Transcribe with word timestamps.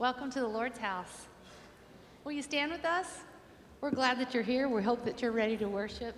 Welcome 0.00 0.28
to 0.32 0.40
the 0.40 0.48
Lord's 0.48 0.80
house. 0.80 1.26
Will 2.24 2.32
you 2.32 2.42
stand 2.42 2.72
with 2.72 2.84
us? 2.84 3.20
We're 3.80 3.92
glad 3.92 4.18
that 4.18 4.34
you're 4.34 4.42
here. 4.42 4.68
We 4.68 4.82
hope 4.82 5.04
that 5.04 5.22
you're 5.22 5.30
ready 5.30 5.56
to 5.58 5.68
worship. 5.68 6.16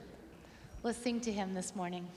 Let's 0.83 0.96
sing 0.96 1.21
to 1.21 1.30
Him 1.30 1.52
this 1.52 1.76
morning. 1.76 2.08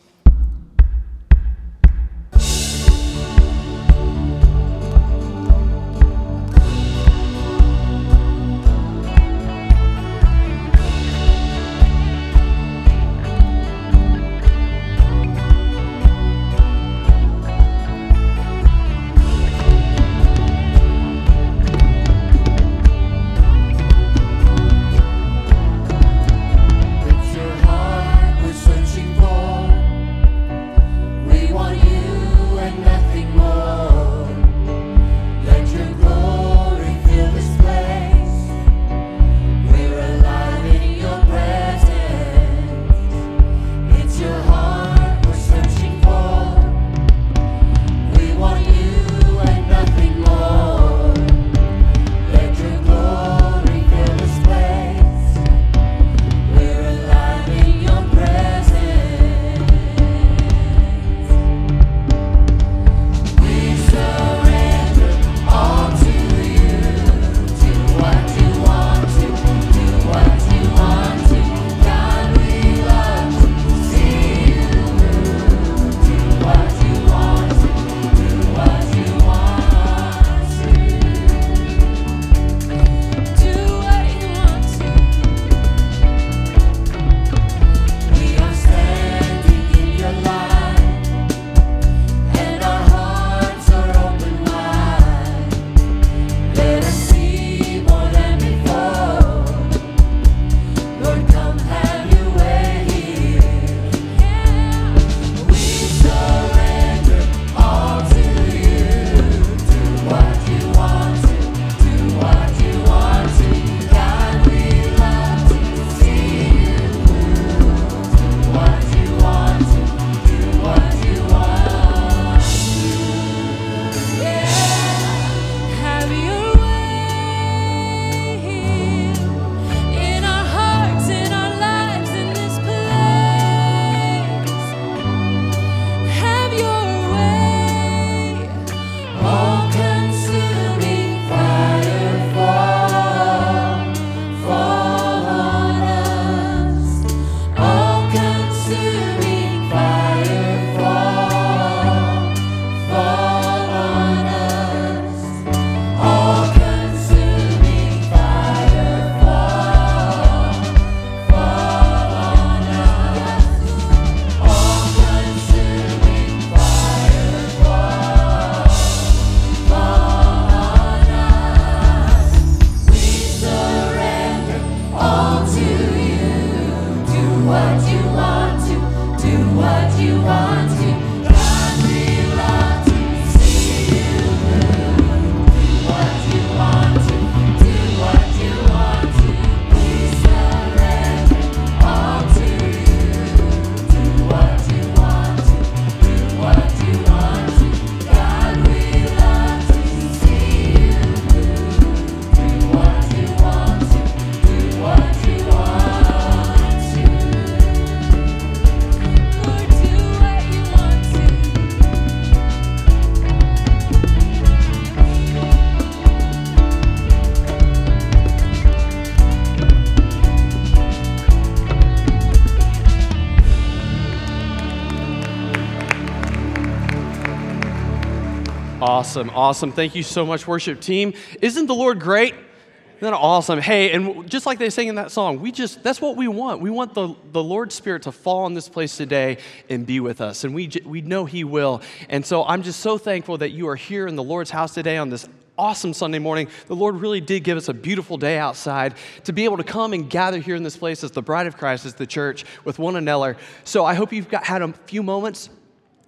Awesome, 228.99 229.29
awesome. 229.29 229.71
Thank 229.71 229.95
you 229.95 230.03
so 230.03 230.25
much, 230.25 230.45
worship 230.45 230.81
team. 230.81 231.13
Isn't 231.41 231.67
the 231.67 231.73
Lord 231.73 232.01
great? 232.01 232.33
Isn't 232.33 232.99
that 232.99 233.13
awesome? 233.13 233.61
Hey, 233.61 233.93
and 233.93 234.29
just 234.29 234.45
like 234.45 234.59
they 234.59 234.69
sang 234.69 234.89
in 234.89 234.95
that 234.95 235.09
song, 235.09 235.39
we 235.39 235.53
just, 235.53 235.81
that's 235.83 236.01
what 236.01 236.17
we 236.17 236.27
want. 236.27 236.59
We 236.59 236.69
want 236.69 236.93
the, 236.93 237.15
the 237.31 237.41
Lord's 237.41 237.73
Spirit 237.73 238.01
to 238.03 238.11
fall 238.11 238.43
on 238.43 238.55
this 238.55 238.67
place 238.67 238.97
today 238.97 239.37
and 239.69 239.85
be 239.85 240.01
with 240.01 240.19
us. 240.19 240.43
And 240.43 240.53
we, 240.53 240.69
we 240.83 240.99
know 240.99 241.23
He 241.23 241.45
will. 241.45 241.81
And 242.09 242.25
so 242.25 242.43
I'm 242.43 242.61
just 242.61 242.81
so 242.81 242.97
thankful 242.97 243.37
that 243.37 243.51
you 243.51 243.69
are 243.69 243.77
here 243.77 244.05
in 244.05 244.17
the 244.17 244.23
Lord's 244.23 244.49
house 244.49 244.73
today 244.73 244.97
on 244.97 245.09
this 245.09 245.29
awesome 245.57 245.93
Sunday 245.93 246.19
morning. 246.19 246.49
The 246.67 246.75
Lord 246.75 246.95
really 246.95 247.21
did 247.21 247.45
give 247.45 247.57
us 247.57 247.69
a 247.69 247.73
beautiful 247.73 248.17
day 248.17 248.37
outside 248.37 248.95
to 249.23 249.31
be 249.31 249.45
able 249.45 249.55
to 249.57 249.63
come 249.63 249.93
and 249.93 250.09
gather 250.09 250.39
here 250.39 250.57
in 250.57 250.63
this 250.63 250.75
place 250.75 251.05
as 251.05 251.11
the 251.11 251.21
bride 251.21 251.47
of 251.47 251.55
Christ, 251.55 251.85
as 251.85 251.93
the 251.93 252.05
church, 252.05 252.43
with 252.65 252.79
one 252.79 252.97
another. 252.97 253.37
So 253.63 253.85
I 253.85 253.93
hope 253.93 254.11
you've 254.11 254.27
got, 254.27 254.43
had 254.43 254.61
a 254.61 254.73
few 254.73 255.03
moments 255.03 255.49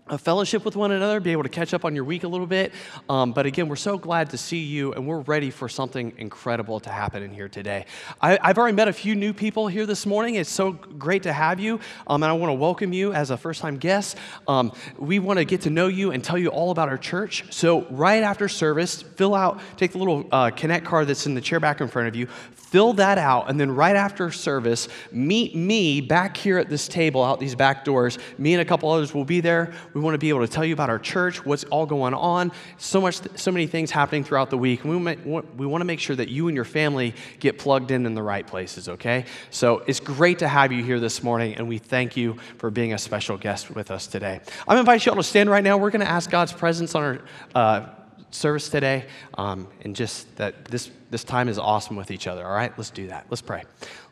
a 0.08 0.18
fellowship 0.18 0.66
with 0.66 0.76
one 0.76 0.92
another, 0.92 1.20
be 1.20 1.32
able 1.32 1.44
to 1.44 1.50
catch 1.50 1.74
up 1.74 1.86
on 1.86 1.96
your 1.96 2.04
week 2.04 2.24
a 2.24 2.28
little 2.28 2.48
bit. 2.48 2.74
Um, 3.08 3.32
but 3.32 3.46
again, 3.46 3.70
we're 3.70 3.76
so 3.76 3.98
glad 3.98 4.32
to 4.32 4.38
see 4.38 4.60
you, 4.60 4.94
and 4.94 5.08
we're 5.08 5.22
ready 5.22 5.50
for 5.50 5.70
something 5.70 6.14
incredible 6.18 6.80
to 6.82 6.90
happen 6.90 7.24
in 7.24 7.34
here 7.34 7.48
today. 7.48 7.86
I, 8.20 8.38
have 8.42 8.58
already 8.58 8.76
met 8.76 8.88
a 8.88 8.94
few 8.94 9.16
new 9.16 9.34
people 9.34 9.68
here 9.68 9.86
this 9.86 10.06
morning. 10.06 10.36
It's 10.36 10.50
so 10.50 10.72
great 10.72 11.24
to 11.24 11.34
have 11.34 11.60
you, 11.60 11.80
um, 12.08 12.24
and 12.24 12.30
I 12.30 12.34
want 12.34 12.50
to 12.50 12.56
welcome 12.56 12.94
you 12.94 13.14
as 13.14 13.30
a 13.30 13.38
first 13.38 13.62
time 13.62 13.78
guest. 13.78 14.18
Um, 14.48 14.74
we 14.98 15.20
want 15.20 15.40
to 15.40 15.46
get 15.46 15.62
to 15.62 15.70
know 15.70 15.88
you 15.88 16.12
and 16.12 16.24
tell 16.24 16.38
you 16.38 16.50
all 16.50 16.72
about 16.72 16.90
our 16.90 16.98
church. 16.98 17.46
So, 17.52 17.84
right 17.90 18.24
after 18.24 18.50
service, 18.50 19.02
fill 19.02 19.36
out, 19.36 19.62
take 19.78 19.92
the 19.94 20.00
little 20.00 20.28
uh, 20.32 20.50
Connect 20.52 20.86
card 20.86 21.08
that's 21.08 21.26
in 21.26 21.36
the 21.36 21.42
chair 21.42 21.60
back 21.60 21.80
in 21.80 21.88
front 21.88 22.08
of 22.08 22.16
you, 22.16 22.28
fill 22.72 22.94
that 22.94 23.18
out, 23.18 23.50
and 23.50 23.60
then 23.60 23.70
right 23.70 23.98
after 23.98 24.32
service, 24.32 24.88
meet 25.12 25.54
me 25.54 26.00
back 26.00 26.38
here 26.38 26.58
at 26.58 26.70
this 26.70 26.88
table 26.88 27.22
out 27.22 27.38
these 27.38 27.54
back 27.54 27.84
doors. 27.84 28.18
Me 28.38 28.54
and 28.54 28.62
a 28.62 28.66
couple 28.66 28.90
others 28.90 29.14
will 29.14 29.26
be 29.26 29.42
there. 29.42 29.74
We 29.94 30.00
want 30.00 30.14
to 30.14 30.18
be 30.18 30.30
able 30.30 30.40
to 30.40 30.48
tell 30.48 30.64
you 30.64 30.72
about 30.72 30.90
our 30.90 30.98
church, 30.98 31.46
what's 31.46 31.66
all 31.66 31.86
going 31.86 32.14
on, 32.14 32.54
so 32.78 33.02
much, 33.02 33.20
so 33.36 33.52
many 33.52 33.68
things 33.68 33.92
happening 33.92 34.24
throughout 34.24 34.50
the 34.50 34.58
week. 34.58 34.86
We, 34.86 34.98
ma- 34.98 35.42
we 35.58 35.66
want 35.66 35.82
to 35.82 35.86
make 35.86 36.00
sure 36.00 36.16
that 36.16 36.30
you 36.30 36.48
and 36.48 36.56
your 36.56 36.64
family 36.64 37.14
get 37.42 37.60
plugged 37.60 37.92
in 37.92 38.06
in 38.06 38.16
the 38.16 38.24
right 38.24 38.48
places, 38.48 38.88
okay? 38.88 39.26
So 39.50 39.84
it's 39.86 40.00
great 40.00 40.40
to 40.40 40.48
have 40.48 40.72
you 40.72 40.82
here 40.82 41.02
this 41.02 41.22
morning, 41.22 41.56
and 41.56 41.68
we 41.68 41.78
thank 41.78 42.16
you 42.16 42.38
for 42.58 42.72
being 42.72 42.94
a 42.94 42.98
special 42.98 43.36
guest 43.36 43.70
with 43.70 43.92
us 43.92 44.08
today. 44.08 44.40
I'm 44.66 44.78
inviting 44.78 45.06
you 45.06 45.12
all 45.12 45.18
to 45.18 45.24
stand 45.24 45.50
right 45.50 45.64
now. 45.64 45.78
We're 45.78 45.92
going 45.92 46.06
to 46.06 46.10
ask 46.10 46.30
God's 46.30 46.54
presence 46.54 46.96
on 46.96 47.04
our 47.04 47.22
uh, 47.54 47.90
service 48.32 48.70
today, 48.70 49.06
um, 49.38 49.68
and 49.82 49.96
just 49.96 50.34
that 50.38 50.66
this, 50.66 50.90
this 51.10 51.24
time 51.24 51.50
is 51.50 51.60
awesome 51.60 51.96
with 51.96 52.12
each 52.12 52.28
other, 52.28 52.46
all 52.46 52.54
right? 52.54 52.72
Let's 52.78 52.90
do 52.90 53.08
that. 53.08 53.28
Let's 53.30 53.42
pray. 53.42 53.64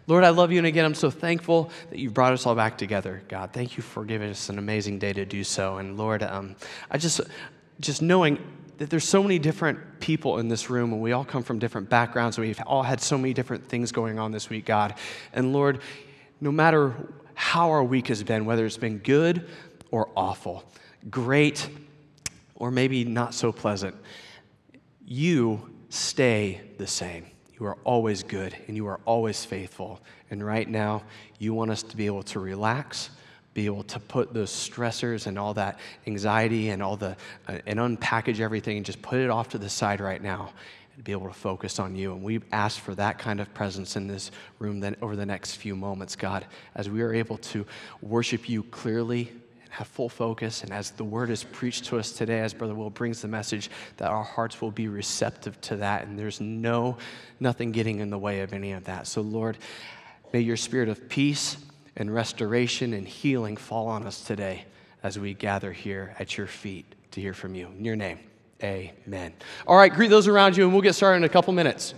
Lord, 0.07 0.23
I 0.23 0.29
love 0.29 0.51
you, 0.51 0.57
and 0.57 0.67
again, 0.67 0.85
I'm 0.85 0.95
so 0.95 1.11
thankful 1.11 1.69
that 1.89 1.99
you've 1.99 2.13
brought 2.13 2.33
us 2.33 2.45
all 2.45 2.55
back 2.55 2.77
together, 2.77 3.21
God. 3.27 3.51
Thank 3.53 3.77
you 3.77 3.83
for 3.83 4.03
giving 4.03 4.29
us 4.29 4.49
an 4.49 4.57
amazing 4.57 4.99
day 4.99 5.13
to 5.13 5.25
do 5.25 5.43
so. 5.43 5.77
And 5.77 5.97
Lord, 5.97 6.23
um, 6.23 6.55
I 6.89 6.97
just, 6.97 7.21
just 7.79 8.01
knowing 8.01 8.39
that 8.79 8.89
there's 8.89 9.07
so 9.07 9.21
many 9.21 9.37
different 9.37 9.99
people 9.99 10.39
in 10.39 10.47
this 10.47 10.69
room, 10.69 10.93
and 10.93 11.01
we 11.01 11.11
all 11.11 11.25
come 11.25 11.43
from 11.43 11.59
different 11.59 11.89
backgrounds, 11.89 12.37
and 12.37 12.47
we've 12.47 12.59
all 12.65 12.81
had 12.81 13.01
so 13.01 13.17
many 13.17 13.33
different 13.33 13.67
things 13.67 13.91
going 13.91 14.17
on 14.17 14.31
this 14.31 14.49
week, 14.49 14.65
God. 14.65 14.95
And 15.33 15.53
Lord, 15.53 15.79
no 16.41 16.51
matter 16.51 16.95
how 17.35 17.69
our 17.69 17.83
week 17.83 18.07
has 18.07 18.23
been, 18.23 18.45
whether 18.45 18.65
it's 18.65 18.77
been 18.77 18.97
good 18.97 19.47
or 19.91 20.09
awful, 20.15 20.63
great 21.09 21.69
or 22.59 22.69
maybe 22.69 23.05
not 23.05 23.33
so 23.33 23.51
pleasant, 23.51 23.95
you 25.05 25.73
stay 25.89 26.61
the 26.77 26.85
same. 26.85 27.25
You 27.59 27.65
are 27.65 27.77
always 27.83 28.21
good 28.23 28.55
and 28.67 28.77
you 28.77 28.85
are 28.87 28.99
always 29.05 29.43
faithful. 29.43 30.01
And 30.29 30.45
right 30.45 30.69
now, 30.69 31.03
you 31.39 31.53
want 31.53 31.71
us 31.71 31.81
to 31.83 31.97
be 31.97 32.05
able 32.05 32.23
to 32.23 32.39
relax, 32.39 33.09
be 33.53 33.65
able 33.65 33.83
to 33.83 33.99
put 33.99 34.33
those 34.33 34.51
stressors 34.51 35.25
and 35.25 35.39
all 35.39 35.53
that 35.55 35.79
anxiety 36.05 36.69
and 36.69 36.83
all 36.83 36.95
the, 36.95 37.17
uh, 37.47 37.57
and 37.65 37.79
unpackage 37.79 38.39
everything 38.39 38.77
and 38.77 38.85
just 38.85 39.01
put 39.01 39.19
it 39.19 39.29
off 39.29 39.49
to 39.49 39.57
the 39.57 39.69
side 39.69 39.99
right 39.99 40.21
now 40.21 40.51
and 40.95 41.03
be 41.03 41.11
able 41.11 41.27
to 41.27 41.33
focus 41.33 41.79
on 41.79 41.95
you. 41.95 42.13
And 42.13 42.23
we 42.23 42.41
ask 42.51 42.79
for 42.79 42.95
that 42.95 43.17
kind 43.17 43.41
of 43.41 43.53
presence 43.53 43.95
in 43.95 44.07
this 44.07 44.31
room 44.59 44.79
then 44.79 44.95
over 45.01 45.15
the 45.15 45.25
next 45.25 45.55
few 45.55 45.75
moments, 45.75 46.15
God, 46.15 46.45
as 46.75 46.89
we 46.89 47.01
are 47.01 47.13
able 47.13 47.37
to 47.37 47.65
worship 48.01 48.47
you 48.47 48.63
clearly 48.63 49.31
have 49.69 49.87
full 49.87 50.09
focus. 50.09 50.63
And 50.63 50.71
as 50.71 50.91
the 50.91 51.03
word 51.03 51.29
is 51.29 51.43
preached 51.43 51.85
to 51.85 51.97
us 51.99 52.11
today, 52.11 52.39
as 52.41 52.53
Brother 52.53 52.75
Will 52.75 52.89
brings 52.89 53.21
the 53.21 53.27
message, 53.27 53.69
that 53.97 54.09
our 54.09 54.23
hearts 54.23 54.61
will 54.61 54.71
be 54.71 54.87
receptive 54.87 55.59
to 55.61 55.77
that. 55.77 56.07
And 56.07 56.17
there's 56.17 56.41
no, 56.41 56.97
nothing 57.39 57.71
getting 57.71 57.99
in 57.99 58.09
the 58.09 58.17
way 58.17 58.41
of 58.41 58.53
any 58.53 58.73
of 58.73 58.85
that. 58.85 59.07
So, 59.07 59.21
Lord, 59.21 59.57
may 60.33 60.39
your 60.41 60.57
spirit 60.57 60.89
of 60.89 61.07
peace 61.09 61.57
and 61.95 62.13
restoration 62.13 62.93
and 62.93 63.07
healing 63.07 63.57
fall 63.57 63.87
on 63.87 64.05
us 64.05 64.23
today 64.23 64.65
as 65.03 65.19
we 65.19 65.33
gather 65.33 65.71
here 65.71 66.15
at 66.19 66.37
your 66.37 66.47
feet 66.47 66.85
to 67.11 67.21
hear 67.21 67.33
from 67.33 67.55
you. 67.55 67.67
In 67.77 67.85
your 67.85 67.95
name, 67.95 68.19
amen. 68.63 69.33
All 69.67 69.77
right, 69.77 69.93
greet 69.93 70.09
those 70.09 70.27
around 70.27 70.57
you, 70.57 70.63
and 70.63 70.73
we'll 70.73 70.81
get 70.81 70.93
started 70.93 71.17
in 71.17 71.23
a 71.23 71.29
couple 71.29 71.53
minutes. 71.53 71.93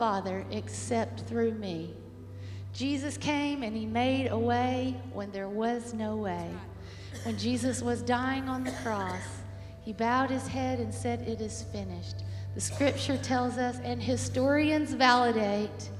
Father 0.00 0.46
except 0.50 1.20
through 1.28 1.52
me. 1.52 1.92
Jesus 2.72 3.18
came 3.18 3.62
and 3.62 3.76
he 3.76 3.84
made 3.84 4.28
a 4.28 4.38
way 4.38 4.96
when 5.12 5.30
there 5.30 5.50
was 5.50 5.92
no 5.92 6.16
way. 6.16 6.48
When 7.24 7.36
Jesus 7.36 7.82
was 7.82 8.00
dying 8.00 8.48
on 8.48 8.64
the 8.64 8.72
cross, 8.82 9.42
he 9.82 9.92
bowed 9.92 10.30
his 10.30 10.46
head 10.46 10.78
and 10.78 10.92
said, 10.92 11.20
It 11.28 11.42
is 11.42 11.64
finished. 11.70 12.24
The 12.54 12.62
scripture 12.62 13.18
tells 13.18 13.58
us, 13.58 13.78
and 13.84 14.02
historians 14.02 14.94
validate, 14.94 15.90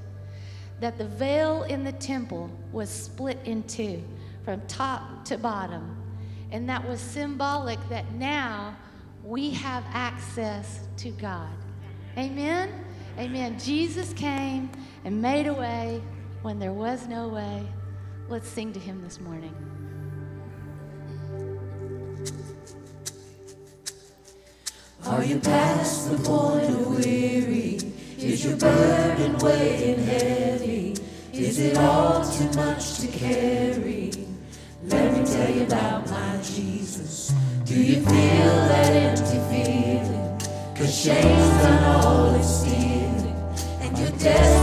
that 0.79 0.97
the 0.97 1.07
veil 1.07 1.61
in 1.63 1.83
the 1.83 1.91
temple 1.91 2.49
was 2.71 2.89
split 2.89 3.37
in 3.45 3.61
two 3.67 4.03
from 4.43 4.61
top 4.61 5.25
to 5.25 5.37
bottom. 5.37 5.95
And 6.49 6.67
that 6.67 6.83
was 6.89 6.99
symbolic 6.99 7.77
that 7.89 8.11
now 8.13 8.75
we 9.23 9.51
have 9.51 9.83
access 9.93 10.87
to 10.97 11.11
God. 11.11 11.53
Amen? 12.17 12.85
Amen. 13.17 13.59
Jesus 13.59 14.13
came 14.13 14.71
and 15.03 15.21
made 15.21 15.47
a 15.47 15.53
way 15.53 16.01
when 16.41 16.59
there 16.59 16.73
was 16.73 17.07
no 17.07 17.27
way. 17.27 17.67
Let's 18.29 18.47
sing 18.47 18.71
to 18.73 18.79
him 18.79 19.01
this 19.01 19.19
morning. 19.19 19.53
Are 25.05 25.23
you 25.23 25.39
past 25.39 26.11
the 26.11 26.17
point 26.17 26.69
of 26.69 26.87
weary? 26.87 27.79
Is 28.17 28.45
your 28.45 28.55
burden 28.55 29.37
weighing 29.39 29.99
heavy? 30.05 30.95
Is 31.33 31.59
it 31.59 31.77
all 31.77 32.23
too 32.23 32.49
much 32.51 32.99
to 32.99 33.07
carry? 33.07 34.11
Let 34.83 35.13
me 35.17 35.25
tell 35.25 35.49
you 35.49 35.63
about 35.63 36.09
my 36.09 36.39
Jesus. 36.43 37.33
Do 37.65 37.75
you 37.75 37.95
feel 37.95 38.05
that 38.05 38.93
empty 38.93 39.39
feeling? 39.49 40.39
Cause 40.75 40.95
shame's 40.95 41.63
done 41.63 41.83
all 41.83 42.35
it's 42.35 42.70
just 44.23 44.60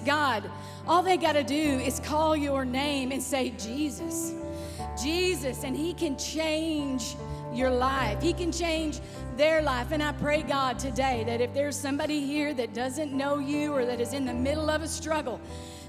God, 0.00 0.50
all 0.86 1.02
they 1.02 1.16
got 1.16 1.32
to 1.32 1.42
do 1.42 1.54
is 1.54 2.00
call 2.00 2.36
your 2.36 2.64
name 2.64 3.12
and 3.12 3.22
say, 3.22 3.50
Jesus. 3.50 4.34
Jesus, 5.00 5.64
and 5.64 5.76
He 5.76 5.94
can 5.94 6.16
change 6.16 7.16
your 7.52 7.70
life. 7.70 8.22
He 8.22 8.32
can 8.32 8.52
change 8.52 9.00
their 9.36 9.62
life. 9.62 9.92
And 9.92 10.02
I 10.02 10.12
pray, 10.12 10.42
God, 10.42 10.78
today 10.78 11.24
that 11.24 11.40
if 11.40 11.52
there's 11.54 11.76
somebody 11.76 12.20
here 12.20 12.54
that 12.54 12.74
doesn't 12.74 13.12
know 13.12 13.38
you 13.38 13.72
or 13.72 13.84
that 13.84 14.00
is 14.00 14.12
in 14.12 14.24
the 14.24 14.34
middle 14.34 14.70
of 14.70 14.82
a 14.82 14.88
struggle, 14.88 15.40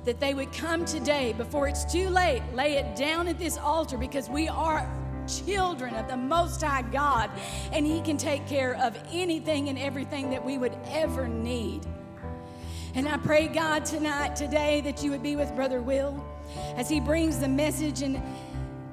that 0.05 0.19
they 0.19 0.33
would 0.33 0.51
come 0.51 0.85
today 0.85 1.33
before 1.33 1.67
it's 1.67 1.85
too 1.85 2.09
late, 2.09 2.41
lay 2.53 2.75
it 2.75 2.95
down 2.95 3.27
at 3.27 3.37
this 3.37 3.57
altar 3.57 3.97
because 3.97 4.29
we 4.29 4.47
are 4.47 4.89
children 5.27 5.93
of 5.95 6.07
the 6.07 6.17
Most 6.17 6.61
High 6.61 6.81
God, 6.81 7.29
and 7.71 7.85
He 7.85 8.01
can 8.01 8.17
take 8.17 8.47
care 8.47 8.75
of 8.75 8.97
anything 9.11 9.69
and 9.69 9.77
everything 9.77 10.29
that 10.31 10.43
we 10.43 10.57
would 10.57 10.75
ever 10.89 11.27
need. 11.27 11.85
And 12.93 13.07
I 13.07 13.17
pray, 13.17 13.47
God, 13.47 13.85
tonight, 13.85 14.35
today, 14.35 14.81
that 14.81 15.01
you 15.01 15.11
would 15.11 15.23
be 15.23 15.37
with 15.37 15.55
Brother 15.55 15.81
Will 15.81 16.23
as 16.75 16.89
he 16.89 16.99
brings 16.99 17.39
the 17.39 17.47
message, 17.47 18.01
and 18.01 18.21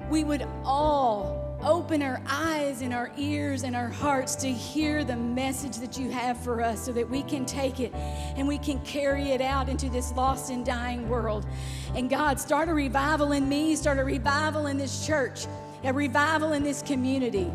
we 0.09 0.23
would 0.23 0.47
all 0.63 1.57
open 1.61 2.01
our 2.01 2.21
eyes 2.25 2.81
and 2.81 2.93
our 2.93 3.11
ears 3.17 3.63
and 3.63 3.75
our 3.75 3.89
hearts 3.89 4.35
to 4.35 4.47
hear 4.47 5.03
the 5.03 5.15
message 5.15 5.77
that 5.77 5.97
you 5.97 6.09
have 6.09 6.37
for 6.37 6.61
us 6.61 6.85
so 6.85 6.93
that 6.93 7.09
we 7.09 7.21
can 7.23 7.45
take 7.45 7.81
it 7.81 7.93
and 7.93 8.47
we 8.47 8.57
can 8.57 8.79
carry 8.85 9.31
it 9.31 9.41
out 9.41 9.67
into 9.67 9.89
this 9.89 10.13
lost 10.13 10.49
and 10.49 10.65
dying 10.65 11.09
world. 11.09 11.45
And 11.95 12.09
God, 12.09 12.39
start 12.39 12.69
a 12.69 12.73
revival 12.73 13.33
in 13.33 13.49
me, 13.49 13.75
start 13.75 13.99
a 13.99 14.03
revival 14.05 14.67
in 14.67 14.77
this 14.77 15.05
church, 15.05 15.47
a 15.83 15.91
revival 15.91 16.53
in 16.53 16.63
this 16.63 16.81
community 16.81 17.51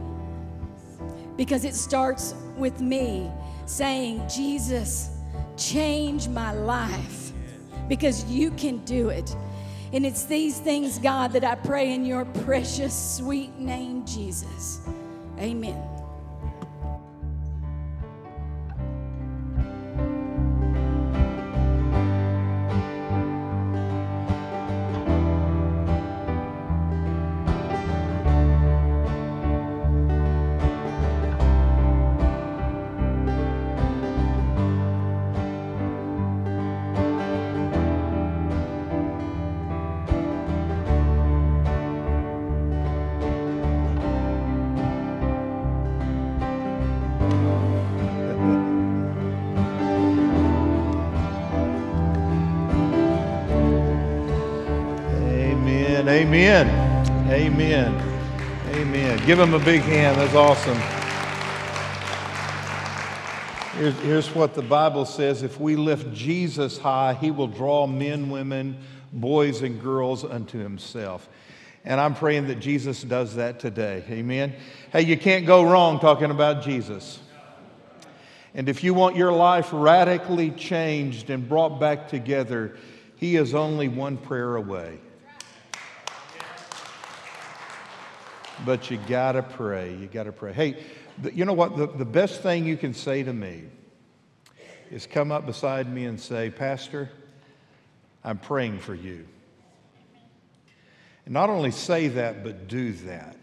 because 1.37 1.65
it 1.65 1.75
starts 1.75 2.35
with 2.57 2.81
me 2.81 3.31
saying, 3.67 4.23
Jesus, 4.29 5.14
change 5.57 6.29
my 6.29 6.53
life 6.53 7.33
because 7.89 8.25
you 8.25 8.51
can 8.53 8.79
do 8.85 9.09
it. 9.09 9.35
And 9.93 10.05
it's 10.05 10.25
these 10.25 10.59
things, 10.59 10.99
God, 10.99 11.33
that 11.33 11.45
I 11.45 11.55
pray 11.55 11.93
in 11.93 12.05
your 12.05 12.25
precious, 12.25 13.17
sweet 13.17 13.57
name, 13.59 14.05
Jesus. 14.05 14.81
Amen. 15.39 15.94
Amen. 56.35 57.31
Amen. 57.31 58.75
Amen. 58.75 59.25
Give 59.25 59.39
him 59.39 59.55
a 59.55 59.59
big 59.61 59.83
hand. 59.83 60.19
That's 60.19 60.35
awesome. 60.35 60.77
Here's, 63.79 63.97
here's 64.01 64.35
what 64.35 64.53
the 64.53 64.63
Bible 64.63 65.07
says 65.07 65.45
if 65.45 65.61
we 65.61 65.77
lift 65.77 66.13
Jesus 66.13 66.77
high, 66.77 67.15
he 67.15 67.31
will 67.31 67.47
draw 67.47 67.87
men, 67.87 68.31
women, 68.31 68.77
boys, 69.13 69.63
and 69.63 69.81
girls 69.81 70.25
unto 70.25 70.59
himself. 70.59 71.29
And 71.85 72.01
I'm 72.01 72.17
praying 72.17 72.49
that 72.49 72.59
Jesus 72.59 73.05
does 73.05 73.37
that 73.37 73.61
today. 73.61 74.03
Amen. 74.11 74.57
Hey, 74.91 75.03
you 75.03 75.17
can't 75.17 75.47
go 75.47 75.63
wrong 75.63 76.01
talking 76.01 76.33
about 76.33 76.65
Jesus. 76.65 77.21
And 78.55 78.69
if 78.69 78.83
you 78.83 78.93
want 78.93 79.15
your 79.15 79.33
life 79.33 79.69
radically 79.71 80.51
changed 80.51 81.31
and 81.31 81.49
brought 81.49 81.79
back 81.79 82.09
together, 82.09 82.77
he 83.19 83.37
is 83.37 83.55
only 83.55 83.87
one 83.87 84.17
prayer 84.17 84.57
away. 84.57 84.99
But 88.65 88.91
you 88.91 88.99
gotta 89.09 89.43
pray. 89.43 89.95
You 89.95 90.07
gotta 90.07 90.33
pray. 90.33 90.53
Hey, 90.53 90.85
you 91.33 91.45
know 91.45 91.53
what? 91.53 91.77
The, 91.77 91.87
the 91.87 92.05
best 92.05 92.43
thing 92.43 92.65
you 92.67 92.77
can 92.77 92.95
say 92.95 93.23
to 93.23 93.33
me 93.33 93.65
is 94.91 95.07
come 95.07 95.33
up 95.33 95.47
beside 95.47 95.93
me 95.93 96.05
and 96.05 96.21
say, 96.21 96.51
Pastor, 96.51 97.11
I'm 98.23 98.39
praying 98.39 98.79
for 98.79 98.95
you. 98.95 99.27
And 101.25 101.35
not 101.35 101.51
only 101.51 101.71
say 101.71 102.09
that, 102.09 102.45
but 102.45 102.69
do 102.69 102.93
that. 102.93 103.37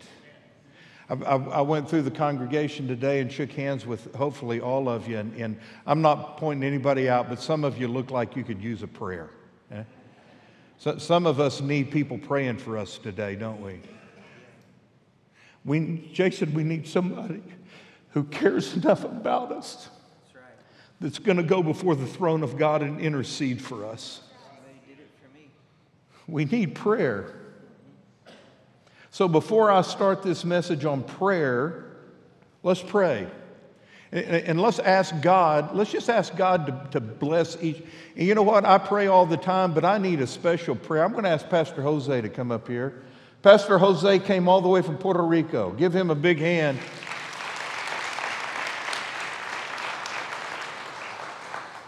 I, 1.10 1.14
I, 1.14 1.36
I 1.36 1.62
went 1.62 1.90
through 1.90 2.04
the 2.04 2.12
congregation 2.12 2.88
today 2.88 3.20
and 3.20 3.32
shook 3.32 3.52
hands 3.52 3.86
with 3.86 4.14
hopefully 4.16 4.62
all 4.62 4.88
of 4.88 5.08
you. 5.08 5.18
And, 5.18 5.36
and 5.36 5.60
I'm 5.86 6.02
not 6.02 6.38
pointing 6.38 6.64
anybody 6.68 7.10
out, 7.10 7.28
but 7.28 7.42
some 7.42 7.64
of 7.64 7.78
you 7.78 7.88
look 7.88 8.12
like 8.12 8.36
you 8.36 8.44
could 8.44 8.62
use 8.62 8.82
a 8.82 8.88
prayer. 8.88 9.30
eh? 9.72 9.84
So, 10.78 10.98
some 10.98 11.28
of 11.28 11.40
us 11.40 11.62
need 11.62 11.92
people 11.92 12.18
praying 12.18 12.58
for 12.58 12.78
us 12.78 12.98
today, 12.98 13.36
don't 13.36 13.62
we? 13.62 13.82
We, 15.64 16.10
Jason, 16.12 16.54
we 16.54 16.64
need 16.64 16.88
somebody 16.88 17.42
who 18.12 18.24
cares 18.26 18.76
enough 18.76 19.04
about 19.04 19.52
us 19.52 19.90
that's 21.00 21.20
going 21.20 21.38
to 21.38 21.44
go 21.44 21.64
before 21.64 21.96
the 21.96 22.06
throne 22.06 22.44
of 22.44 22.58
God 22.58 22.82
and 22.82 23.00
intercede 23.00 23.62
for 23.62 23.86
us. 23.86 24.22
For 26.26 26.32
We 26.32 26.46
need 26.46 26.76
prayer. 26.76 27.34
So 29.10 29.28
before 29.28 29.72
I 29.72 29.82
start 29.82 30.24
this 30.24 30.46
message 30.46 30.86
on 30.86 31.04
prayer, 31.04 31.86
let's 32.64 32.82
pray. 32.82 33.28
And, 34.12 34.26
and 34.26 34.62
let's 34.62 34.80
ask 34.80 35.20
God, 35.22 35.76
let's 35.76 35.92
just 35.92 36.10
ask 36.10 36.36
God 36.36 36.68
to, 36.68 36.88
to 36.92 37.00
bless 37.00 37.62
each. 37.64 37.82
And 38.16 38.28
you 38.28 38.36
know 38.36 38.44
what? 38.44 38.66
I 38.66 38.78
pray 38.78 39.08
all 39.08 39.26
the 39.26 39.38
time, 39.38 39.74
but 39.74 39.86
I 39.86 39.98
need 39.98 40.22
a 40.22 40.28
special 40.28 40.76
prayer. 40.76 41.04
I'm 41.04 41.12
going 41.12 41.24
to 41.24 41.30
ask 41.30 41.48
Pastor 41.50 41.82
Jose 41.82 42.22
to 42.22 42.30
come 42.30 42.52
up 42.52 42.68
here. 42.68 43.04
Pastor 43.44 43.80
Jose 43.80 44.20
came 44.20 44.48
all 44.48 44.62
the 44.62 44.70
way 44.70 44.84
from 44.84 44.98
Puerto 44.98 45.24
Rico. 45.24 45.72
Give 45.72 45.96
him 45.96 46.12
a 46.12 46.16
big 46.16 46.38
hand. 46.38 46.78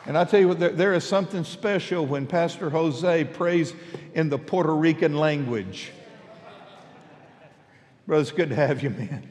And 0.06 0.18
I 0.18 0.26
tell 0.26 0.40
you 0.40 0.48
what, 0.50 0.60
there, 0.60 0.72
there 0.72 0.94
is 0.94 1.04
something 1.04 1.44
special 1.44 2.06
when 2.06 2.26
Pastor 2.26 2.70
Jose 2.72 3.24
prays 3.26 3.74
in 4.16 4.30
the 4.30 4.38
Puerto 4.38 4.76
Rican 4.76 5.16
language. 5.16 5.92
Brother, 8.08 8.22
it's 8.22 8.32
good 8.32 8.50
to 8.50 8.56
have 8.56 8.82
you, 8.82 8.90
man. 8.90 9.30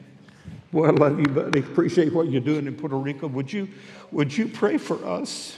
Boy, 0.71 0.87
I 0.87 0.91
love 0.91 1.19
you, 1.19 1.27
buddy. 1.27 1.59
Appreciate 1.59 2.11
what 2.13 2.29
you're 2.29 2.41
doing 2.41 2.65
in 2.65 2.75
Puerto 2.75 2.95
Rico. 2.97 3.27
Would 3.27 3.53
you, 3.53 3.67
would 4.11 4.35
you 4.35 4.47
pray 4.47 4.77
for 4.77 5.05
us? 5.05 5.57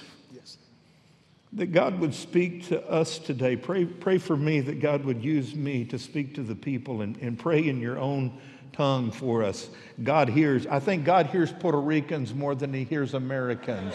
That 1.56 1.72
God 1.72 2.00
would 2.00 2.14
speak 2.14 2.68
to 2.68 2.86
us 2.90 3.18
today. 3.18 3.56
Pray, 3.56 3.86
pray 3.86 4.18
for 4.18 4.36
me 4.36 4.60
that 4.62 4.80
God 4.82 5.06
would 5.06 5.24
use 5.24 5.56
me 5.56 5.86
to 5.86 5.98
speak 5.98 6.36
to 6.36 6.44
the 6.44 6.56
people 6.56 7.02
and, 7.02 7.18
and 7.18 7.40
pray 7.40 7.68
in 7.68 7.80
your 7.80 7.98
own 7.98 8.38
tongue 8.74 9.10
for 9.10 9.42
us. 9.42 9.70
God 10.04 10.28
hears, 10.28 10.68
I 10.68 10.80
think 10.80 11.06
God 11.06 11.28
hears 11.28 11.52
Puerto 11.52 11.80
Ricans 11.80 12.34
more 12.34 12.56
than 12.56 12.74
he 12.74 12.84
hears 12.84 13.14
Americans. 13.14 13.94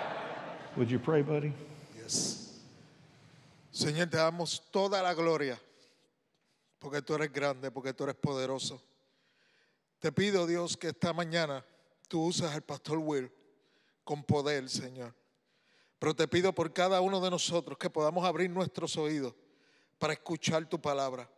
would 0.76 0.90
you 0.90 1.00
pray, 1.00 1.22
buddy? 1.22 1.52
Yes. 2.00 2.60
Señor, 3.72 4.10
te 4.10 4.16
damos 4.16 4.60
toda 4.72 5.02
la 5.02 5.12
gloria 5.12 5.58
porque 6.78 7.02
tú 7.02 7.14
eres 7.14 7.32
grande, 7.32 7.70
porque 7.70 7.92
tú 7.92 8.04
eres 8.04 8.14
poderoso. 8.14 8.80
Te 9.98 10.12
pido, 10.12 10.46
Dios, 10.46 10.76
que 10.76 10.88
esta 10.88 11.12
mañana 11.12 11.64
tú 12.08 12.26
uses 12.26 12.50
al 12.50 12.62
pastor 12.62 12.98
Will 12.98 13.30
con 14.04 14.22
poder, 14.22 14.68
Señor. 14.68 15.12
Pero 15.98 16.14
te 16.14 16.28
pido 16.28 16.52
por 16.52 16.72
cada 16.72 17.00
uno 17.00 17.20
de 17.20 17.30
nosotros 17.30 17.78
que 17.78 17.90
podamos 17.90 18.24
abrir 18.24 18.50
nuestros 18.50 18.96
oídos 18.96 19.34
para 19.98 20.12
escuchar 20.12 20.68
tu 20.68 20.80
palabra. 20.80 21.28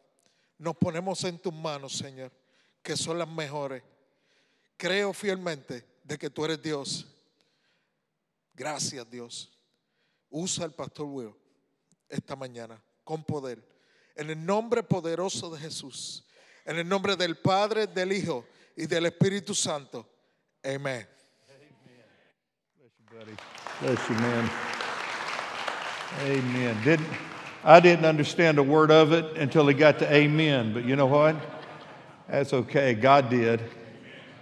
Nos 0.59 0.77
ponemos 0.77 1.23
en 1.25 1.39
tus 1.39 1.53
manos, 1.53 1.97
Señor, 1.97 2.33
que 2.83 2.97
son 2.97 3.19
las 3.19 3.29
mejores. 3.29 3.83
Creo 4.77 5.13
fielmente 5.13 5.85
de 6.03 6.19
que 6.19 6.31
tú 6.31 6.45
eres 6.45 6.61
Dios. 6.61 7.07
Gracias, 8.55 9.09
Dios. 9.09 9.53
Usa 10.31 10.65
al 10.65 10.73
pastor 10.73 11.07
Will 11.07 11.35
esta 12.09 12.35
mañana 12.35 12.83
con 13.05 13.23
poder. 13.23 13.63
En 14.17 14.31
el 14.31 14.45
nombre 14.45 14.83
poderoso 14.83 15.51
de 15.51 15.61
Jesús. 15.61 16.25
En 16.65 16.77
el 16.79 16.89
nombre 16.89 17.17
del 17.17 17.39
Padre, 17.39 17.87
del 17.87 18.13
Hijo 18.13 18.45
y 18.77 18.87
del 18.87 19.07
Espíritu 19.07 19.55
Santo. 19.55 20.07
Amén. 20.63 21.09
Bless 23.81 24.09
you, 24.09 24.17
man. 24.17 24.51
Amen. 26.23 26.77
Didn't, 26.83 27.07
I 27.63 27.79
didn't 27.79 28.07
understand 28.07 28.59
a 28.59 28.63
word 28.63 28.91
of 28.91 29.13
it 29.13 29.37
until 29.37 29.69
he 29.69 29.75
got 29.75 30.01
to 30.01 30.13
amen, 30.13 30.73
but 30.75 30.85
you 30.85 30.97
know 30.97 31.07
what? 31.07 31.37
That's 32.29 32.53
okay. 32.53 32.95
God 32.95 33.31
did. 33.31 33.63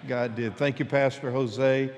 God 0.09 0.37
did. 0.37 0.57
Thank 0.57 0.79
you, 0.79 0.87
Pastor 0.87 1.31
Jose, 1.31 1.94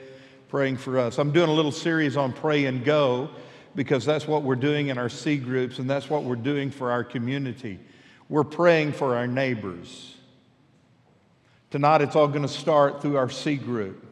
praying 0.49 0.79
for 0.79 0.99
us. 0.99 1.19
I'm 1.19 1.31
doing 1.31 1.49
a 1.49 1.53
little 1.53 1.71
series 1.71 2.17
on 2.17 2.33
pray 2.33 2.65
and 2.65 2.85
go 2.85 3.31
because 3.77 4.05
that's 4.05 4.27
what 4.27 4.43
we're 4.43 4.57
doing 4.57 4.89
in 4.89 4.99
our 4.99 5.09
C 5.09 5.37
groups 5.37 5.79
and 5.79 5.89
that's 5.89 6.11
what 6.11 6.25
we're 6.25 6.35
doing 6.35 6.73
for 6.73 6.91
our 6.91 7.05
community. 7.05 7.79
We're 8.29 8.43
praying 8.43 8.95
for 8.95 9.15
our 9.15 9.29
neighbors. 9.29 10.17
Tonight, 11.71 12.01
it's 12.01 12.17
all 12.17 12.27
going 12.27 12.43
to 12.43 12.49
start 12.49 13.01
through 13.01 13.17
our 13.17 13.31
C 13.31 13.55
group. 13.55 14.08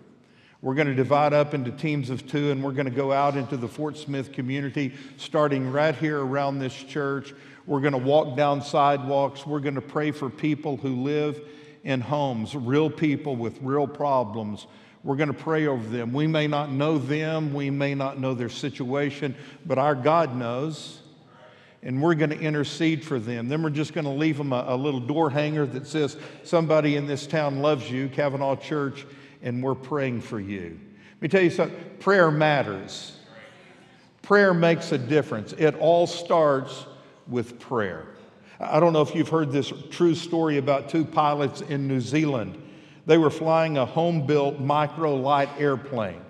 We're 0.62 0.75
going 0.75 0.88
to 0.88 0.95
divide 0.95 1.33
up 1.33 1.55
into 1.55 1.71
teams 1.71 2.11
of 2.11 2.27
two, 2.27 2.51
and 2.51 2.62
we're 2.62 2.73
going 2.73 2.87
to 2.87 2.90
go 2.90 3.12
out 3.12 3.37
into 3.37 3.57
the 3.57 3.69
Fort 3.69 3.97
Smith 3.97 4.33
community, 4.33 4.95
starting 5.16 5.71
right 5.71 5.95
here 5.95 6.25
around 6.25 6.59
this 6.59 6.75
church. 6.75 7.35
We're 7.66 7.81
going 7.81 7.92
to 7.92 7.99
walk 7.99 8.37
down 8.37 8.62
sidewalks. 8.62 9.47
We're 9.47 9.61
going 9.61 9.75
to 9.75 9.83
pray 9.83 10.12
for 10.12 10.31
people 10.31 10.77
who 10.77 11.03
live 11.03 11.40
in 11.85 12.01
homes, 12.01 12.55
real 12.55 12.90
people 12.90 13.37
with 13.37 13.61
real 13.61 13.87
problems. 13.87 14.66
We're 15.05 15.16
going 15.16 15.29
to 15.29 15.35
pray 15.35 15.66
over 15.66 15.87
them. 15.88 16.12
We 16.12 16.27
may 16.27 16.47
not 16.47 16.73
know 16.73 16.99
them, 16.99 17.53
we 17.55 17.71
may 17.71 17.95
not 17.95 18.19
know 18.19 18.35
their 18.35 18.49
situation, 18.49 19.37
but 19.64 19.79
our 19.79 19.95
God 19.95 20.35
knows 20.35 21.03
and 21.87 22.03
we're 22.03 22.14
going 22.14 22.31
to 22.31 22.40
intercede 22.40 23.05
for 23.05 23.21
them. 23.21 23.49
Then 23.49 23.62
we're 23.62 23.71
just 23.71 23.92
going 23.92 24.07
to 24.07 24.11
leave 24.11 24.38
them 24.38 24.53
a, 24.53 24.64
a, 24.69 24.77
little 24.77 24.99
door 24.99 25.31
hanger 25.31 25.66
that 25.66 25.87
says, 25.87 26.16
Somebody 26.42 26.97
in 26.97 27.07
this 27.07 27.29
town 27.29 27.61
loves 27.61 27.88
you, 27.88 28.09
Cavanaugh 28.09 28.57
Church, 28.57 29.07
and 29.42 29.62
we're 29.62 29.75
praying 29.75 30.20
for 30.20 30.40
you. 30.40 30.79
Let 31.14 31.22
me 31.22 31.29
tell 31.29 31.42
you 31.42 31.51
something 31.51 31.79
prayer 31.99 32.31
matters. 32.31 33.16
Prayer 34.22 34.53
makes 34.53 34.92
a 34.92 34.99
difference. 34.99 35.53
It 35.53 35.77
all 35.77 36.07
starts 36.07 36.87
with 37.29 37.61
prayer. 37.61 38.07
I 38.59 38.81
don't 38.81 38.92
know 38.92 39.03
if 39.03 39.14
you've 39.14 39.29
heard 39.29 39.53
this 39.53 39.72
true 39.90 40.14
story 40.14 40.59
about 40.59 40.88
two 40.88 41.05
pilots 41.05 41.61
in 41.61 41.87
New 41.87 42.01
Zealand. 42.01 42.61
They 43.07 43.18
were 43.18 43.31
flying 43.31 43.79
a 43.79 43.87
home 43.87 44.27
built 44.27 44.59
micro 44.59 45.14
light 45.14 45.49
airplane. 45.59 46.22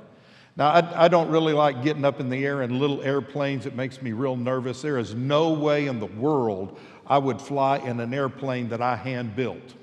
Now, 0.56 0.68
I, 0.68 1.04
I, 1.04 1.08
don't 1.08 1.30
really 1.30 1.52
like 1.52 1.82
getting 1.82 2.04
up 2.04 2.18
in 2.18 2.30
the 2.30 2.44
air 2.44 2.62
in 2.62 2.78
little 2.78 3.02
airplanes. 3.02 3.66
It 3.66 3.74
makes 3.74 4.00
me 4.00 4.12
real 4.12 4.36
nervous. 4.36 4.80
There 4.80 4.98
is 4.98 5.14
no 5.14 5.52
way 5.52 5.86
in 5.86 6.00
the 6.00 6.06
world 6.06 6.78
I 7.06 7.18
would 7.18 7.40
fly 7.40 7.78
in 7.78 8.00
an 8.00 8.12
airplane 8.14 8.68
that 8.70 8.80
I 8.80 8.96
hand 8.96 9.36
built. 9.36 9.74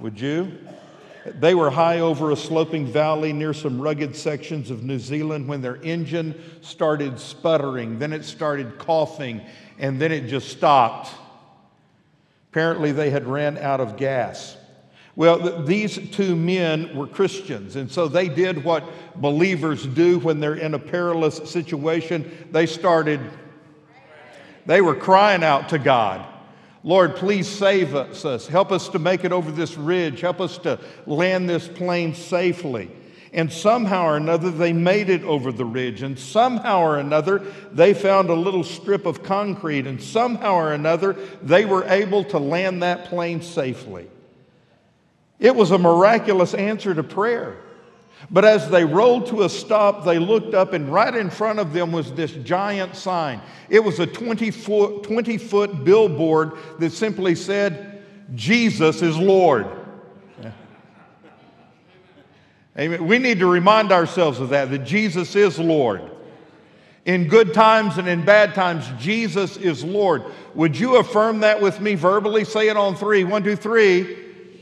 Would 0.00 0.18
you? 0.18 0.58
They 1.24 1.54
were 1.54 1.70
high 1.70 2.00
over 2.00 2.30
a 2.32 2.36
sloping 2.36 2.86
valley 2.86 3.32
near 3.32 3.54
some 3.54 3.80
rugged 3.80 4.16
sections 4.16 4.70
of 4.70 4.82
New 4.82 4.98
Zealand 4.98 5.46
when 5.46 5.62
their 5.62 5.76
engine 5.82 6.40
started 6.62 7.20
sputtering. 7.20 7.98
Then 7.98 8.12
it 8.12 8.24
started 8.24 8.78
coughing, 8.78 9.40
and 9.78 10.00
then 10.00 10.10
it 10.10 10.26
just 10.26 10.48
stopped. 10.48 11.10
Apparently, 12.50 12.90
they 12.90 13.10
had 13.10 13.26
ran 13.26 13.56
out 13.56 13.80
of 13.80 13.96
gas. 13.96 14.56
Well, 15.14 15.38
th- 15.38 15.66
these 15.66 16.10
two 16.10 16.34
men 16.34 16.96
were 16.96 17.06
Christians, 17.06 17.76
and 17.76 17.90
so 17.90 18.08
they 18.08 18.28
did 18.28 18.64
what 18.64 18.84
believers 19.14 19.86
do 19.86 20.18
when 20.18 20.40
they're 20.40 20.54
in 20.54 20.74
a 20.74 20.78
perilous 20.78 21.36
situation. 21.50 22.48
They 22.50 22.66
started, 22.66 23.20
they 24.66 24.80
were 24.80 24.94
crying 24.96 25.44
out 25.44 25.68
to 25.68 25.78
God. 25.78 26.26
Lord, 26.84 27.16
please 27.16 27.48
save 27.48 27.94
us. 27.94 28.46
Help 28.46 28.72
us 28.72 28.88
to 28.88 28.98
make 28.98 29.24
it 29.24 29.32
over 29.32 29.52
this 29.52 29.76
ridge. 29.76 30.20
Help 30.20 30.40
us 30.40 30.58
to 30.58 30.80
land 31.06 31.48
this 31.48 31.68
plane 31.68 32.14
safely. 32.14 32.90
And 33.32 33.50
somehow 33.50 34.06
or 34.06 34.16
another, 34.16 34.50
they 34.50 34.72
made 34.72 35.08
it 35.08 35.22
over 35.22 35.52
the 35.52 35.64
ridge. 35.64 36.02
And 36.02 36.18
somehow 36.18 36.82
or 36.82 36.98
another, 36.98 37.38
they 37.70 37.94
found 37.94 38.28
a 38.28 38.34
little 38.34 38.64
strip 38.64 39.06
of 39.06 39.22
concrete. 39.22 39.86
And 39.86 40.02
somehow 40.02 40.54
or 40.54 40.72
another, 40.72 41.14
they 41.42 41.64
were 41.64 41.84
able 41.84 42.24
to 42.24 42.38
land 42.38 42.82
that 42.82 43.06
plane 43.06 43.40
safely. 43.40 44.08
It 45.38 45.56
was 45.56 45.70
a 45.70 45.78
miraculous 45.78 46.52
answer 46.52 46.94
to 46.94 47.02
prayer. 47.02 47.56
But 48.30 48.44
as 48.44 48.70
they 48.70 48.84
rolled 48.84 49.26
to 49.28 49.42
a 49.42 49.48
stop, 49.48 50.04
they 50.04 50.18
looked 50.18 50.54
up, 50.54 50.72
and 50.72 50.88
right 50.92 51.14
in 51.14 51.28
front 51.28 51.58
of 51.58 51.72
them 51.72 51.92
was 51.92 52.12
this 52.12 52.32
giant 52.32 52.96
sign. 52.96 53.40
It 53.68 53.80
was 53.80 53.98
a 54.00 54.06
20 54.06 54.50
foot, 54.50 55.02
20 55.02 55.38
foot 55.38 55.84
billboard 55.84 56.52
that 56.78 56.92
simply 56.92 57.34
said, 57.34 58.02
Jesus 58.34 59.02
is 59.02 59.18
Lord. 59.18 59.66
Amen. 62.78 63.06
We 63.06 63.18
need 63.18 63.40
to 63.40 63.46
remind 63.46 63.92
ourselves 63.92 64.40
of 64.40 64.48
that, 64.50 64.70
that 64.70 64.84
Jesus 64.84 65.36
is 65.36 65.58
Lord. 65.58 66.10
In 67.04 67.28
good 67.28 67.52
times 67.52 67.98
and 67.98 68.08
in 68.08 68.24
bad 68.24 68.54
times, 68.54 68.86
Jesus 68.98 69.56
is 69.56 69.84
Lord. 69.84 70.22
Would 70.54 70.78
you 70.78 70.96
affirm 70.96 71.40
that 71.40 71.60
with 71.60 71.80
me 71.80 71.96
verbally? 71.96 72.44
Say 72.44 72.68
it 72.68 72.76
on 72.76 72.94
three. 72.94 73.24
One, 73.24 73.42
two, 73.42 73.56
three. 73.56 74.16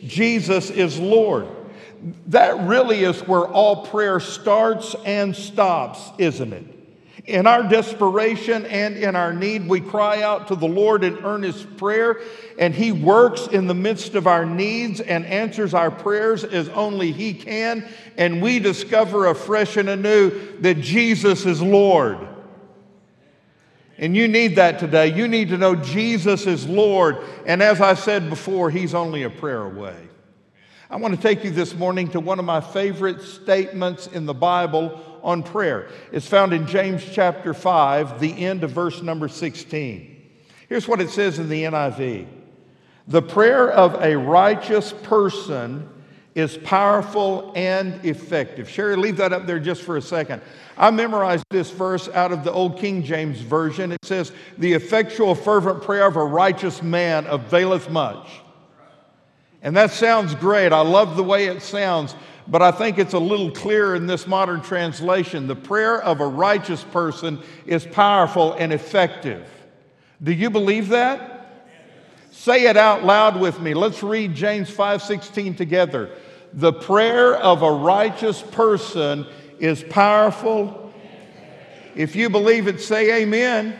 Jesus 0.06 0.70
is 0.70 0.98
Lord. 0.98 1.46
That 2.28 2.60
really 2.66 3.04
is 3.04 3.20
where 3.20 3.46
all 3.46 3.86
prayer 3.86 4.20
starts 4.20 4.94
and 5.04 5.36
stops, 5.36 6.10
isn't 6.18 6.52
it? 6.52 6.64
In 7.26 7.46
our 7.46 7.62
desperation 7.62 8.64
and 8.66 8.96
in 8.96 9.14
our 9.14 9.32
need, 9.32 9.68
we 9.68 9.80
cry 9.80 10.22
out 10.22 10.48
to 10.48 10.56
the 10.56 10.66
Lord 10.66 11.04
in 11.04 11.18
earnest 11.18 11.76
prayer, 11.76 12.20
and 12.58 12.74
He 12.74 12.92
works 12.92 13.46
in 13.46 13.66
the 13.66 13.74
midst 13.74 14.14
of 14.14 14.26
our 14.26 14.46
needs 14.46 15.00
and 15.00 15.26
answers 15.26 15.74
our 15.74 15.90
prayers 15.90 16.44
as 16.44 16.70
only 16.70 17.12
He 17.12 17.34
can. 17.34 17.86
And 18.16 18.40
we 18.40 18.58
discover 18.58 19.26
afresh 19.26 19.76
and 19.76 19.90
anew 19.90 20.30
that 20.60 20.80
Jesus 20.80 21.44
is 21.44 21.60
Lord. 21.60 22.26
And 23.98 24.16
you 24.16 24.26
need 24.26 24.56
that 24.56 24.78
today. 24.78 25.14
You 25.14 25.28
need 25.28 25.50
to 25.50 25.58
know 25.58 25.76
Jesus 25.76 26.46
is 26.46 26.66
Lord. 26.66 27.18
And 27.44 27.62
as 27.62 27.82
I 27.82 27.92
said 27.92 28.30
before, 28.30 28.70
He's 28.70 28.94
only 28.94 29.24
a 29.24 29.30
prayer 29.30 29.62
away. 29.62 30.09
I 30.90 30.96
want 30.96 31.14
to 31.14 31.20
take 31.20 31.44
you 31.44 31.52
this 31.52 31.76
morning 31.76 32.08
to 32.08 32.18
one 32.18 32.40
of 32.40 32.44
my 32.44 32.60
favorite 32.60 33.22
statements 33.22 34.08
in 34.08 34.26
the 34.26 34.34
Bible 34.34 35.00
on 35.22 35.44
prayer. 35.44 35.88
It's 36.10 36.26
found 36.26 36.52
in 36.52 36.66
James 36.66 37.04
chapter 37.12 37.54
5, 37.54 38.18
the 38.18 38.44
end 38.44 38.64
of 38.64 38.72
verse 38.72 39.00
number 39.00 39.28
16. 39.28 40.16
Here's 40.68 40.88
what 40.88 41.00
it 41.00 41.10
says 41.10 41.38
in 41.38 41.48
the 41.48 41.62
NIV 41.62 42.26
The 43.06 43.22
prayer 43.22 43.70
of 43.70 44.02
a 44.02 44.18
righteous 44.18 44.92
person 45.04 45.88
is 46.34 46.56
powerful 46.56 47.52
and 47.54 48.04
effective. 48.04 48.68
Sherry, 48.68 48.96
leave 48.96 49.18
that 49.18 49.32
up 49.32 49.46
there 49.46 49.60
just 49.60 49.82
for 49.82 49.96
a 49.96 50.02
second. 50.02 50.42
I 50.76 50.90
memorized 50.90 51.44
this 51.50 51.70
verse 51.70 52.08
out 52.08 52.32
of 52.32 52.42
the 52.42 52.50
Old 52.50 52.80
King 52.80 53.04
James 53.04 53.40
Version. 53.40 53.92
It 53.92 54.04
says, 54.04 54.32
The 54.58 54.72
effectual, 54.72 55.36
fervent 55.36 55.84
prayer 55.84 56.06
of 56.06 56.16
a 56.16 56.24
righteous 56.24 56.82
man 56.82 57.26
availeth 57.26 57.88
much. 57.90 58.28
And 59.62 59.76
that 59.76 59.90
sounds 59.90 60.34
great. 60.34 60.72
I 60.72 60.80
love 60.80 61.16
the 61.16 61.22
way 61.22 61.46
it 61.46 61.62
sounds, 61.62 62.14
but 62.48 62.62
I 62.62 62.70
think 62.70 62.98
it's 62.98 63.12
a 63.12 63.18
little 63.18 63.50
clearer 63.50 63.94
in 63.94 64.06
this 64.06 64.26
modern 64.26 64.62
translation. 64.62 65.46
The 65.46 65.56
prayer 65.56 66.00
of 66.00 66.20
a 66.20 66.26
righteous 66.26 66.82
person 66.84 67.40
is 67.66 67.86
powerful 67.86 68.54
and 68.54 68.72
effective. 68.72 69.48
Do 70.22 70.32
you 70.32 70.50
believe 70.50 70.88
that? 70.88 71.36
Say 72.30 72.66
it 72.66 72.76
out 72.76 73.04
loud 73.04 73.38
with 73.38 73.60
me. 73.60 73.74
Let's 73.74 74.02
read 74.02 74.34
James 74.34 74.70
5:16 74.70 75.54
together. 75.54 76.10
The 76.54 76.72
prayer 76.72 77.36
of 77.36 77.62
a 77.62 77.70
righteous 77.70 78.40
person 78.40 79.26
is 79.58 79.84
powerful. 79.84 80.92
If 81.94 82.16
you 82.16 82.30
believe 82.30 82.66
it, 82.66 82.80
say 82.80 83.22
amen. 83.22 83.78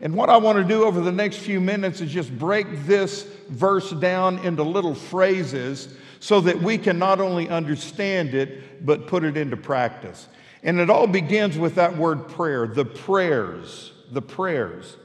And 0.00 0.14
what 0.14 0.30
I 0.30 0.36
want 0.36 0.58
to 0.58 0.64
do 0.64 0.84
over 0.84 1.00
the 1.00 1.12
next 1.12 1.36
few 1.36 1.60
minutes 1.60 2.00
is 2.00 2.10
just 2.10 2.36
break 2.36 2.86
this 2.86 3.24
verse 3.48 3.90
down 3.92 4.38
into 4.38 4.62
little 4.62 4.94
phrases 4.94 5.94
so 6.20 6.40
that 6.40 6.60
we 6.60 6.78
can 6.78 6.98
not 6.98 7.20
only 7.20 7.48
understand 7.48 8.34
it, 8.34 8.84
but 8.84 9.06
put 9.06 9.24
it 9.24 9.36
into 9.36 9.56
practice. 9.56 10.28
And 10.62 10.80
it 10.80 10.90
all 10.90 11.06
begins 11.06 11.56
with 11.56 11.76
that 11.76 11.96
word 11.96 12.28
prayer, 12.28 12.66
the 12.66 12.84
prayers, 12.84 13.92
the 14.10 14.22
prayers. 14.22 14.96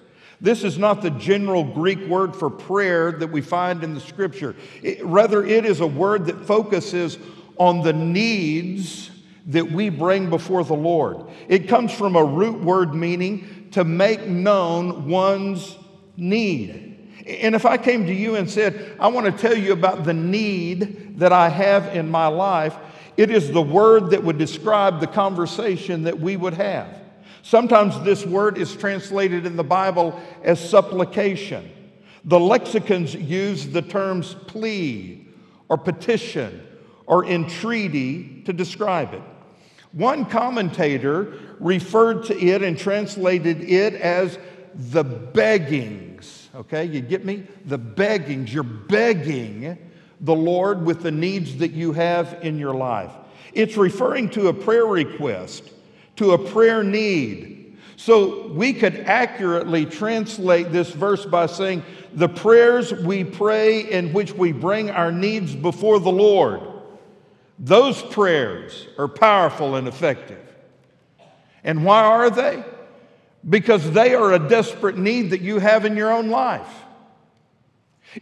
This 0.41 0.63
is 0.63 0.77
not 0.77 1.01
the 1.01 1.11
general 1.11 1.63
Greek 1.63 2.05
word 2.07 2.35
for 2.35 2.49
prayer 2.49 3.11
that 3.13 3.31
we 3.31 3.41
find 3.41 3.83
in 3.83 3.93
the 3.93 4.01
scripture. 4.01 4.55
It- 4.81 5.05
rather, 5.05 5.45
it 5.45 5.65
is 5.65 5.79
a 5.79 5.87
word 5.87 6.25
that 6.25 6.45
focuses 6.45 7.17
on 7.57 7.81
the 7.81 7.93
needs 7.93 9.09
that 9.47 9.71
we 9.71 9.89
bring 9.89 10.29
before 10.29 10.63
the 10.63 10.73
Lord. 10.73 11.17
It 11.47 11.67
comes 11.67 11.93
from 11.93 12.15
a 12.15 12.23
root 12.23 12.61
word 12.61 12.93
meaning 12.93 13.67
to 13.71 13.83
make 13.83 14.27
known 14.27 15.07
one's 15.07 15.77
need. 16.17 16.82
And 17.25 17.55
if 17.55 17.65
I 17.65 17.77
came 17.77 18.05
to 18.05 18.13
you 18.13 18.35
and 18.35 18.49
said, 18.49 18.97
I 18.99 19.07
want 19.07 19.25
to 19.25 19.31
tell 19.31 19.57
you 19.57 19.71
about 19.71 20.03
the 20.03 20.13
need 20.13 21.19
that 21.19 21.31
I 21.31 21.49
have 21.49 21.95
in 21.95 22.09
my 22.09 22.27
life, 22.27 22.75
it 23.15 23.29
is 23.29 23.51
the 23.51 23.61
word 23.61 24.09
that 24.09 24.23
would 24.23 24.37
describe 24.37 24.99
the 24.99 25.07
conversation 25.07 26.03
that 26.03 26.19
we 26.19 26.35
would 26.35 26.55
have. 26.55 26.99
Sometimes 27.43 27.99
this 28.01 28.25
word 28.25 28.57
is 28.57 28.75
translated 28.75 29.45
in 29.45 29.55
the 29.55 29.63
Bible 29.63 30.19
as 30.43 30.59
supplication. 30.59 31.69
The 32.25 32.39
lexicons 32.39 33.13
use 33.13 33.67
the 33.67 33.81
terms 33.81 34.33
plea 34.47 35.27
or 35.69 35.77
petition 35.77 36.65
or 37.05 37.25
entreaty 37.25 38.43
to 38.45 38.53
describe 38.53 39.13
it. 39.13 39.21
One 39.91 40.25
commentator 40.25 41.33
referred 41.59 42.25
to 42.25 42.39
it 42.39 42.63
and 42.63 42.77
translated 42.77 43.61
it 43.61 43.93
as 43.93 44.39
the 44.73 45.03
beggings. 45.03 46.32
Okay, 46.55 46.85
you 46.85 47.01
get 47.01 47.25
me? 47.25 47.43
The 47.65 47.77
beggings. 47.77 48.53
You're 48.53 48.63
begging 48.63 49.77
the 50.21 50.35
Lord 50.35 50.85
with 50.85 51.01
the 51.01 51.11
needs 51.11 51.57
that 51.57 51.71
you 51.71 51.93
have 51.93 52.39
in 52.43 52.59
your 52.59 52.75
life. 52.75 53.11
It's 53.53 53.75
referring 53.75 54.29
to 54.31 54.47
a 54.47 54.53
prayer 54.53 54.85
request, 54.85 55.71
to 56.17 56.31
a 56.31 56.37
prayer 56.37 56.83
need. 56.83 57.77
So 57.95 58.47
we 58.49 58.73
could 58.73 58.95
accurately 59.01 59.85
translate 59.85 60.71
this 60.71 60.91
verse 60.91 61.25
by 61.25 61.47
saying, 61.47 61.83
The 62.13 62.29
prayers 62.29 62.93
we 62.93 63.23
pray 63.23 63.89
in 63.91 64.13
which 64.13 64.33
we 64.33 64.51
bring 64.51 64.91
our 64.91 65.11
needs 65.11 65.55
before 65.55 65.99
the 65.99 66.11
Lord. 66.11 66.61
Those 67.57 68.01
prayers 68.01 68.87
are 68.97 69.07
powerful 69.07 69.75
and 69.75 69.87
effective. 69.87 70.39
And 71.63 71.83
why 71.85 72.03
are 72.03 72.29
they? 72.29 72.63
Because 73.47 73.91
they 73.91 74.15
are 74.15 74.33
a 74.33 74.39
desperate 74.39 74.97
need 74.97 75.31
that 75.31 75.41
you 75.41 75.59
have 75.59 75.85
in 75.85 75.97
your 75.97 76.11
own 76.11 76.29
life. 76.29 76.67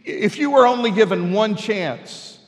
If 0.04 0.38
you 0.38 0.50
were 0.50 0.66
only 0.66 0.90
given 0.90 1.32
one 1.32 1.54
chance, 1.54 2.38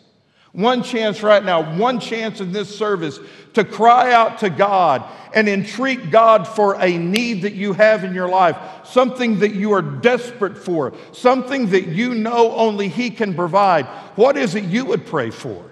one 0.53 0.83
chance 0.83 1.23
right 1.23 1.45
now, 1.45 1.77
one 1.77 2.01
chance 2.01 2.41
in 2.41 2.53
this 2.53 2.77
service 2.77 3.19
to 3.55 3.65
cry 3.65 4.13
out 4.13 4.39
to 4.39 4.51
God 4.51 5.05
and 5.35 5.49
entreat 5.49 6.11
God 6.11 6.47
for 6.47 6.81
a 6.81 6.97
need 6.97 7.43
that 7.43 7.55
you 7.55 7.73
have 7.73 8.05
in 8.05 8.15
your 8.15 8.29
life, 8.29 8.57
something 8.85 9.41
that 9.41 9.55
you 9.55 9.73
are 9.73 9.83
desperate 9.83 10.57
for, 10.57 10.95
something 11.13 11.71
that 11.71 11.89
you 11.89 12.15
know 12.15 12.53
only 12.53 12.89
He 12.89 13.11
can 13.11 13.35
provide, 13.35 13.87
what 14.17 14.37
is 14.37 14.55
it 14.55 14.65
you 14.65 14.85
would 14.87 15.07
pray 15.07 15.31
for? 15.31 15.65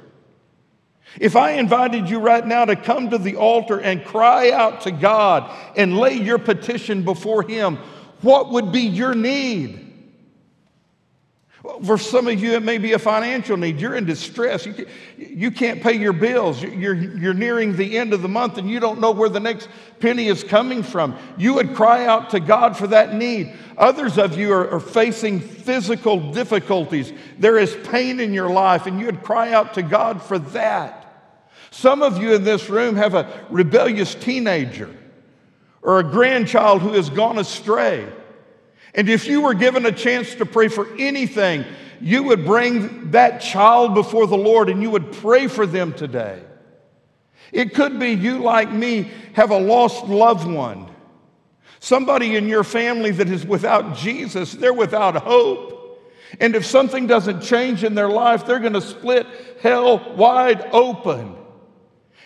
If 1.20 1.36
I 1.36 1.52
invited 1.52 2.08
you 2.08 2.18
right 2.18 2.46
now 2.46 2.64
to 2.64 2.76
come 2.76 3.10
to 3.10 3.18
the 3.18 3.36
altar 3.36 3.80
and 3.80 4.04
cry 4.04 4.50
out 4.50 4.82
to 4.82 4.90
God 4.90 5.50
and 5.76 5.98
lay 5.98 6.14
your 6.14 6.38
petition 6.38 7.02
before 7.02 7.42
Him, 7.42 7.78
what 8.22 8.50
would 8.50 8.72
be 8.72 8.82
your 8.82 9.14
need? 9.14 9.82
For 11.84 11.96
some 11.96 12.26
of 12.26 12.42
you, 12.42 12.54
it 12.54 12.62
may 12.62 12.78
be 12.78 12.92
a 12.92 12.98
financial 12.98 13.56
need. 13.56 13.80
You're 13.80 13.94
in 13.94 14.04
distress. 14.04 14.66
You, 14.66 14.86
you 15.16 15.50
can't 15.52 15.80
pay 15.80 15.92
your 15.92 16.12
bills. 16.12 16.60
You're, 16.60 16.94
you're 16.94 17.34
nearing 17.34 17.76
the 17.76 17.98
end 17.98 18.12
of 18.12 18.20
the 18.20 18.28
month 18.28 18.58
and 18.58 18.68
you 18.68 18.80
don't 18.80 19.00
know 19.00 19.12
where 19.12 19.28
the 19.28 19.38
next 19.38 19.68
penny 20.00 20.26
is 20.26 20.42
coming 20.42 20.82
from. 20.82 21.16
You 21.36 21.54
would 21.54 21.76
cry 21.76 22.06
out 22.06 22.30
to 22.30 22.40
God 22.40 22.76
for 22.76 22.88
that 22.88 23.14
need. 23.14 23.54
Others 23.78 24.18
of 24.18 24.36
you 24.36 24.52
are, 24.52 24.70
are 24.70 24.80
facing 24.80 25.38
physical 25.38 26.32
difficulties. 26.32 27.12
There 27.38 27.58
is 27.58 27.76
pain 27.84 28.18
in 28.18 28.34
your 28.34 28.50
life 28.50 28.86
and 28.86 28.98
you 28.98 29.06
would 29.06 29.22
cry 29.22 29.52
out 29.52 29.74
to 29.74 29.82
God 29.82 30.20
for 30.20 30.40
that. 30.40 31.01
Some 31.72 32.02
of 32.02 32.22
you 32.22 32.34
in 32.34 32.44
this 32.44 32.68
room 32.68 32.96
have 32.96 33.14
a 33.14 33.46
rebellious 33.48 34.14
teenager 34.14 34.94
or 35.80 36.00
a 36.00 36.04
grandchild 36.04 36.82
who 36.82 36.92
has 36.92 37.08
gone 37.08 37.38
astray. 37.38 38.06
And 38.94 39.08
if 39.08 39.26
you 39.26 39.40
were 39.40 39.54
given 39.54 39.86
a 39.86 39.90
chance 39.90 40.34
to 40.34 40.44
pray 40.44 40.68
for 40.68 40.86
anything, 40.98 41.64
you 41.98 42.24
would 42.24 42.44
bring 42.44 43.12
that 43.12 43.40
child 43.40 43.94
before 43.94 44.26
the 44.26 44.36
Lord 44.36 44.68
and 44.68 44.82
you 44.82 44.90
would 44.90 45.12
pray 45.12 45.46
for 45.48 45.64
them 45.64 45.94
today. 45.94 46.42
It 47.52 47.74
could 47.74 47.98
be 47.98 48.10
you, 48.10 48.40
like 48.40 48.70
me, 48.70 49.10
have 49.32 49.50
a 49.50 49.58
lost 49.58 50.04
loved 50.04 50.46
one. 50.46 50.94
Somebody 51.80 52.36
in 52.36 52.48
your 52.48 52.64
family 52.64 53.12
that 53.12 53.30
is 53.30 53.46
without 53.46 53.96
Jesus, 53.96 54.52
they're 54.52 54.74
without 54.74 55.16
hope. 55.16 56.02
And 56.38 56.54
if 56.54 56.66
something 56.66 57.06
doesn't 57.06 57.40
change 57.40 57.82
in 57.82 57.94
their 57.94 58.10
life, 58.10 58.44
they're 58.44 58.60
going 58.60 58.74
to 58.74 58.82
split 58.82 59.26
hell 59.62 60.14
wide 60.16 60.68
open. 60.72 61.38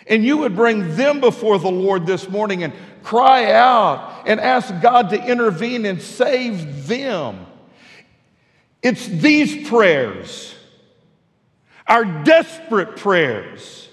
And 0.09 0.23
you 0.23 0.37
would 0.37 0.55
bring 0.55 0.95
them 0.95 1.19
before 1.19 1.59
the 1.59 1.69
Lord 1.69 2.05
this 2.05 2.29
morning 2.29 2.63
and 2.63 2.73
cry 3.03 3.51
out 3.51 4.23
and 4.25 4.39
ask 4.39 4.73
God 4.81 5.09
to 5.09 5.21
intervene 5.21 5.85
and 5.85 6.01
save 6.01 6.87
them. 6.87 7.45
It's 8.81 9.05
these 9.07 9.67
prayers, 9.67 10.55
our 11.87 12.05
desperate 12.23 12.97
prayers, 12.97 13.89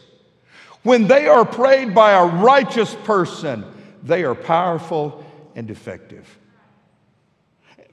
when 0.83 1.07
they 1.09 1.27
are 1.27 1.45
prayed 1.45 1.95
by 1.95 2.13
a 2.13 2.27
righteous 2.27 2.95
person, 3.05 3.65
they 4.03 4.25
are 4.25 4.35
powerful 4.35 5.25
and 5.55 5.71
effective. 5.71 6.39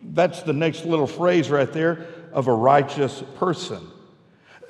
That's 0.03 0.41
the 0.43 0.53
next 0.53 0.85
little 0.85 1.07
phrase 1.07 1.49
right 1.49 1.71
there 1.71 2.07
of 2.33 2.47
a 2.47 2.53
righteous 2.53 3.23
person. 3.35 3.87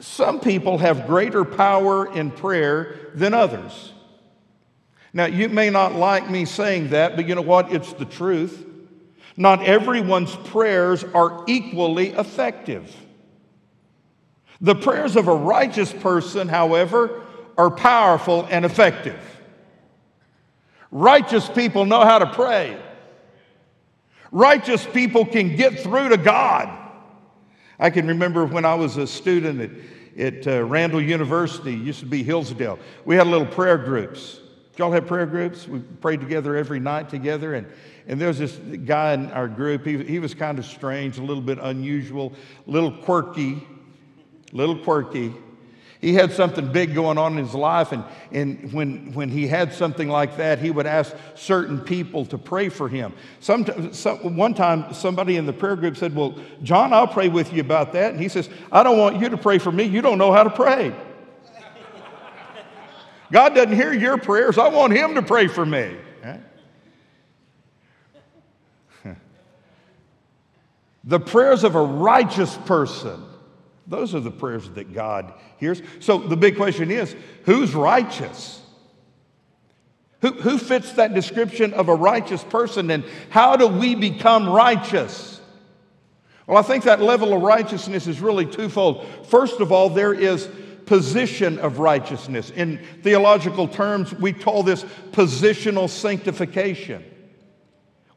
Some 0.01 0.39
people 0.39 0.79
have 0.79 1.05
greater 1.05 1.45
power 1.45 2.11
in 2.11 2.31
prayer 2.31 3.11
than 3.13 3.35
others. 3.35 3.93
Now, 5.13 5.25
you 5.25 5.47
may 5.47 5.69
not 5.69 5.93
like 5.93 6.27
me 6.27 6.45
saying 6.45 6.89
that, 6.89 7.15
but 7.15 7.27
you 7.27 7.35
know 7.35 7.41
what? 7.41 7.71
It's 7.71 7.93
the 7.93 8.05
truth. 8.05 8.65
Not 9.37 9.63
everyone's 9.63 10.35
prayers 10.35 11.03
are 11.03 11.43
equally 11.47 12.09
effective. 12.09 12.95
The 14.59 14.73
prayers 14.73 15.15
of 15.15 15.27
a 15.27 15.35
righteous 15.35 15.93
person, 15.93 16.47
however, 16.47 17.21
are 17.57 17.69
powerful 17.69 18.47
and 18.49 18.65
effective. 18.65 19.19
Righteous 20.89 21.47
people 21.47 21.85
know 21.85 22.03
how 22.03 22.19
to 22.19 22.27
pray. 22.27 22.81
Righteous 24.31 24.83
people 24.85 25.25
can 25.25 25.55
get 25.55 25.79
through 25.79 26.09
to 26.09 26.17
God. 26.17 26.80
I 27.81 27.89
can 27.89 28.05
remember 28.07 28.45
when 28.45 28.63
I 28.63 28.75
was 28.75 28.97
a 28.97 29.07
student 29.07 29.59
at, 30.15 30.37
at 30.37 30.47
uh, 30.47 30.63
Randall 30.63 31.01
University, 31.01 31.73
used 31.73 31.99
to 32.01 32.05
be 32.05 32.21
Hillsdale. 32.21 32.77
We 33.05 33.15
had 33.15 33.25
little 33.25 33.47
prayer 33.47 33.79
groups. 33.79 34.39
Did 34.69 34.79
y'all 34.79 34.91
have 34.91 35.07
prayer 35.07 35.25
groups? 35.25 35.67
We 35.67 35.79
prayed 35.79 36.21
together 36.21 36.55
every 36.55 36.79
night 36.79 37.09
together. 37.09 37.55
And, 37.55 37.65
and 38.05 38.21
there 38.21 38.27
was 38.27 38.37
this 38.37 38.55
guy 38.85 39.13
in 39.13 39.31
our 39.31 39.47
group. 39.47 39.83
He, 39.83 40.03
he 40.03 40.19
was 40.19 40.35
kind 40.35 40.59
of 40.59 40.65
strange, 40.65 41.17
a 41.17 41.23
little 41.23 41.41
bit 41.41 41.57
unusual, 41.59 42.33
a 42.67 42.69
little 42.69 42.91
quirky, 42.91 43.67
little 44.51 44.77
quirky. 44.77 45.33
He 46.01 46.15
had 46.15 46.31
something 46.31 46.71
big 46.71 46.95
going 46.95 47.19
on 47.19 47.37
in 47.37 47.45
his 47.45 47.53
life, 47.53 47.91
and, 47.91 48.03
and 48.31 48.73
when, 48.73 49.13
when 49.13 49.29
he 49.29 49.47
had 49.47 49.71
something 49.71 50.09
like 50.09 50.37
that, 50.37 50.57
he 50.57 50.71
would 50.71 50.87
ask 50.87 51.15
certain 51.35 51.79
people 51.79 52.25
to 52.25 52.39
pray 52.39 52.69
for 52.69 52.89
him. 52.89 53.13
Some, 53.39 53.93
some, 53.93 54.35
one 54.35 54.55
time, 54.55 54.95
somebody 54.95 55.37
in 55.37 55.45
the 55.45 55.53
prayer 55.53 55.75
group 55.75 55.95
said, 55.95 56.15
Well, 56.15 56.35
John, 56.63 56.91
I'll 56.91 57.07
pray 57.07 57.29
with 57.29 57.53
you 57.53 57.61
about 57.61 57.93
that. 57.93 58.13
And 58.13 58.19
he 58.19 58.29
says, 58.29 58.49
I 58.71 58.81
don't 58.81 58.97
want 58.97 59.21
you 59.21 59.29
to 59.29 59.37
pray 59.37 59.59
for 59.59 59.71
me. 59.71 59.83
You 59.83 60.01
don't 60.01 60.17
know 60.17 60.31
how 60.31 60.43
to 60.43 60.49
pray. 60.49 60.91
God 63.31 63.53
doesn't 63.53 63.75
hear 63.75 63.93
your 63.93 64.17
prayers. 64.17 64.57
I 64.57 64.69
want 64.69 64.93
him 64.93 65.13
to 65.13 65.21
pray 65.21 65.45
for 65.47 65.65
me. 65.65 65.95
The 71.03 71.19
prayers 71.19 71.63
of 71.63 71.75
a 71.75 71.81
righteous 71.81 72.55
person, 72.65 73.23
those 73.87 74.15
are 74.15 74.19
the 74.19 74.31
prayers 74.31 74.69
that 74.71 74.93
God 74.93 75.33
hears. 75.57 75.81
So 75.99 76.17
the 76.17 76.37
big 76.37 76.55
question 76.55 76.91
is 76.91 77.15
who's 77.45 77.73
righteous? 77.73 78.61
Who, 80.21 80.33
who 80.33 80.57
fits 80.57 80.93
that 80.93 81.13
description 81.13 81.73
of 81.73 81.89
a 81.89 81.95
righteous 81.95 82.43
person, 82.43 82.91
and 82.91 83.03
how 83.29 83.55
do 83.55 83.67
we 83.67 83.95
become 83.95 84.47
righteous? 84.47 85.41
Well, 86.45 86.57
I 86.57 86.61
think 86.61 86.83
that 86.83 87.01
level 87.01 87.33
of 87.33 87.41
righteousness 87.41 88.07
is 88.07 88.19
really 88.19 88.45
twofold. 88.45 89.07
First 89.27 89.61
of 89.61 89.71
all, 89.71 89.89
there 89.89 90.13
is 90.13 90.47
position 90.85 91.57
of 91.59 91.79
righteousness. 91.79 92.51
In 92.51 92.79
theological 93.01 93.67
terms, 93.67 94.13
we 94.13 94.33
call 94.33 94.61
this 94.61 94.83
positional 95.11 95.89
sanctification. 95.89 97.03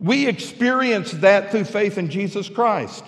We 0.01 0.27
experience 0.27 1.13
that 1.13 1.51
through 1.51 1.65
faith 1.65 1.97
in 1.97 2.11
Jesus 2.11 2.49
Christ. 2.49 3.05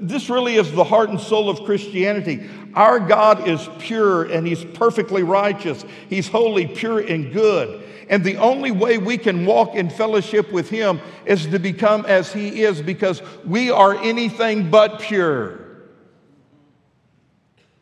This 0.00 0.28
really 0.30 0.56
is 0.56 0.72
the 0.72 0.84
heart 0.84 1.10
and 1.10 1.20
soul 1.20 1.48
of 1.48 1.64
Christianity. 1.64 2.48
Our 2.74 2.98
God 3.00 3.48
is 3.48 3.68
pure 3.78 4.24
and 4.24 4.46
He's 4.46 4.64
perfectly 4.64 5.22
righteous. 5.22 5.84
He's 6.08 6.28
holy, 6.28 6.66
pure, 6.66 7.00
and 7.00 7.32
good. 7.32 7.84
And 8.10 8.24
the 8.24 8.38
only 8.38 8.70
way 8.70 8.98
we 8.98 9.18
can 9.18 9.44
walk 9.44 9.74
in 9.74 9.90
fellowship 9.90 10.50
with 10.50 10.70
Him 10.70 11.00
is 11.26 11.46
to 11.46 11.58
become 11.58 12.06
as 12.06 12.32
He 12.32 12.62
is 12.62 12.80
because 12.80 13.22
we 13.44 13.70
are 13.70 13.94
anything 13.96 14.70
but 14.70 15.00
pure. 15.00 15.60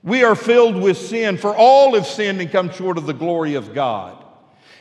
We 0.03 0.23
are 0.23 0.37
filled 0.37 0.81
with 0.81 0.99
sin, 0.99 1.37
for 1.37 1.55
all 1.55 1.95
have 1.95 2.07
sinned 2.07 2.41
and 2.41 2.51
come 2.51 2.71
short 2.71 2.99
of 2.99 3.07
the 3.07 3.15
glory 3.15 3.55
of 3.55 3.75
God. 3.75 4.26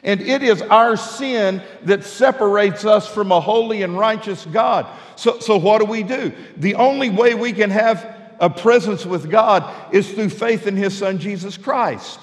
And 0.05 0.21
it 0.21 0.43
is 0.43 0.61
our 0.61 0.95
sin 0.95 1.63
that 1.83 2.03
separates 2.03 2.85
us 2.85 3.07
from 3.07 3.31
a 3.31 3.41
holy 3.41 3.81
and 3.81 3.97
righteous 3.97 4.45
God. 4.45 4.85
So, 5.15 5.39
so 5.39 5.57
what 5.57 5.79
do 5.79 5.85
we 5.85 6.03
do? 6.03 6.31
The 6.57 6.75
only 6.75 7.09
way 7.09 7.33
we 7.33 7.53
can 7.53 7.71
have 7.71 8.15
a 8.39 8.49
presence 8.49 9.03
with 9.03 9.31
God 9.31 9.93
is 9.93 10.11
through 10.11 10.29
faith 10.29 10.67
in 10.67 10.75
His 10.75 10.95
Son, 10.95 11.17
Jesus 11.17 11.57
Christ. 11.57 12.19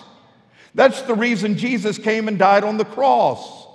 That's 0.77 1.03
the 1.03 1.15
reason 1.15 1.59
Jesus 1.59 1.99
came 1.99 2.29
and 2.29 2.39
died 2.39 2.63
on 2.63 2.77
the 2.77 2.85
cross 2.85 3.67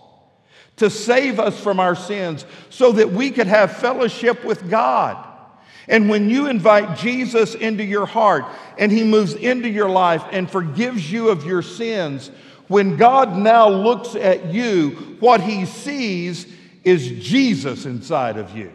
to 0.78 0.90
save 0.90 1.38
us 1.38 1.60
from 1.60 1.80
our 1.82 1.96
sins 1.96 2.46
so 2.70 2.94
that 2.94 3.12
we 3.12 3.30
could 3.30 3.48
have 3.48 3.76
fellowship 3.76 4.46
with 4.46 4.70
God. 4.70 5.22
And 5.90 6.10
when 6.10 6.30
you 6.30 6.48
invite 6.48 6.98
Jesus 6.98 7.56
into 7.56 7.84
your 7.84 8.06
heart 8.06 8.46
and 8.78 8.90
he 8.90 9.04
moves 9.04 9.34
into 9.34 9.68
your 9.68 9.90
life 9.90 10.24
and 10.32 10.50
forgives 10.50 11.12
you 11.12 11.30
of 11.30 11.46
your 11.46 11.62
sins, 11.62 12.32
when 12.68 12.98
God 12.98 13.38
now 13.38 13.70
looks 13.70 14.16
at 14.16 14.54
you, 14.54 15.18
what 15.20 15.42
he 15.42 15.66
sees 15.66 16.46
is 16.84 17.10
Jesus 17.26 17.86
inside 17.86 18.38
of 18.38 18.56
you. 18.56 18.72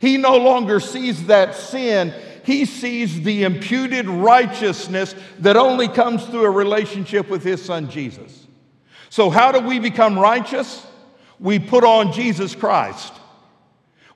He 0.00 0.16
no 0.16 0.36
longer 0.36 0.80
sees 0.80 1.26
that 1.26 1.54
sin, 1.54 2.12
he 2.44 2.64
sees 2.64 3.22
the 3.22 3.44
imputed 3.44 4.08
righteousness 4.08 5.14
that 5.38 5.56
only 5.56 5.88
comes 5.88 6.24
through 6.26 6.44
a 6.44 6.50
relationship 6.50 7.30
with 7.30 7.42
his 7.42 7.64
son 7.64 7.88
Jesus. 7.88 8.46
So, 9.08 9.30
how 9.30 9.52
do 9.52 9.60
we 9.60 9.78
become 9.78 10.18
righteous? 10.18 10.84
We 11.38 11.58
put 11.58 11.84
on 11.84 12.12
Jesus 12.12 12.54
Christ. 12.54 13.12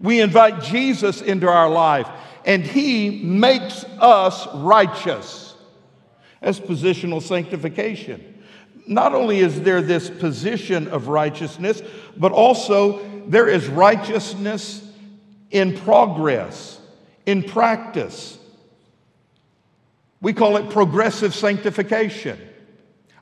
We 0.00 0.20
invite 0.20 0.62
Jesus 0.62 1.22
into 1.22 1.48
our 1.48 1.70
life, 1.70 2.08
and 2.44 2.64
he 2.64 3.22
makes 3.22 3.84
us 3.98 4.46
righteous. 4.54 5.47
That's 6.40 6.60
positional 6.60 7.22
sanctification. 7.22 8.42
Not 8.86 9.14
only 9.14 9.40
is 9.40 9.60
there 9.62 9.82
this 9.82 10.08
position 10.08 10.88
of 10.88 11.08
righteousness, 11.08 11.82
but 12.16 12.32
also 12.32 13.04
there 13.26 13.48
is 13.48 13.68
righteousness 13.68 14.82
in 15.50 15.76
progress, 15.78 16.80
in 17.26 17.42
practice. 17.42 18.38
We 20.20 20.32
call 20.32 20.56
it 20.56 20.70
progressive 20.70 21.34
sanctification. 21.34 22.40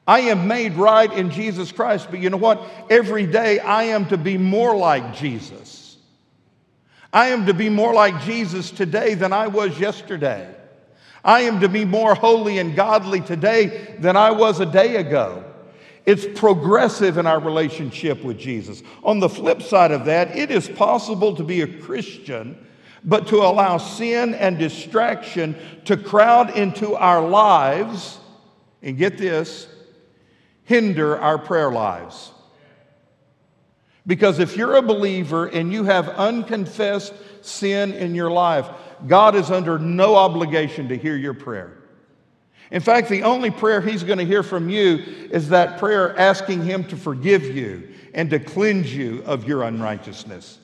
I 0.07 0.21
am 0.21 0.47
made 0.47 0.75
right 0.75 1.13
in 1.13 1.31
Jesus 1.31 1.73
Christ, 1.73 2.09
but 2.11 2.21
you 2.21 2.31
know 2.31 2.37
what? 2.37 2.63
Every 2.89 3.27
day 3.27 3.59
I 3.59 3.85
am 3.85 4.07
to 4.09 4.17
be 4.17 4.39
more 4.39 4.77
like 4.77 5.15
Jesus. 5.15 5.97
I 7.13 7.29
am 7.29 7.47
to 7.47 7.55
be 7.55 7.69
more 7.69 7.93
like 7.93 8.23
Jesus 8.23 8.71
today 8.71 9.15
than 9.15 9.33
I 9.33 9.49
was 9.49 9.79
yesterday. 9.81 10.56
I 11.27 11.41
am 11.41 11.59
to 11.61 11.69
be 11.69 11.85
more 11.85 12.15
holy 12.15 12.59
and 12.59 12.77
godly 12.77 13.21
today 13.21 13.97
than 13.99 14.17
I 14.17 14.31
was 14.31 14.61
a 14.61 14.65
day 14.65 14.97
ago. 14.97 15.45
It's 16.07 16.25
progressive 16.39 17.19
in 17.19 17.27
our 17.27 17.41
relationship 17.41 18.23
with 18.23 18.39
Jesus. 18.39 18.81
On 19.03 19.19
the 19.19 19.29
flip 19.29 19.61
side 19.61 19.91
of 19.91 20.05
that, 20.05 20.37
it 20.37 20.53
is 20.53 20.69
possible 20.69 21.35
to 21.35 21.43
be 21.43 21.62
a 21.62 21.81
Christian, 21.81 22.65
but 23.03 23.27
to 23.27 23.39
allow 23.39 23.79
sin 23.79 24.35
and 24.35 24.57
distraction 24.57 25.57
to 25.87 25.97
crowd 25.97 26.57
into 26.57 26.95
our 26.95 27.27
lives, 27.29 28.21
and 28.81 28.97
get 28.97 29.19
this, 29.19 29.67
hinder 30.62 31.19
our 31.19 31.39
prayer 31.39 31.73
lives. 31.73 32.31
Because 34.07 34.39
if 34.39 34.57
you're 34.57 34.77
a 34.77 34.83
believer 34.83 35.47
and 35.47 35.73
you 35.73 35.83
have 35.83 36.09
unconfessed 36.09 37.14
sin 37.43 37.93
in 37.93 38.14
your 38.14 38.31
life, 38.31 38.68
God 39.07 39.34
is 39.34 39.51
under 39.51 39.78
no 39.78 40.16
obligation 40.16 40.88
to 40.88 40.97
hear 40.97 41.16
your 41.16 41.34
prayer. 41.34 41.76
In 42.70 42.80
fact, 42.80 43.09
the 43.09 43.22
only 43.22 43.51
prayer 43.51 43.80
He's 43.80 44.03
going 44.03 44.18
to 44.18 44.24
hear 44.24 44.42
from 44.42 44.68
you 44.68 44.97
is 45.30 45.49
that 45.51 45.78
prayer 45.78 46.18
asking 46.18 46.64
Him 46.64 46.84
to 46.84 46.97
forgive 46.97 47.44
you 47.44 47.94
and 48.14 48.30
to 48.30 48.38
cleanse 48.38 48.94
you 48.94 49.22
of 49.24 49.47
your 49.47 49.62
unrighteousness. 49.62 50.59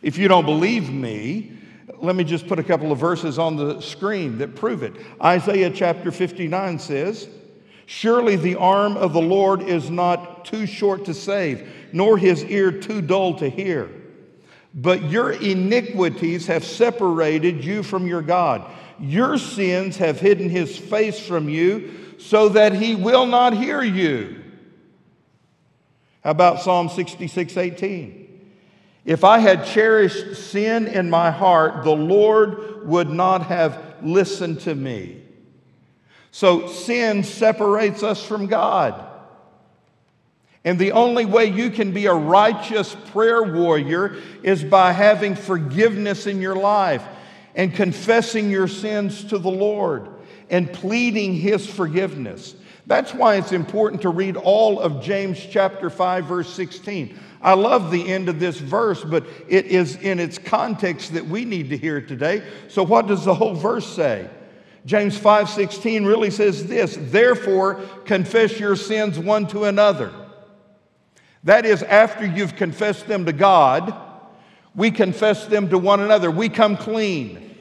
If 0.00 0.18
you 0.18 0.28
don't 0.28 0.46
believe 0.46 0.90
me, 0.90 1.52
let 1.98 2.16
me 2.16 2.24
just 2.24 2.46
put 2.48 2.58
a 2.58 2.64
couple 2.64 2.90
of 2.90 2.98
verses 2.98 3.38
on 3.38 3.56
the 3.56 3.80
screen 3.80 4.38
that 4.38 4.56
prove 4.56 4.82
it. 4.82 4.94
Isaiah 5.22 5.70
chapter 5.70 6.10
59 6.10 6.78
says, 6.78 7.28
Surely 7.86 8.36
the 8.36 8.56
arm 8.56 8.96
of 8.96 9.12
the 9.12 9.20
Lord 9.20 9.62
is 9.62 9.90
not 9.90 10.44
too 10.44 10.66
short 10.66 11.04
to 11.04 11.14
save, 11.14 11.68
nor 11.92 12.16
his 12.16 12.44
ear 12.44 12.72
too 12.72 13.02
dull 13.02 13.34
to 13.38 13.48
hear. 13.48 13.90
But 14.74 15.10
your 15.10 15.32
iniquities 15.32 16.46
have 16.46 16.64
separated 16.64 17.64
you 17.64 17.82
from 17.82 18.06
your 18.06 18.22
God. 18.22 18.70
Your 18.98 19.36
sins 19.36 19.96
have 19.98 20.20
hidden 20.20 20.48
his 20.48 20.78
face 20.78 21.18
from 21.18 21.48
you 21.48 22.14
so 22.18 22.50
that 22.50 22.72
he 22.72 22.94
will 22.94 23.26
not 23.26 23.52
hear 23.52 23.82
you. 23.82 24.42
How 26.24 26.30
about 26.30 26.62
Psalm 26.62 26.88
66 26.88 27.56
18? 27.56 28.22
If 29.04 29.24
I 29.24 29.40
had 29.40 29.66
cherished 29.66 30.36
sin 30.36 30.86
in 30.86 31.10
my 31.10 31.30
heart, 31.32 31.82
the 31.84 31.90
Lord 31.90 32.86
would 32.86 33.10
not 33.10 33.46
have 33.46 33.96
listened 34.02 34.60
to 34.60 34.74
me. 34.74 35.20
So 36.30 36.68
sin 36.68 37.24
separates 37.24 38.02
us 38.02 38.24
from 38.24 38.46
God. 38.46 39.11
And 40.64 40.78
the 40.78 40.92
only 40.92 41.24
way 41.24 41.46
you 41.46 41.70
can 41.70 41.92
be 41.92 42.06
a 42.06 42.14
righteous 42.14 42.94
prayer 43.10 43.42
warrior 43.42 44.16
is 44.42 44.62
by 44.62 44.92
having 44.92 45.34
forgiveness 45.34 46.26
in 46.26 46.40
your 46.40 46.54
life 46.54 47.04
and 47.54 47.74
confessing 47.74 48.48
your 48.50 48.68
sins 48.68 49.24
to 49.24 49.38
the 49.38 49.50
Lord 49.50 50.08
and 50.50 50.72
pleading 50.72 51.34
His 51.34 51.66
forgiveness. 51.66 52.54
That's 52.86 53.12
why 53.14 53.36
it's 53.36 53.52
important 53.52 54.02
to 54.02 54.10
read 54.10 54.36
all 54.36 54.80
of 54.80 55.02
James 55.02 55.44
chapter 55.50 55.90
5, 55.90 56.26
verse 56.26 56.52
16. 56.52 57.18
I 57.40 57.54
love 57.54 57.90
the 57.90 58.08
end 58.08 58.28
of 58.28 58.38
this 58.38 58.58
verse, 58.58 59.02
but 59.02 59.24
it 59.48 59.66
is 59.66 59.96
in 59.96 60.20
its 60.20 60.38
context 60.38 61.14
that 61.14 61.26
we 61.26 61.44
need 61.44 61.70
to 61.70 61.76
hear 61.76 62.00
today. 62.00 62.42
So, 62.68 62.84
what 62.84 63.08
does 63.08 63.24
the 63.24 63.34
whole 63.34 63.54
verse 63.54 63.86
say? 63.86 64.28
James 64.84 65.18
5:16 65.18 66.06
really 66.06 66.30
says 66.30 66.66
this, 66.66 66.96
therefore 67.00 67.80
confess 68.04 68.58
your 68.58 68.76
sins 68.76 69.18
one 69.18 69.46
to 69.48 69.64
another. 69.64 70.12
That 71.44 71.66
is 71.66 71.82
after 71.82 72.24
you've 72.24 72.56
confessed 72.56 73.08
them 73.08 73.26
to 73.26 73.32
God, 73.32 73.94
we 74.74 74.90
confess 74.90 75.46
them 75.46 75.68
to 75.70 75.78
one 75.78 76.00
another. 76.00 76.30
We 76.30 76.48
come 76.48 76.76
clean. 76.76 77.56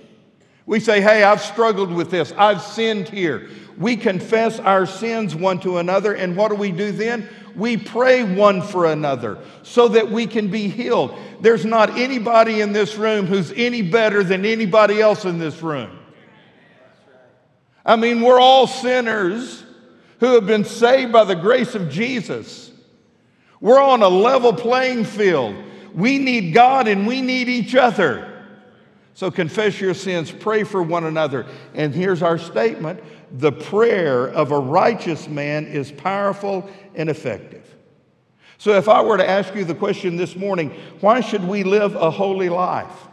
We 0.65 0.79
say, 0.79 1.01
Hey, 1.01 1.23
I've 1.23 1.41
struggled 1.41 1.91
with 1.91 2.11
this. 2.11 2.31
I've 2.37 2.61
sinned 2.61 3.09
here. 3.09 3.49
We 3.77 3.97
confess 3.97 4.59
our 4.59 4.85
sins 4.85 5.35
one 5.35 5.59
to 5.61 5.79
another. 5.79 6.13
And 6.13 6.37
what 6.37 6.49
do 6.49 6.55
we 6.55 6.71
do 6.71 6.91
then? 6.91 7.27
We 7.55 7.75
pray 7.75 8.23
one 8.23 8.61
for 8.61 8.85
another 8.85 9.39
so 9.63 9.89
that 9.89 10.09
we 10.09 10.27
can 10.27 10.49
be 10.49 10.69
healed. 10.69 11.17
There's 11.41 11.65
not 11.65 11.97
anybody 11.97 12.61
in 12.61 12.71
this 12.71 12.95
room 12.95 13.25
who's 13.25 13.51
any 13.53 13.81
better 13.81 14.23
than 14.23 14.45
anybody 14.45 15.01
else 15.01 15.25
in 15.25 15.39
this 15.39 15.61
room. 15.61 15.97
I 17.85 17.95
mean, 17.95 18.21
we're 18.21 18.39
all 18.39 18.67
sinners 18.67 19.63
who 20.19 20.35
have 20.35 20.45
been 20.45 20.63
saved 20.63 21.11
by 21.11 21.23
the 21.23 21.35
grace 21.35 21.73
of 21.73 21.89
Jesus. 21.89 22.70
We're 23.61 23.81
on 23.81 24.01
a 24.01 24.09
level 24.09 24.51
playing 24.53 25.05
field. 25.05 25.55
We 25.93 26.17
need 26.17 26.53
God 26.53 26.87
and 26.87 27.05
we 27.07 27.21
need 27.21 27.47
each 27.47 27.75
other. 27.75 28.27
So 29.13 29.29
confess 29.29 29.79
your 29.79 29.93
sins, 29.93 30.31
pray 30.31 30.63
for 30.63 30.81
one 30.81 31.03
another. 31.03 31.45
And 31.73 31.93
here's 31.93 32.21
our 32.23 32.37
statement 32.37 33.01
the 33.31 33.51
prayer 33.51 34.27
of 34.27 34.51
a 34.51 34.59
righteous 34.59 35.27
man 35.27 35.65
is 35.65 35.91
powerful 35.91 36.69
and 36.95 37.09
effective. 37.09 37.65
So 38.57 38.73
if 38.73 38.89
I 38.89 39.01
were 39.01 39.17
to 39.17 39.27
ask 39.27 39.55
you 39.55 39.63
the 39.63 39.75
question 39.75 40.17
this 40.17 40.35
morning, 40.35 40.71
why 40.99 41.21
should 41.21 41.47
we 41.47 41.63
live 41.63 41.95
a 41.95 42.11
holy 42.11 42.49
life? 42.49 43.07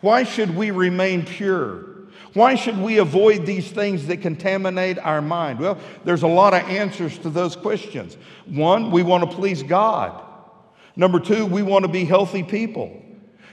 Why 0.00 0.22
should 0.22 0.56
we 0.56 0.70
remain 0.70 1.24
pure? 1.24 1.89
Why 2.34 2.54
should 2.54 2.78
we 2.78 2.98
avoid 2.98 3.44
these 3.44 3.70
things 3.70 4.06
that 4.06 4.22
contaminate 4.22 4.98
our 4.98 5.20
mind? 5.20 5.58
Well, 5.58 5.78
there's 6.04 6.22
a 6.22 6.28
lot 6.28 6.54
of 6.54 6.62
answers 6.68 7.18
to 7.18 7.30
those 7.30 7.56
questions. 7.56 8.16
One, 8.46 8.90
we 8.90 9.02
want 9.02 9.28
to 9.28 9.36
please 9.36 9.62
God. 9.62 10.22
Number 10.94 11.18
two, 11.18 11.46
we 11.46 11.62
want 11.62 11.84
to 11.84 11.90
be 11.90 12.04
healthy 12.04 12.42
people. 12.42 13.02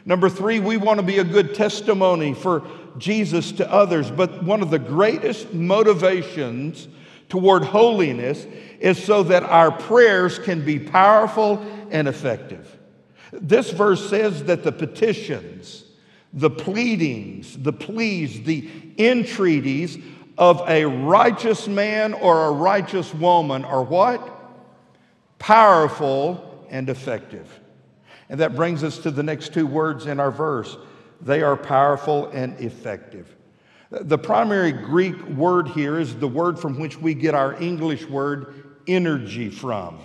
Number 0.05 0.29
three, 0.29 0.59
we 0.59 0.77
want 0.77 0.99
to 0.99 1.05
be 1.05 1.19
a 1.19 1.23
good 1.23 1.53
testimony 1.53 2.33
for 2.33 2.65
Jesus 2.97 3.51
to 3.53 3.71
others. 3.71 4.09
But 4.11 4.43
one 4.43 4.61
of 4.61 4.69
the 4.69 4.79
greatest 4.79 5.53
motivations 5.53 6.87
toward 7.29 7.63
holiness 7.63 8.45
is 8.79 9.03
so 9.03 9.23
that 9.23 9.43
our 9.43 9.71
prayers 9.71 10.39
can 10.39 10.63
be 10.63 10.79
powerful 10.79 11.65
and 11.91 12.07
effective. 12.07 12.77
This 13.33 13.71
verse 13.71 14.09
says 14.09 14.45
that 14.45 14.63
the 14.63 14.71
petitions, 14.71 15.83
the 16.33 16.49
pleadings, 16.49 17.57
the 17.57 17.73
pleas, 17.73 18.43
the 18.43 18.69
entreaties 18.97 19.97
of 20.37 20.61
a 20.67 20.85
righteous 20.85 21.67
man 21.67 22.13
or 22.13 22.45
a 22.45 22.51
righteous 22.51 23.13
woman 23.13 23.65
are 23.65 23.83
what? 23.83 24.33
Powerful 25.39 26.67
and 26.69 26.89
effective. 26.89 27.59
And 28.29 28.39
that 28.39 28.55
brings 28.55 28.83
us 28.83 28.99
to 28.99 29.11
the 29.11 29.23
next 29.23 29.53
two 29.53 29.65
words 29.65 30.05
in 30.05 30.19
our 30.19 30.31
verse 30.31 30.77
they 31.19 31.41
are 31.41 31.57
powerful 31.57 32.27
and 32.27 32.59
effective. 32.59 33.35
The 33.89 34.17
primary 34.17 34.71
Greek 34.71 35.19
word 35.29 35.69
here 35.69 35.99
is 35.99 36.15
the 36.15 36.27
word 36.27 36.59
from 36.59 36.77
which 36.77 36.97
we 36.97 37.13
get 37.13 37.33
our 37.33 37.59
English 37.61 38.05
word 38.05 38.77
energy 38.87 39.49
from. 39.49 39.99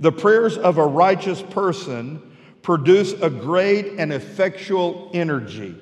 The 0.00 0.10
prayers 0.10 0.56
of 0.56 0.78
a 0.78 0.86
righteous 0.86 1.42
person 1.42 2.29
produce 2.62 3.12
a 3.12 3.30
great 3.30 3.98
and 3.98 4.12
effectual 4.12 5.10
energy. 5.14 5.76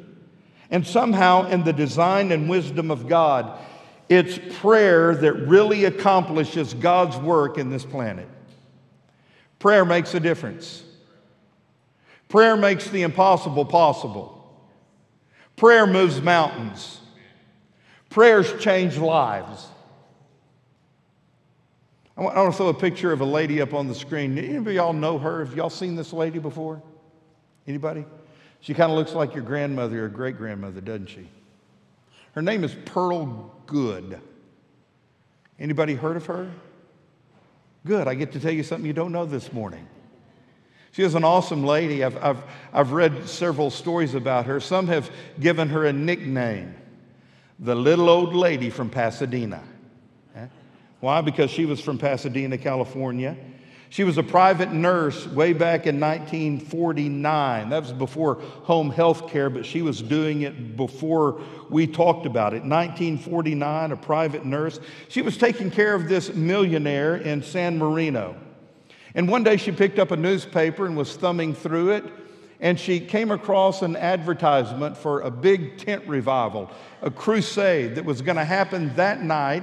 And 0.70 0.87
somehow, 0.87 1.49
in 1.49 1.64
the 1.64 1.72
design 1.72 2.31
and 2.31 2.49
wisdom 2.49 2.91
of 2.91 3.09
God, 3.09 3.59
it's 4.09 4.39
prayer 4.61 5.14
that 5.14 5.33
really 5.33 5.85
accomplishes 5.85 6.74
God's 6.74 7.16
work 7.16 7.59
in 7.59 7.70
this 7.70 7.85
planet. 7.85 8.29
Prayer 9.59 9.85
makes 9.85 10.14
a 10.14 10.20
difference. 10.20 10.83
Prayer 12.29 12.57
makes 12.57 12.89
the 12.91 13.03
impossible 13.03 13.64
possible. 13.64 14.35
Prayer 15.57 15.87
moves 15.87 16.20
mountains. 16.20 17.01
Prayers 18.11 18.53
change 18.62 18.97
lives. 18.97 19.66
I 22.19 22.23
want, 22.23 22.53
to 22.53 22.57
throw 22.57 22.66
a 22.66 22.75
picture 22.75 23.12
of 23.12 23.21
a 23.21 23.25
lady 23.25 23.61
up 23.61 23.73
on 23.73 23.87
the 23.87 23.95
screen. 23.95 24.37
Anybody 24.37 24.75
y'all 24.75 24.93
know 24.93 25.19
her? 25.19 25.45
Have 25.45 25.55
y'all 25.55 25.71
seen 25.71 25.95
this 25.95 26.12
lady 26.12 26.41
before? 26.41 26.83
Anybody? 27.69 28.05
She 28.61 28.75
kind 28.75 28.91
of 28.91 28.99
looks 28.99 29.12
like 29.12 29.35
your 29.35 29.45
grandmother 29.45 30.05
or 30.05 30.09
great 30.09 30.37
grandmother, 30.37 30.81
doesn't 30.81 31.11
she? 31.11 31.29
Her 32.33 32.43
name 32.43 32.64
is 32.64 32.75
Pearl 32.87 33.55
Goode. 33.66 34.21
Anybody 35.61 35.95
heard 35.95 36.16
of 36.16 36.27
her? 36.27 36.51
Good. 37.87 38.09
I 38.09 38.14
get 38.14 38.33
to 38.33 38.41
tell 38.41 38.53
you 38.53 38.64
something 38.64 38.87
you 38.87 38.93
don't 38.93 39.12
know 39.12 39.25
this 39.25 39.53
morning. 39.53 39.87
She 40.91 41.05
is 41.05 41.14
an 41.14 41.23
awesome 41.23 41.64
lady. 41.64 42.03
I've, 42.03 42.16
I've, 42.16 42.43
I've 42.73 42.91
read 42.91 43.29
several 43.29 43.71
stories 43.71 44.14
about 44.14 44.47
her. 44.47 44.59
Some 44.59 44.89
have 44.89 45.09
given 45.39 45.69
her 45.69 45.87
a 45.87 45.93
nickname 45.93 46.75
the 47.61 47.75
little 47.75 48.09
old 48.09 48.35
lady 48.35 48.71
from 48.71 48.91
Pasadena. 48.91 49.62
Why? 51.01 51.21
Because 51.21 51.51
she 51.51 51.65
was 51.65 51.81
from 51.81 51.99
Pasadena, 51.99 52.59
California. 52.59 53.37
She 53.91 54.05
was 54.05 54.19
a 54.19 54.23
private 54.23 54.71
nurse 54.71 55.27
way 55.27 55.55
back 55.55 55.87
in 55.87 55.99
1949. 55.99 57.71
That 57.71 57.83
was 57.83 57.93
before 57.93 58.35
home 58.35 58.91
health 58.91 59.29
care, 59.29 59.49
but 59.49 59.65
she 59.65 59.81
was 59.81 60.03
doing 60.03 60.43
it 60.43 60.77
before 60.77 61.41
we 61.71 61.87
talked 61.87 62.27
about 62.27 62.53
it. 62.53 62.65
1949, 62.65 63.93
a 63.93 63.97
private 63.97 64.45
nurse. 64.45 64.79
She 65.09 65.23
was 65.23 65.39
taking 65.39 65.71
care 65.71 65.95
of 65.95 66.09
this 66.09 66.35
millionaire 66.35 67.17
in 67.17 67.43
San 67.43 67.79
Marino. 67.79 68.37
And 69.15 69.27
one 69.27 69.43
day 69.43 69.57
she 69.57 69.73
picked 69.73 69.99
up 69.99 70.11
a 70.11 70.17
newspaper 70.17 70.85
and 70.85 70.95
was 70.95 71.17
thumbing 71.17 71.55
through 71.55 71.93
it, 71.93 72.05
and 72.61 72.79
she 72.79 73.01
came 73.01 73.31
across 73.31 73.81
an 73.81 73.97
advertisement 73.97 74.99
for 74.99 75.23
a 75.23 75.31
big 75.31 75.79
tent 75.79 76.07
revival, 76.07 76.71
a 77.01 77.11
crusade 77.11 77.95
that 77.95 78.05
was 78.05 78.21
going 78.21 78.37
to 78.37 78.45
happen 78.45 78.95
that 78.97 79.23
night 79.23 79.63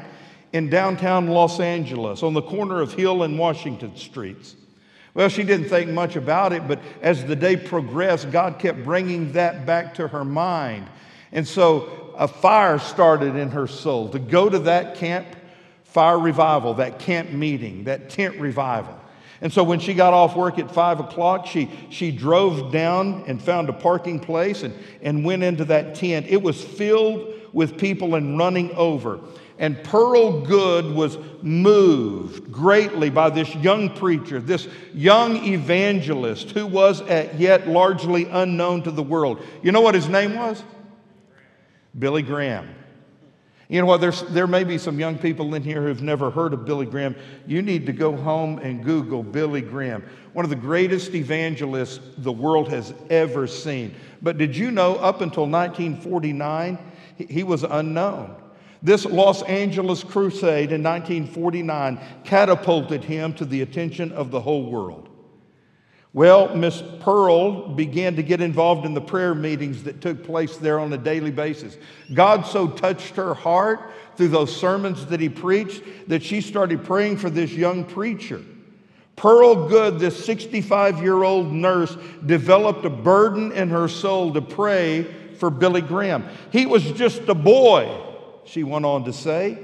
in 0.55 0.69
downtown 0.69 1.27
Los 1.27 1.59
Angeles 1.59 2.23
on 2.23 2.33
the 2.33 2.41
corner 2.41 2.79
of 2.79 2.93
Hill 2.93 3.23
and 3.23 3.37
Washington 3.37 3.93
Streets. 3.97 4.55
Well, 5.13 5.27
she 5.27 5.43
didn't 5.43 5.67
think 5.67 5.89
much 5.89 6.15
about 6.15 6.53
it, 6.53 6.65
but 6.65 6.79
as 7.01 7.25
the 7.25 7.35
day 7.35 7.57
progressed, 7.57 8.31
God 8.31 8.57
kept 8.57 8.81
bringing 8.85 9.33
that 9.33 9.65
back 9.65 9.95
to 9.95 10.07
her 10.07 10.23
mind. 10.23 10.87
And 11.33 11.45
so 11.45 12.13
a 12.17 12.29
fire 12.29 12.79
started 12.79 13.35
in 13.35 13.49
her 13.51 13.67
soul 13.67 14.07
to 14.11 14.19
go 14.19 14.47
to 14.47 14.59
that 14.59 14.95
camp 14.95 15.27
fire 15.83 16.17
revival, 16.17 16.75
that 16.75 16.99
camp 16.99 17.31
meeting, 17.31 17.83
that 17.83 18.09
tent 18.09 18.39
revival. 18.39 18.97
And 19.41 19.51
so 19.51 19.61
when 19.61 19.81
she 19.81 19.93
got 19.93 20.13
off 20.13 20.37
work 20.37 20.57
at 20.57 20.73
five 20.73 21.01
o'clock, 21.01 21.47
she, 21.47 21.69
she 21.89 22.11
drove 22.11 22.71
down 22.71 23.25
and 23.27 23.41
found 23.41 23.67
a 23.67 23.73
parking 23.73 24.21
place 24.21 24.63
and, 24.63 24.73
and 25.01 25.25
went 25.25 25.43
into 25.43 25.65
that 25.65 25.95
tent. 25.95 26.27
It 26.29 26.41
was 26.41 26.63
filled 26.63 27.33
with 27.51 27.77
people 27.77 28.15
and 28.15 28.37
running 28.37 28.71
over. 28.75 29.19
And 29.57 29.81
Pearl 29.83 30.41
Goode 30.41 30.93
was 30.93 31.17
moved 31.41 32.51
greatly 32.51 33.09
by 33.09 33.29
this 33.29 33.53
young 33.55 33.89
preacher, 33.95 34.39
this 34.39 34.67
young 34.93 35.37
evangelist 35.37 36.51
who 36.51 36.67
was 36.67 37.01
at 37.01 37.39
yet 37.39 37.67
largely 37.67 38.25
unknown 38.25 38.83
to 38.83 38.91
the 38.91 39.03
world. 39.03 39.41
You 39.63 39.71
know 39.71 39.81
what 39.81 39.95
his 39.95 40.09
name 40.09 40.35
was? 40.35 40.63
Billy 41.97 42.21
Graham. 42.21 42.67
You 43.69 43.79
know 43.79 43.87
what? 43.87 44.01
There's, 44.01 44.21
there 44.23 44.45
may 44.45 44.63
be 44.63 44.77
some 44.77 44.99
young 44.99 45.17
people 45.17 45.55
in 45.55 45.63
here 45.63 45.81
who've 45.81 46.01
never 46.01 46.29
heard 46.29 46.53
of 46.53 46.65
Billy 46.65 46.85
Graham. 46.85 47.15
You 47.47 47.61
need 47.61 47.85
to 47.87 47.93
go 47.93 48.15
home 48.15 48.59
and 48.59 48.83
Google 48.83 49.23
Billy 49.23 49.61
Graham, 49.61 50.03
one 50.33 50.45
of 50.45 50.49
the 50.49 50.55
greatest 50.55 51.15
evangelists 51.15 51.99
the 52.17 52.31
world 52.31 52.67
has 52.69 52.93
ever 53.09 53.47
seen. 53.47 53.95
But 54.21 54.37
did 54.37 54.55
you 54.55 54.69
know 54.69 54.95
up 54.95 55.21
until 55.21 55.47
1949, 55.47 56.77
he, 57.17 57.25
he 57.25 57.43
was 57.43 57.63
unknown? 57.63 58.35
This 58.81 59.05
Los 59.05 59.41
Angeles 59.43 60.03
crusade 60.03 60.71
in 60.71 60.83
1949 60.83 61.99
catapulted 62.23 63.03
him 63.03 63.33
to 63.33 63.45
the 63.45 63.61
attention 63.61 64.11
of 64.11 64.31
the 64.31 64.41
whole 64.41 64.69
world. 64.69 65.09
Well, 66.13 66.55
Miss 66.55 66.81
Pearl 67.01 67.67
began 67.67 68.15
to 68.15 68.23
get 68.23 68.39
involved 68.39 68.85
in 68.85 68.93
the 68.93 69.01
prayer 69.01 69.35
meetings 69.35 69.83
that 69.83 69.99
took 69.99 70.23
place 70.23 70.55
there 70.55 70.79
on 70.79 70.93
a 70.93 70.97
daily 70.97 71.31
basis. 71.31 71.75
God 72.13 72.45
so 72.45 72.69
touched 72.69 73.17
her 73.17 73.33
heart 73.33 73.91
through 74.15 74.29
those 74.29 74.55
sermons 74.55 75.05
that 75.07 75.19
he 75.19 75.27
preached 75.27 75.83
that 76.07 76.23
she 76.23 76.39
started 76.39 76.85
praying 76.85 77.17
for 77.17 77.29
this 77.29 77.51
young 77.51 77.83
preacher. 77.83 78.41
Pearl 79.17 79.67
Goode, 79.67 79.99
this 79.99 80.25
65 80.25 81.01
year 81.01 81.23
old 81.23 81.51
nurse, 81.51 81.97
developed 82.25 82.85
a 82.85 82.89
burden 82.89 83.51
in 83.51 83.69
her 83.69 83.89
soul 83.89 84.33
to 84.33 84.41
pray 84.41 85.03
for 85.37 85.49
Billy 85.49 85.81
Graham. 85.81 86.25
He 86.49 86.65
was 86.65 86.83
just 86.93 87.27
a 87.27 87.35
boy 87.35 87.93
she 88.45 88.63
went 88.63 88.85
on 88.85 89.05
to 89.05 89.13
say. 89.13 89.57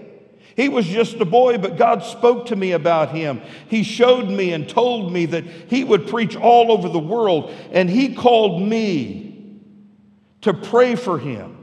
He 0.55 0.67
was 0.69 0.85
just 0.85 1.15
a 1.15 1.25
boy, 1.25 1.57
but 1.57 1.77
God 1.77 2.03
spoke 2.03 2.47
to 2.47 2.55
me 2.55 2.73
about 2.73 3.15
him. 3.15 3.41
He 3.69 3.83
showed 3.83 4.27
me 4.27 4.51
and 4.53 4.67
told 4.67 5.11
me 5.11 5.25
that 5.27 5.45
he 5.45 5.83
would 5.83 6.07
preach 6.07 6.35
all 6.35 6.71
over 6.71 6.89
the 6.89 6.99
world, 6.99 7.53
and 7.71 7.89
he 7.89 8.13
called 8.13 8.61
me 8.61 9.59
to 10.41 10.53
pray 10.53 10.95
for 10.95 11.17
him. 11.17 11.57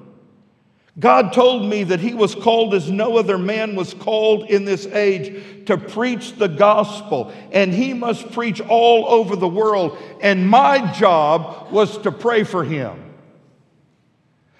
God 0.98 1.32
told 1.32 1.64
me 1.64 1.84
that 1.84 2.00
he 2.00 2.14
was 2.14 2.34
called 2.34 2.74
as 2.74 2.90
no 2.90 3.18
other 3.18 3.38
man 3.38 3.76
was 3.76 3.94
called 3.94 4.50
in 4.50 4.64
this 4.64 4.84
age 4.86 5.66
to 5.66 5.76
preach 5.76 6.34
the 6.36 6.48
gospel, 6.48 7.32
and 7.52 7.72
he 7.72 7.94
must 7.94 8.32
preach 8.32 8.60
all 8.60 9.06
over 9.06 9.36
the 9.36 9.46
world. 9.46 9.96
And 10.20 10.48
my 10.48 10.92
job 10.92 11.70
was 11.70 11.98
to 11.98 12.10
pray 12.10 12.42
for 12.42 12.64
him. 12.64 13.04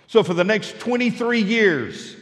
So, 0.06 0.22
for 0.22 0.32
the 0.32 0.44
next 0.44 0.78
23 0.78 1.42
years, 1.42 2.17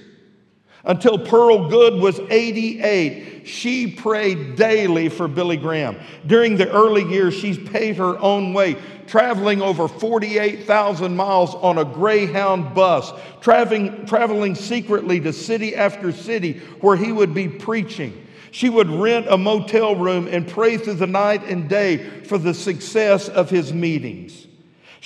until 0.87 1.19
Pearl 1.19 1.69
Goode 1.69 2.01
was 2.01 2.21
88, 2.31 3.47
she 3.47 3.89
prayed 3.89 4.57
daily 4.57 5.09
for 5.09 5.29
Billy 5.29 5.57
Graham. 5.57 5.97
During 6.27 6.57
the 6.57 6.71
early 6.71 7.05
years, 7.05 7.35
she's 7.35 7.59
paid 7.59 7.97
her 7.97 8.19
own 8.21 8.55
way, 8.55 8.77
traveling 9.07 9.61
over 9.63 9.89
48,000 9.89 11.17
miles 11.17 11.55
on 11.57 11.79
a 11.79 11.85
Greyhound 11.85 12.75
bus, 12.75 13.13
traveling, 13.41 14.07
traveling 14.07 14.55
secretly 14.55 15.21
to 15.21 15.33
city 15.33 15.75
after 15.75 16.13
city 16.13 16.61
where 16.81 16.97
he 16.97 17.11
would 17.13 17.35
be 17.35 17.49
preaching. 17.49 18.27
She 18.53 18.71
would 18.71 18.89
rent 18.89 19.27
a 19.29 19.37
motel 19.37 19.97
room 19.97 20.29
and 20.29 20.49
pray 20.49 20.79
through 20.79 20.95
the 20.95 21.07
night 21.07 21.43
and 21.45 21.69
day 21.69 21.99
for 22.23 22.39
the 22.39 22.55
success 22.55 23.29
of 23.29 23.51
his 23.51 23.73
meetings. 23.73 24.46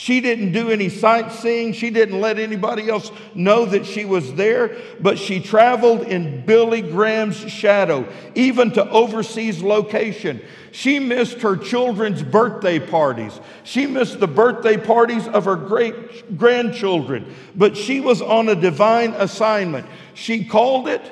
She 0.01 0.22
didn't 0.22 0.53
do 0.53 0.70
any 0.70 0.88
sightseeing. 0.88 1.74
She 1.74 1.90
didn't 1.90 2.22
let 2.22 2.38
anybody 2.38 2.88
else 2.88 3.12
know 3.34 3.66
that 3.66 3.84
she 3.84 4.07
was 4.07 4.32
there, 4.32 4.74
but 4.98 5.18
she 5.18 5.40
traveled 5.40 6.05
in 6.05 6.46
Billy 6.46 6.80
Graham's 6.80 7.36
shadow, 7.36 8.11
even 8.34 8.70
to 8.70 8.88
overseas 8.88 9.62
location. 9.62 10.40
She 10.72 11.01
missed 11.01 11.42
her 11.42 11.55
children's 11.55 12.22
birthday 12.22 12.78
parties. 12.78 13.38
She 13.62 13.86
missed 13.86 14.20
the 14.20 14.26
birthday 14.26 14.78
parties 14.78 15.28
of 15.28 15.44
her 15.44 15.57
great 15.57 16.38
grandchildren, 16.38 17.36
but 17.55 17.76
she 17.76 18.01
was 18.01 18.22
on 18.22 18.48
a 18.48 18.55
divine 18.55 19.11
assignment. 19.12 19.86
She 20.14 20.46
called 20.46 20.88
it 20.88 21.03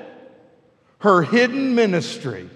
her 1.01 1.21
hidden 1.21 1.75
ministry. 1.75 2.49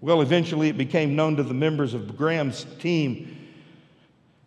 Well, 0.00 0.20
eventually 0.20 0.68
it 0.68 0.76
became 0.76 1.16
known 1.16 1.36
to 1.36 1.42
the 1.42 1.54
members 1.54 1.94
of 1.94 2.14
Graham's 2.18 2.66
team 2.78 3.38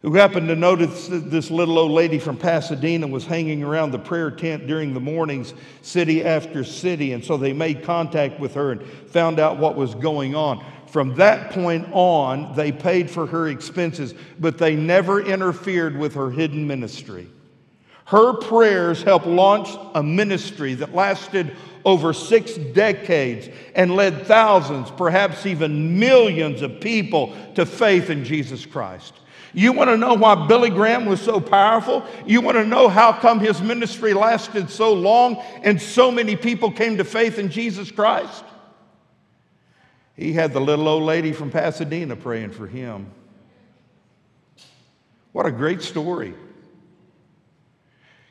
who 0.04 0.16
happened 0.16 0.49
to 0.49 0.56
notice 0.56 1.08
that 1.08 1.32
this 1.32 1.49
little 1.49 1.80
old 1.80 1.91
lady 1.91 2.20
from 2.20 2.36
Pasadena 2.36 3.08
was 3.08 3.26
hanging 3.26 3.64
around 3.64 3.91
the 3.91 3.99
prayer 3.99 4.30
tent 4.30 4.68
during 4.68 4.93
the 4.93 4.99
mornings, 4.99 5.54
city 5.82 6.26
after 6.26 6.66
city. 6.66 7.14
And 7.14 7.24
so 7.24 7.38
they 7.38 7.54
made 7.54 7.84
contact 7.84 8.38
with 8.38 8.54
her 8.56 8.74
and 8.74 8.84
found 8.84 9.39
out 9.39 9.58
what 9.58 9.76
was 9.76 9.95
going 9.95 10.36
on. 10.36 10.64
From 10.88 11.16
that 11.16 11.51
point 11.51 11.88
on, 11.93 12.54
they 12.54 12.72
paid 12.74 13.10
for 13.10 13.26
her 13.26 13.47
expenses, 13.47 14.14
but 14.39 14.58
they 14.58 14.76
never 14.76 15.22
interfered 15.22 15.97
with 15.97 16.16
her 16.16 16.30
hidden 16.30 16.68
ministry. 16.68 17.30
Her 18.06 18.34
prayers 18.34 19.01
helped 19.01 19.26
launch 19.26 19.70
a 19.95 20.04
ministry 20.04 20.74
that 20.76 20.93
lasted 20.93 21.56
over 21.86 22.12
six 22.12 22.56
decades 22.56 23.47
and 23.74 23.95
led 23.95 24.28
thousands, 24.28 24.91
perhaps 24.91 25.45
even 25.45 25.97
millions 25.97 26.62
of 26.62 26.82
people 26.82 27.34
to 27.56 27.66
faith 27.66 28.10
in 28.10 28.26
Jesus 28.26 28.66
Christ. 28.66 29.14
You 29.54 29.72
want 29.72 29.89
to 29.91 29.97
know 29.97 30.16
why 30.16 30.47
Billy 30.47 30.72
Graham 30.72 31.06
was 31.06 31.22
so 31.22 31.39
powerful? 31.39 32.04
You 32.26 32.41
want 32.41 32.58
to 32.58 32.66
know 32.66 32.89
how 32.89 33.14
come 33.14 33.39
his 33.39 33.62
ministry 33.62 34.14
lasted 34.14 34.70
so 34.70 34.93
long 34.93 35.38
and 35.62 35.80
so 35.80 36.12
many 36.12 36.36
people 36.36 36.72
came 36.72 36.97
to 36.97 37.04
faith 37.04 37.38
in 37.38 37.49
Jesus 37.49 37.91
Christ? 37.91 38.43
He 40.16 40.34
had 40.34 40.54
the 40.54 40.60
little 40.60 40.88
old 40.88 41.04
lady 41.04 41.34
from 41.34 41.51
Pasadena 41.51 42.16
praying 42.16 42.51
for 42.51 42.68
him. 42.68 43.12
What 45.32 45.45
a 45.45 45.51
great 45.51 45.82
story. 45.82 46.34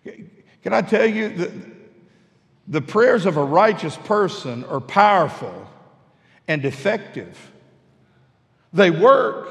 Can 0.05 0.73
I 0.73 0.83
tell 0.83 1.07
you 1.07 1.29
that 1.37 1.51
the 2.69 2.81
prayers 2.81 3.27
of 3.27 3.37
a 3.37 3.45
righteous 3.45 3.97
person 3.97 4.65
are 4.65 4.81
powerful 4.81 5.69
and 6.49 6.65
effective? 6.65 7.53
They 8.73 8.91
work. 8.91 9.49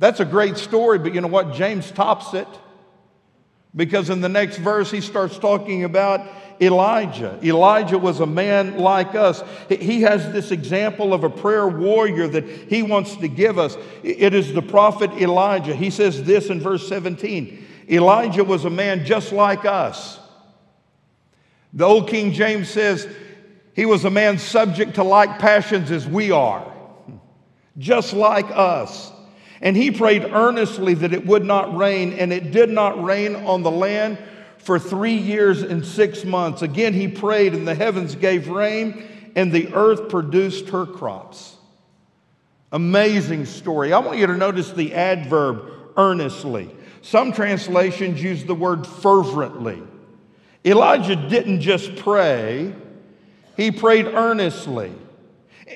That's 0.00 0.18
a 0.18 0.24
great 0.24 0.56
story, 0.56 0.98
but 0.98 1.14
you 1.14 1.20
know 1.20 1.28
what? 1.28 1.52
James 1.52 1.90
tops 1.90 2.32
it 2.32 2.48
because 3.76 4.08
in 4.08 4.22
the 4.22 4.30
next 4.30 4.56
verse 4.56 4.90
he 4.90 5.02
starts 5.02 5.38
talking 5.38 5.84
about 5.84 6.26
Elijah. 6.58 7.38
Elijah 7.42 7.98
was 7.98 8.18
a 8.20 8.26
man 8.26 8.78
like 8.78 9.14
us. 9.14 9.42
He 9.68 10.00
has 10.00 10.32
this 10.32 10.52
example 10.52 11.12
of 11.12 11.22
a 11.22 11.28
prayer 11.28 11.68
warrior 11.68 12.28
that 12.28 12.44
he 12.44 12.82
wants 12.82 13.14
to 13.16 13.28
give 13.28 13.58
us. 13.58 13.76
It 14.02 14.32
is 14.32 14.54
the 14.54 14.62
prophet 14.62 15.10
Elijah. 15.12 15.76
He 15.76 15.90
says 15.90 16.24
this 16.24 16.48
in 16.48 16.60
verse 16.60 16.88
17 16.88 17.66
Elijah 17.90 18.44
was 18.44 18.64
a 18.64 18.70
man 18.70 19.04
just 19.04 19.32
like 19.32 19.66
us. 19.66 20.18
The 21.74 21.84
old 21.84 22.08
King 22.08 22.32
James 22.32 22.70
says 22.70 23.06
he 23.76 23.84
was 23.84 24.06
a 24.06 24.10
man 24.10 24.38
subject 24.38 24.94
to 24.94 25.04
like 25.04 25.38
passions 25.38 25.90
as 25.90 26.08
we 26.08 26.30
are, 26.30 26.72
just 27.76 28.14
like 28.14 28.46
us. 28.50 29.12
And 29.60 29.76
he 29.76 29.90
prayed 29.90 30.24
earnestly 30.24 30.94
that 30.94 31.12
it 31.12 31.26
would 31.26 31.44
not 31.44 31.76
rain, 31.76 32.14
and 32.14 32.32
it 32.32 32.50
did 32.50 32.70
not 32.70 33.02
rain 33.02 33.36
on 33.36 33.62
the 33.62 33.70
land 33.70 34.18
for 34.58 34.78
three 34.78 35.16
years 35.16 35.62
and 35.62 35.84
six 35.84 36.24
months. 36.24 36.62
Again, 36.62 36.94
he 36.94 37.08
prayed, 37.08 37.54
and 37.54 37.68
the 37.68 37.74
heavens 37.74 38.14
gave 38.14 38.48
rain, 38.48 39.32
and 39.36 39.52
the 39.52 39.72
earth 39.74 40.08
produced 40.08 40.70
her 40.70 40.86
crops. 40.86 41.56
Amazing 42.72 43.46
story. 43.46 43.92
I 43.92 43.98
want 43.98 44.18
you 44.18 44.26
to 44.28 44.36
notice 44.36 44.70
the 44.70 44.94
adverb 44.94 45.70
earnestly. 45.96 46.70
Some 47.02 47.32
translations 47.32 48.22
use 48.22 48.44
the 48.44 48.54
word 48.54 48.86
fervently. 48.86 49.82
Elijah 50.64 51.16
didn't 51.16 51.60
just 51.60 51.96
pray, 51.96 52.74
he 53.56 53.70
prayed 53.70 54.06
earnestly. 54.06 54.92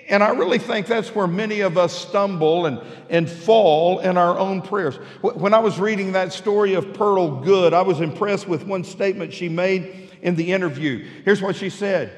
And 0.08 0.22
I 0.22 0.30
really 0.30 0.58
think 0.58 0.86
that's 0.86 1.14
where 1.14 1.26
many 1.26 1.60
of 1.60 1.78
us 1.78 1.92
stumble 1.92 2.66
and, 2.66 2.80
and 3.10 3.28
fall 3.28 4.00
in 4.00 4.16
our 4.16 4.38
own 4.38 4.62
prayers. 4.62 4.96
When 5.22 5.54
I 5.54 5.58
was 5.60 5.78
reading 5.78 6.12
that 6.12 6.32
story 6.32 6.74
of 6.74 6.94
Pearl 6.94 7.40
Goode, 7.42 7.72
I 7.72 7.82
was 7.82 8.00
impressed 8.00 8.48
with 8.48 8.66
one 8.66 8.84
statement 8.84 9.32
she 9.32 9.48
made 9.48 10.10
in 10.22 10.34
the 10.34 10.52
interview. 10.52 11.06
Here's 11.24 11.40
what 11.40 11.56
she 11.56 11.70
said 11.70 12.12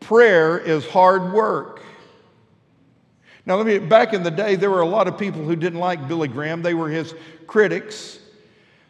Prayer 0.00 0.58
is 0.58 0.86
hard 0.86 1.32
work. 1.32 1.82
Now, 3.46 3.56
let 3.56 3.66
me, 3.66 3.78
back 3.78 4.12
in 4.12 4.24
the 4.24 4.30
day, 4.30 4.56
there 4.56 4.70
were 4.70 4.80
a 4.80 4.88
lot 4.88 5.06
of 5.06 5.16
people 5.16 5.42
who 5.42 5.54
didn't 5.54 5.78
like 5.78 6.08
Billy 6.08 6.26
Graham. 6.26 6.62
They 6.62 6.74
were 6.74 6.88
his 6.88 7.14
critics. 7.46 8.18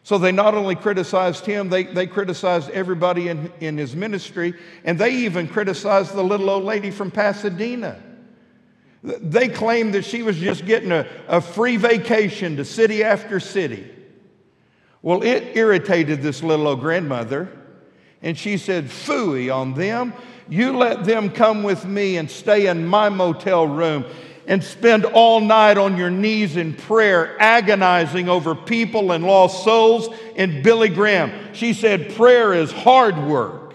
So 0.02 0.18
they 0.18 0.32
not 0.32 0.54
only 0.54 0.76
criticized 0.76 1.44
him, 1.44 1.68
they, 1.68 1.82
they 1.82 2.06
criticized 2.06 2.70
everybody 2.70 3.28
in, 3.28 3.52
in 3.60 3.76
his 3.76 3.94
ministry, 3.94 4.54
and 4.84 4.98
they 4.98 5.10
even 5.10 5.48
criticized 5.48 6.14
the 6.14 6.22
little 6.22 6.48
old 6.48 6.64
lady 6.64 6.90
from 6.90 7.10
Pasadena. 7.10 8.00
They 9.02 9.48
claimed 9.48 9.94
that 9.94 10.04
she 10.04 10.22
was 10.22 10.36
just 10.36 10.66
getting 10.66 10.90
a, 10.90 11.06
a 11.28 11.40
free 11.40 11.76
vacation 11.76 12.56
to 12.56 12.64
city 12.64 13.04
after 13.04 13.38
city. 13.38 13.88
Well, 15.02 15.22
it 15.22 15.56
irritated 15.56 16.22
this 16.22 16.42
little 16.42 16.66
old 16.66 16.80
grandmother, 16.80 17.48
and 18.22 18.36
she 18.36 18.58
said, 18.58 18.86
Fooey 18.86 19.54
on 19.54 19.74
them. 19.74 20.12
You 20.48 20.76
let 20.76 21.04
them 21.04 21.30
come 21.30 21.62
with 21.62 21.84
me 21.84 22.16
and 22.16 22.30
stay 22.30 22.66
in 22.66 22.86
my 22.86 23.08
motel 23.08 23.66
room 23.66 24.04
and 24.48 24.62
spend 24.62 25.04
all 25.04 25.40
night 25.40 25.78
on 25.78 25.96
your 25.96 26.10
knees 26.10 26.56
in 26.56 26.74
prayer, 26.74 27.40
agonizing 27.40 28.28
over 28.28 28.54
people 28.54 29.12
and 29.12 29.24
lost 29.24 29.64
souls 29.64 30.08
and 30.36 30.62
Billy 30.62 30.88
Graham. 30.88 31.32
She 31.52 31.72
said, 31.72 32.14
Prayer 32.14 32.52
is 32.52 32.72
hard 32.72 33.18
work. 33.18 33.74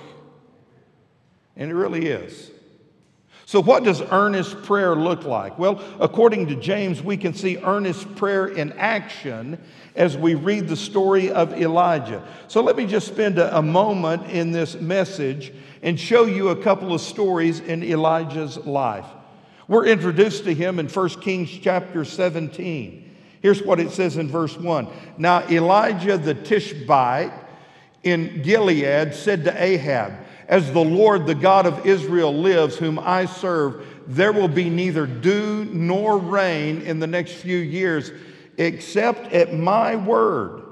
And 1.56 1.70
it 1.70 1.76
really 1.76 2.08
is. 2.08 2.51
So, 3.52 3.62
what 3.62 3.84
does 3.84 4.02
earnest 4.02 4.64
prayer 4.64 4.96
look 4.96 5.26
like? 5.26 5.60
Well, 5.60 5.84
according 6.00 6.48
to 6.48 6.56
James, 6.56 7.04
we 7.04 7.18
can 7.18 7.34
see 7.34 7.58
earnest 7.58 8.16
prayer 8.16 8.48
in 8.48 8.72
action 8.80 9.60
as 9.94 10.16
we 10.16 10.36
read 10.36 10.70
the 10.70 10.78
story 10.78 11.30
of 11.30 11.52
Elijah. 11.60 12.26
So, 12.48 12.62
let 12.62 12.78
me 12.78 12.86
just 12.86 13.10
spend 13.10 13.40
a, 13.40 13.62
moment 13.62 14.32
in 14.32 14.54
this 14.54 14.76
message 14.76 15.52
and 15.84 16.00
show 16.00 16.24
you 16.24 16.48
a 16.48 16.56
couple 16.56 16.94
of 16.94 17.02
stories 17.02 17.60
in 17.60 17.84
Elijah's 17.84 18.56
life. 18.60 19.08
We're 19.68 19.88
introduced 19.88 20.46
to 20.46 20.54
him 20.54 20.80
in 20.80 20.88
1 20.88 21.10
Kings 21.20 21.50
chapter 21.50 22.06
17. 22.06 23.16
Here's 23.42 23.62
what 23.62 23.82
it 23.82 23.92
says 23.92 24.16
in 24.16 24.30
verse 24.30 24.58
1 24.58 24.88
Now, 25.18 25.46
Elijah 25.50 26.18
the 26.18 26.36
Tishbite 26.36 27.34
in 28.04 28.44
Gilead 28.44 29.14
said 29.14 29.44
to 29.44 29.62
Ahab, 29.62 30.14
as 30.52 30.70
the 30.74 30.84
Lord, 30.84 31.26
the 31.26 31.34
God 31.34 31.66
of 31.66 31.86
Israel, 31.86 32.34
lives, 32.34 32.76
whom 32.76 33.00
I 33.00 33.26
serve, 33.26 33.88
there 34.06 34.34
will 34.34 34.50
be 34.50 34.70
neither 34.70 35.08
dew 35.08 35.64
nor 35.64 36.18
rain 36.18 36.82
in 36.82 37.00
the 37.00 37.08
next 37.08 37.36
few 37.36 37.58
years 37.58 38.12
except 38.58 39.32
at 39.32 39.54
my 39.54 39.96
word. 39.96 40.64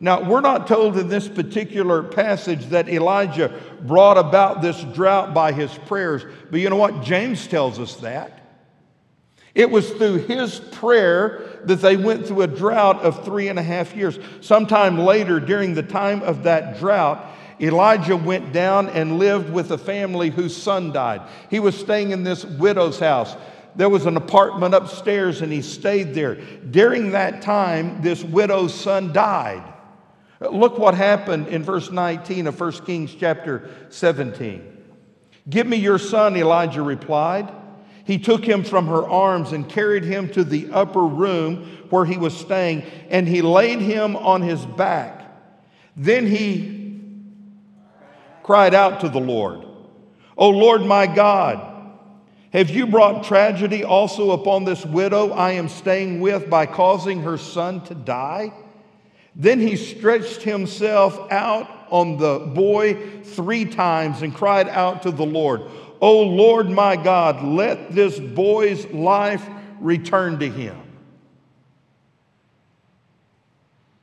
Now, 0.00 0.28
we're 0.28 0.42
not 0.42 0.66
told 0.66 0.98
in 0.98 1.08
this 1.08 1.28
particular 1.28 2.02
passage 2.02 2.66
that 2.66 2.90
Elijah 2.90 3.58
brought 3.80 4.18
about 4.18 4.60
this 4.60 4.82
drought 4.92 5.32
by 5.32 5.52
his 5.52 5.72
prayers, 5.86 6.24
but 6.50 6.60
you 6.60 6.68
know 6.68 6.76
what? 6.76 7.02
James 7.02 7.46
tells 7.46 7.78
us 7.78 7.96
that. 7.96 8.38
It 9.54 9.70
was 9.70 9.88
through 9.92 10.26
his 10.26 10.60
prayer 10.60 11.60
that 11.64 11.80
they 11.80 11.96
went 11.96 12.26
through 12.26 12.42
a 12.42 12.46
drought 12.46 13.00
of 13.00 13.24
three 13.24 13.48
and 13.48 13.58
a 13.58 13.62
half 13.62 13.94
years. 13.94 14.18
Sometime 14.40 14.98
later, 14.98 15.40
during 15.40 15.72
the 15.72 15.82
time 15.82 16.22
of 16.22 16.42
that 16.42 16.78
drought, 16.78 17.24
Elijah 17.62 18.16
went 18.16 18.52
down 18.52 18.88
and 18.88 19.18
lived 19.18 19.48
with 19.48 19.70
a 19.70 19.78
family 19.78 20.30
whose 20.30 20.56
son 20.56 20.90
died. 20.90 21.22
He 21.48 21.60
was 21.60 21.78
staying 21.78 22.10
in 22.10 22.24
this 22.24 22.44
widow's 22.44 22.98
house. 22.98 23.36
There 23.76 23.88
was 23.88 24.04
an 24.04 24.16
apartment 24.16 24.74
upstairs 24.74 25.42
and 25.42 25.52
he 25.52 25.62
stayed 25.62 26.12
there. 26.12 26.34
During 26.34 27.12
that 27.12 27.40
time, 27.40 28.02
this 28.02 28.24
widow's 28.24 28.74
son 28.74 29.12
died. 29.12 29.62
Look 30.40 30.76
what 30.76 30.94
happened 30.94 31.46
in 31.48 31.62
verse 31.62 31.92
19 31.92 32.48
of 32.48 32.58
1 32.58 32.72
Kings 32.84 33.14
chapter 33.14 33.70
17. 33.90 34.78
Give 35.48 35.66
me 35.66 35.76
your 35.76 35.98
son, 35.98 36.36
Elijah 36.36 36.82
replied. 36.82 37.52
He 38.04 38.18
took 38.18 38.44
him 38.44 38.64
from 38.64 38.88
her 38.88 39.08
arms 39.08 39.52
and 39.52 39.68
carried 39.68 40.02
him 40.02 40.28
to 40.30 40.42
the 40.42 40.68
upper 40.72 41.04
room 41.04 41.86
where 41.90 42.04
he 42.04 42.16
was 42.16 42.36
staying, 42.36 42.82
and 43.10 43.28
he 43.28 43.42
laid 43.42 43.80
him 43.80 44.16
on 44.16 44.42
his 44.42 44.66
back. 44.66 45.20
Then 45.96 46.26
he 46.26 46.81
cried 48.42 48.74
out 48.74 49.00
to 49.00 49.08
the 49.08 49.20
Lord, 49.20 49.64
O 50.36 50.48
Lord 50.48 50.82
my 50.82 51.06
God, 51.06 51.68
have 52.52 52.68
you 52.68 52.86
brought 52.86 53.24
tragedy 53.24 53.82
also 53.82 54.32
upon 54.32 54.64
this 54.64 54.84
widow 54.84 55.30
I 55.30 55.52
am 55.52 55.68
staying 55.68 56.20
with 56.20 56.50
by 56.50 56.66
causing 56.66 57.22
her 57.22 57.38
son 57.38 57.82
to 57.84 57.94
die? 57.94 58.52
Then 59.34 59.58
he 59.58 59.76
stretched 59.76 60.42
himself 60.42 61.30
out 61.32 61.68
on 61.88 62.18
the 62.18 62.38
boy 62.54 63.22
three 63.22 63.64
times 63.64 64.22
and 64.22 64.34
cried 64.34 64.68
out 64.68 65.02
to 65.02 65.10
the 65.10 65.24
Lord, 65.24 65.62
O 66.00 66.20
Lord 66.20 66.68
my 66.68 66.96
God, 66.96 67.42
let 67.42 67.92
this 67.94 68.18
boy's 68.18 68.84
life 68.86 69.46
return 69.80 70.38
to 70.40 70.48
him. 70.48 70.76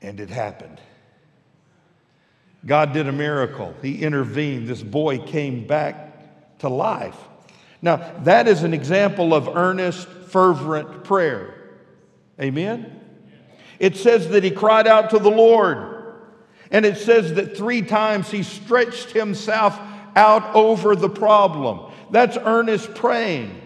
And 0.02 0.20
it 0.20 0.30
happened. 0.30 0.80
God 2.66 2.94
did 2.94 3.08
a 3.08 3.12
miracle. 3.12 3.74
He 3.82 4.02
intervened. 4.02 4.68
This 4.68 4.84
boy 4.84 5.20
came 5.20 5.66
back 5.66 6.60
to 6.60 6.70
life. 6.70 7.18
Now, 7.82 8.14
that 8.24 8.48
is 8.48 8.64
an 8.64 8.74
example 8.74 9.34
of 9.34 9.56
earnest, 9.56 10.08
fervent 10.08 11.04
prayer. 11.06 11.54
Amen? 12.40 13.00
It 13.80 13.96
says 13.96 14.30
that 14.30 14.44
he 14.44 14.52
cried 14.52 14.88
out 14.88 15.12
to 15.12 15.20
the 15.20 15.32
Lord. 15.32 16.16
And 16.72 16.86
it 16.86 16.98
says 16.98 17.34
that 17.36 17.58
three 17.58 17.82
times 17.82 18.30
he 18.30 18.44
stretched 18.44 19.12
himself 19.12 19.80
out 20.16 20.54
over 20.54 20.96
the 20.96 21.10
problem. 21.10 21.92
That's 22.12 22.38
earnest 22.38 22.94
praying. 22.94 23.62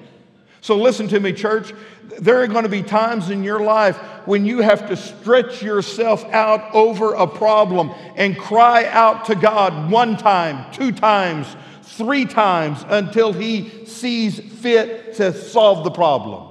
So 0.64 0.78
listen 0.78 1.10
to 1.10 1.20
me, 1.20 1.34
church. 1.34 1.74
There 2.22 2.42
are 2.42 2.48
going 2.48 2.64
to 2.64 2.70
be 2.70 2.84
times 2.84 3.30
in 3.30 3.44
your 3.44 3.60
life 3.60 3.98
when 4.26 4.46
you 4.46 4.62
have 4.62 4.88
to 4.88 4.96
stretch 4.96 5.62
yourself 5.62 6.24
out 6.32 6.74
over 6.74 7.16
a 7.16 7.28
problem 7.28 7.92
and 8.16 8.38
cry 8.38 8.86
out 8.86 9.26
to 9.26 9.36
God 9.36 9.92
one 9.92 10.16
time, 10.16 10.72
two 10.72 10.94
times, 10.94 11.54
three 11.82 12.24
times 12.24 12.86
until 12.88 13.34
He 13.34 13.86
sees 13.86 14.40
fit 14.40 15.16
to 15.16 15.34
solve 15.34 15.84
the 15.84 15.92
problem. 15.92 16.48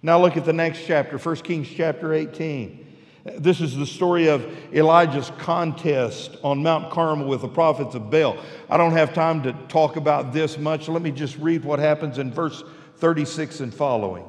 Now 0.00 0.18
look 0.18 0.38
at 0.38 0.46
the 0.46 0.54
next 0.54 0.86
chapter, 0.86 1.18
1 1.18 1.36
Kings 1.36 1.68
chapter 1.68 2.14
18. 2.14 2.83
This 3.24 3.62
is 3.62 3.74
the 3.74 3.86
story 3.86 4.28
of 4.28 4.46
Elijah's 4.74 5.30
contest 5.38 6.36
on 6.44 6.62
Mount 6.62 6.90
Carmel 6.90 7.26
with 7.26 7.40
the 7.40 7.48
prophets 7.48 7.94
of 7.94 8.10
Baal. 8.10 8.36
I 8.68 8.76
don't 8.76 8.92
have 8.92 9.14
time 9.14 9.42
to 9.44 9.54
talk 9.68 9.96
about 9.96 10.34
this 10.34 10.58
much. 10.58 10.88
Let 10.88 11.00
me 11.00 11.10
just 11.10 11.38
read 11.38 11.64
what 11.64 11.78
happens 11.78 12.18
in 12.18 12.30
verse 12.30 12.62
36 12.96 13.60
and 13.60 13.74
following. 13.74 14.26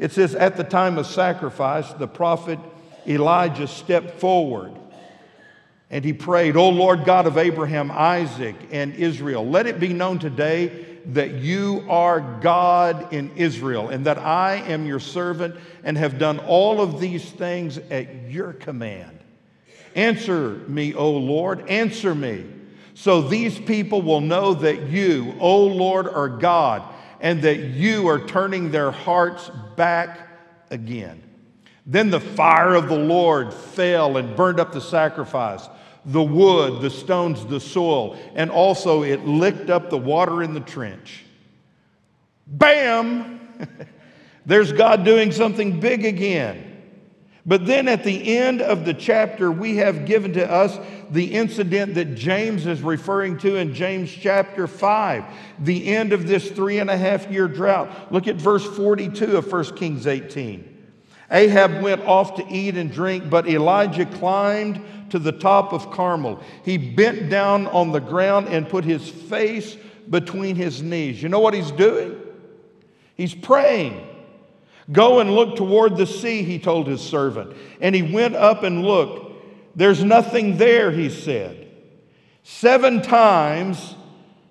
It 0.00 0.10
says, 0.10 0.34
At 0.34 0.56
the 0.56 0.64
time 0.64 0.98
of 0.98 1.06
sacrifice, 1.06 1.92
the 1.92 2.08
prophet 2.08 2.58
Elijah 3.06 3.68
stepped 3.68 4.18
forward 4.18 4.72
and 5.88 6.04
he 6.04 6.12
prayed, 6.12 6.56
O 6.56 6.68
Lord 6.68 7.04
God 7.04 7.28
of 7.28 7.38
Abraham, 7.38 7.92
Isaac, 7.92 8.56
and 8.72 8.94
Israel, 8.94 9.48
let 9.48 9.66
it 9.66 9.78
be 9.78 9.92
known 9.92 10.18
today 10.18 10.95
that 11.12 11.34
you 11.34 11.84
are 11.88 12.20
God 12.20 13.12
in 13.12 13.30
Israel, 13.36 13.88
and 13.88 14.06
that 14.06 14.18
I 14.18 14.56
am 14.56 14.86
your 14.86 15.00
servant 15.00 15.56
and 15.84 15.96
have 15.96 16.18
done 16.18 16.38
all 16.40 16.80
of 16.80 17.00
these 17.00 17.24
things 17.24 17.78
at 17.78 18.30
your 18.30 18.52
command. 18.52 19.18
Answer 19.94 20.50
me, 20.68 20.94
O 20.94 21.10
Lord, 21.12 21.68
answer 21.68 22.14
me, 22.14 22.44
so 22.94 23.22
these 23.22 23.58
people 23.58 24.02
will 24.02 24.20
know 24.20 24.54
that 24.54 24.88
you, 24.88 25.34
O 25.38 25.64
Lord, 25.64 26.08
are 26.08 26.28
God, 26.28 26.82
and 27.20 27.42
that 27.42 27.58
you 27.58 28.08
are 28.08 28.26
turning 28.26 28.70
their 28.70 28.90
hearts 28.90 29.50
back 29.76 30.28
again. 30.70 31.22
Then 31.86 32.10
the 32.10 32.20
fire 32.20 32.74
of 32.74 32.88
the 32.88 32.98
Lord 32.98 33.54
fell 33.54 34.16
and 34.16 34.36
burned 34.36 34.58
up 34.58 34.72
the 34.72 34.80
sacrifice 34.80 35.68
the 36.06 36.22
wood, 36.22 36.80
the 36.80 36.90
stones, 36.90 37.44
the 37.46 37.60
soil, 37.60 38.16
and 38.34 38.50
also 38.50 39.02
it 39.02 39.26
licked 39.26 39.70
up 39.70 39.90
the 39.90 39.98
water 39.98 40.42
in 40.42 40.54
the 40.54 40.60
trench. 40.60 41.24
Bam! 42.46 43.40
There's 44.46 44.72
God 44.72 45.04
doing 45.04 45.32
something 45.32 45.80
big 45.80 46.04
again. 46.04 46.62
But 47.44 47.66
then 47.66 47.86
at 47.86 48.02
the 48.02 48.38
end 48.38 48.60
of 48.60 48.84
the 48.84 48.94
chapter, 48.94 49.52
we 49.52 49.76
have 49.76 50.04
given 50.04 50.32
to 50.34 50.50
us 50.50 50.78
the 51.10 51.34
incident 51.34 51.94
that 51.94 52.16
James 52.16 52.66
is 52.66 52.82
referring 52.82 53.38
to 53.38 53.56
in 53.56 53.72
James 53.72 54.12
chapter 54.12 54.66
5, 54.66 55.24
the 55.60 55.86
end 55.86 56.12
of 56.12 56.26
this 56.26 56.50
three 56.50 56.78
and 56.78 56.90
a 56.90 56.96
half 56.96 57.30
year 57.30 57.46
drought. 57.46 58.12
Look 58.12 58.26
at 58.26 58.36
verse 58.36 58.64
42 58.64 59.36
of 59.36 59.50
1 59.50 59.76
Kings 59.76 60.08
18. 60.08 60.75
Ahab 61.30 61.82
went 61.82 62.02
off 62.02 62.36
to 62.36 62.46
eat 62.48 62.76
and 62.76 62.90
drink, 62.90 63.28
but 63.28 63.48
Elijah 63.48 64.06
climbed 64.06 64.80
to 65.10 65.18
the 65.18 65.32
top 65.32 65.72
of 65.72 65.90
Carmel. 65.90 66.40
He 66.64 66.78
bent 66.78 67.30
down 67.30 67.66
on 67.68 67.92
the 67.92 68.00
ground 68.00 68.48
and 68.48 68.68
put 68.68 68.84
his 68.84 69.08
face 69.08 69.76
between 70.08 70.56
his 70.56 70.82
knees. 70.82 71.22
You 71.22 71.28
know 71.28 71.40
what 71.40 71.54
he's 71.54 71.72
doing? 71.72 72.20
He's 73.16 73.34
praying. 73.34 74.06
Go 74.92 75.18
and 75.18 75.34
look 75.34 75.56
toward 75.56 75.96
the 75.96 76.06
sea, 76.06 76.42
he 76.42 76.58
told 76.58 76.86
his 76.86 77.00
servant. 77.00 77.56
And 77.80 77.94
he 77.94 78.02
went 78.02 78.36
up 78.36 78.62
and 78.62 78.84
looked. 78.84 79.34
There's 79.74 80.04
nothing 80.04 80.58
there, 80.58 80.90
he 80.90 81.10
said. 81.10 81.68
Seven 82.44 83.02
times 83.02 83.96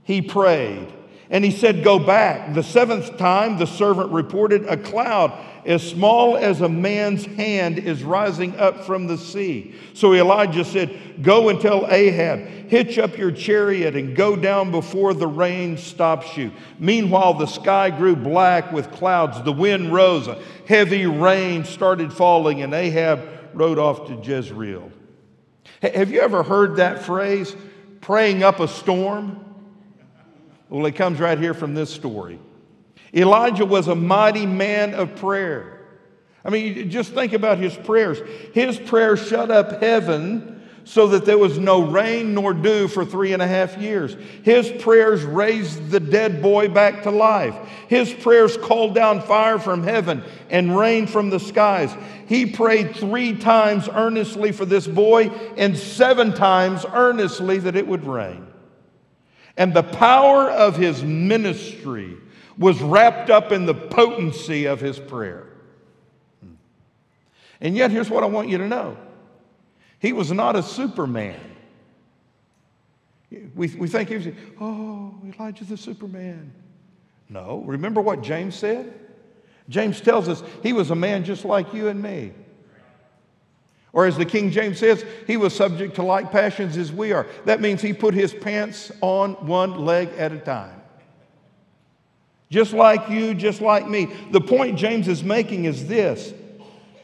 he 0.04 0.22
prayed. 0.22 0.92
And 1.30 1.44
he 1.44 1.52
said, 1.52 1.84
Go 1.84 2.00
back. 2.00 2.54
The 2.54 2.64
seventh 2.64 3.18
time, 3.18 3.58
the 3.58 3.66
servant 3.66 4.12
reported, 4.12 4.66
A 4.66 4.78
cloud 4.78 5.32
as 5.66 5.82
small 5.88 6.38
as 6.38 6.62
a 6.62 6.70
man's 6.70 7.26
hand 7.26 7.80
is 7.80 8.04
rising 8.04 8.56
up 8.58 8.84
from 8.84 9.08
the 9.08 9.18
sea. 9.18 9.74
So 9.94 10.14
Elijah 10.14 10.64
said, 10.64 11.24
Go 11.24 11.50
and 11.50 11.60
tell 11.60 11.92
Ahab, 11.92 12.40
hitch 12.70 13.00
up 13.00 13.18
your 13.18 13.32
chariot 13.32 13.96
and 13.96 14.16
go 14.16 14.36
down 14.36 14.70
before 14.70 15.14
the 15.14 15.28
rain 15.28 15.78
stops 15.78 16.38
you. 16.38 16.52
Meanwhile, 16.78 17.36
the 17.36 17.48
sky 17.48 17.90
grew 17.90 18.16
black 18.16 18.72
with 18.72 18.92
clouds. 18.92 19.42
The 19.42 19.54
wind 19.54 19.92
rose. 19.92 20.28
A 20.28 20.40
heavy 20.68 21.08
rain 21.08 21.66
started 21.66 22.14
falling, 22.14 22.62
and 22.62 22.74
Ahab 22.74 23.28
rode 23.54 23.80
off 23.80 24.08
to 24.08 24.16
Jezreel. 24.16 24.92
Have 25.82 26.12
you 26.12 26.22
ever 26.22 26.44
heard 26.44 26.76
that 26.78 27.04
phrase, 27.04 27.56
praying 28.02 28.44
up 28.44 28.60
a 28.60 28.68
storm? 28.68 29.55
Well, 30.70 30.86
it 30.86 30.96
comes 30.96 31.20
right 31.20 31.38
here 31.38 31.54
from 31.54 31.74
this 31.74 31.94
story. 31.94 32.40
Elijah 33.14 33.66
was 33.66 33.88
a 33.88 33.96
mighty 33.96 34.46
man 34.46 34.94
of 34.94 35.16
prayer. 35.16 35.80
I 36.44 36.50
mean, 36.50 36.90
just 36.90 37.14
think 37.14 37.34
about 37.34 37.58
his 37.58 37.76
prayers. 37.76 38.20
His 38.54 38.78
prayer 38.78 39.18
shut 39.18 39.50
up 39.50 39.82
heaven 39.82 40.56
so 40.84 41.08
that 41.08 41.26
there 41.26 41.38
was 41.38 41.58
no 41.58 41.90
rain 41.90 42.36
nor 42.36 42.54
dew 42.54 42.88
for 42.88 43.04
three 43.04 43.34
and 43.34 43.42
a 43.42 43.48
half 43.48 43.78
years. 43.78 44.16
His 44.44 44.72
prayers 44.84 45.24
raised 45.24 45.90
the 45.90 46.00
dead 46.00 46.44
boy 46.44 46.68
back 46.68 47.04
to 47.04 47.12
life. 47.12 47.56
His 47.88 48.14
prayers 48.14 48.56
called 48.56 48.94
down 48.94 49.22
fire 49.22 49.58
from 49.58 49.82
heaven 49.82 50.24
and 50.52 50.78
rain 50.78 51.08
from 51.08 51.32
the 51.32 51.40
skies. 51.40 51.96
He 52.28 52.46
prayed 52.46 52.96
three 52.96 53.36
times 53.36 53.90
earnestly 53.92 54.52
for 54.52 54.66
this 54.66 54.88
boy 54.88 55.30
and 55.58 55.76
seven 55.76 56.34
times 56.34 56.86
earnestly 56.94 57.58
that 57.60 57.76
it 57.76 57.88
would 57.88 58.06
rain. 58.06 58.46
And 59.58 59.74
the 59.74 59.84
power 59.84 60.50
of 60.50 60.76
his 60.76 61.04
ministry 61.04 62.18
was 62.58 62.82
wrapped 62.82 63.30
up 63.30 63.52
in 63.52 63.66
the 63.66 63.74
potency 63.74 64.66
of 64.66 64.80
his 64.80 65.00
prayer. 65.00 65.48
And 67.62 67.76
yet, 67.76 67.92
here's 67.92 68.10
what 68.10 68.24
I 68.24 68.28
want 68.28 68.50
you 68.50 68.58
to 68.58 68.68
know 68.68 68.98
he 70.00 70.14
was 70.14 70.32
not 70.32 70.56
a 70.56 70.64
superman. 70.64 71.40
We, 73.56 73.68
we 73.68 73.88
think 73.88 74.10
he 74.10 74.16
was, 74.16 74.28
oh, 74.62 75.16
Elijah 75.26 75.66
the 75.66 75.78
Superman. 75.78 76.54
No, 77.28 77.64
remember 77.66 78.02
what 78.02 78.22
James 78.22 78.56
said? 78.56 78.94
James 79.68 80.00
tells 80.00 80.30
us 80.30 80.44
he 80.62 80.74
was 80.74 80.92
a 80.92 80.96
man 80.96 81.24
just 81.24 81.44
like 81.44 81.74
you 81.74 81.88
and 81.88 82.02
me. 82.02 82.34
Or 83.96 84.06
as 84.06 84.18
the 84.18 84.26
King 84.26 84.52
James 84.52 84.78
says, 84.78 85.06
he 85.26 85.38
was 85.38 85.56
subject 85.56 85.96
to 85.96 86.04
like 86.04 86.30
passions 86.30 86.76
as 86.76 86.92
we 86.92 87.14
are. 87.14 87.26
That 87.46 87.62
means 87.62 87.82
he 87.82 87.94
put 87.94 88.14
his 88.14 88.34
pants 88.34 88.92
on 89.00 89.36
one 89.48 89.86
leg 89.86 90.10
at 90.18 90.34
a 90.34 90.38
time. 90.38 90.82
Just 92.50 92.74
like 92.74 93.10
you, 93.10 93.34
just 93.34 93.62
like 93.62 93.88
me. 93.88 94.10
The 94.32 94.42
point 94.42 94.78
James 94.78 95.08
is 95.08 95.24
making 95.24 95.64
is 95.64 95.88
this 95.88 96.34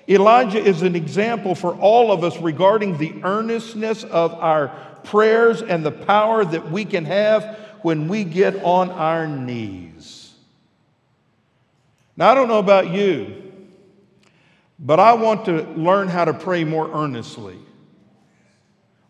Elijah 0.10 0.62
is 0.62 0.82
an 0.82 0.98
example 0.98 1.56
for 1.56 1.76
all 1.76 2.12
of 2.12 2.26
us 2.26 2.38
regarding 2.40 2.98
the 2.98 3.14
earnestness 3.24 4.04
of 4.04 4.34
our 4.34 4.68
prayers 5.06 5.62
and 5.62 5.86
the 5.86 5.92
power 5.92 6.44
that 6.44 6.72
we 6.72 6.84
can 6.84 7.06
have 7.06 7.58
when 7.84 8.10
we 8.10 8.26
get 8.26 8.62
on 8.66 8.90
our 8.90 9.28
knees. 9.28 10.34
Now, 12.18 12.32
I 12.32 12.36
don't 12.36 12.50
know 12.50 12.60
about 12.60 12.92
you, 12.92 13.51
but 14.84 15.00
I 15.00 15.14
want 15.14 15.46
to 15.46 15.62
learn 15.76 16.08
how 16.08 16.26
to 16.26 16.34
pray 16.34 16.64
more 16.64 16.92
earnestly, 16.92 17.60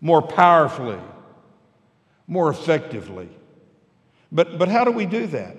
more 0.01 0.21
powerfully, 0.21 0.99
more 2.27 2.49
effectively. 2.49 3.29
But, 4.33 4.59
but 4.59 4.67
how 4.67 4.83
do 4.83 4.91
we 4.91 5.05
do 5.05 5.27
that? 5.27 5.55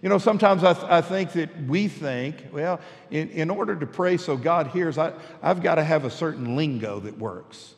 You 0.00 0.08
know, 0.08 0.18
sometimes 0.18 0.64
I, 0.64 0.72
th- 0.72 0.86
I 0.86 1.00
think 1.02 1.32
that 1.32 1.64
we 1.64 1.88
think, 1.88 2.36
well, 2.52 2.80
in, 3.10 3.28
in 3.30 3.50
order 3.50 3.76
to 3.76 3.86
pray 3.86 4.16
so 4.16 4.36
God 4.36 4.68
hears, 4.68 4.96
I, 4.96 5.12
I've 5.42 5.62
got 5.62 5.74
to 5.76 5.84
have 5.84 6.06
a 6.06 6.10
certain 6.10 6.56
lingo 6.56 7.00
that 7.00 7.18
works. 7.18 7.74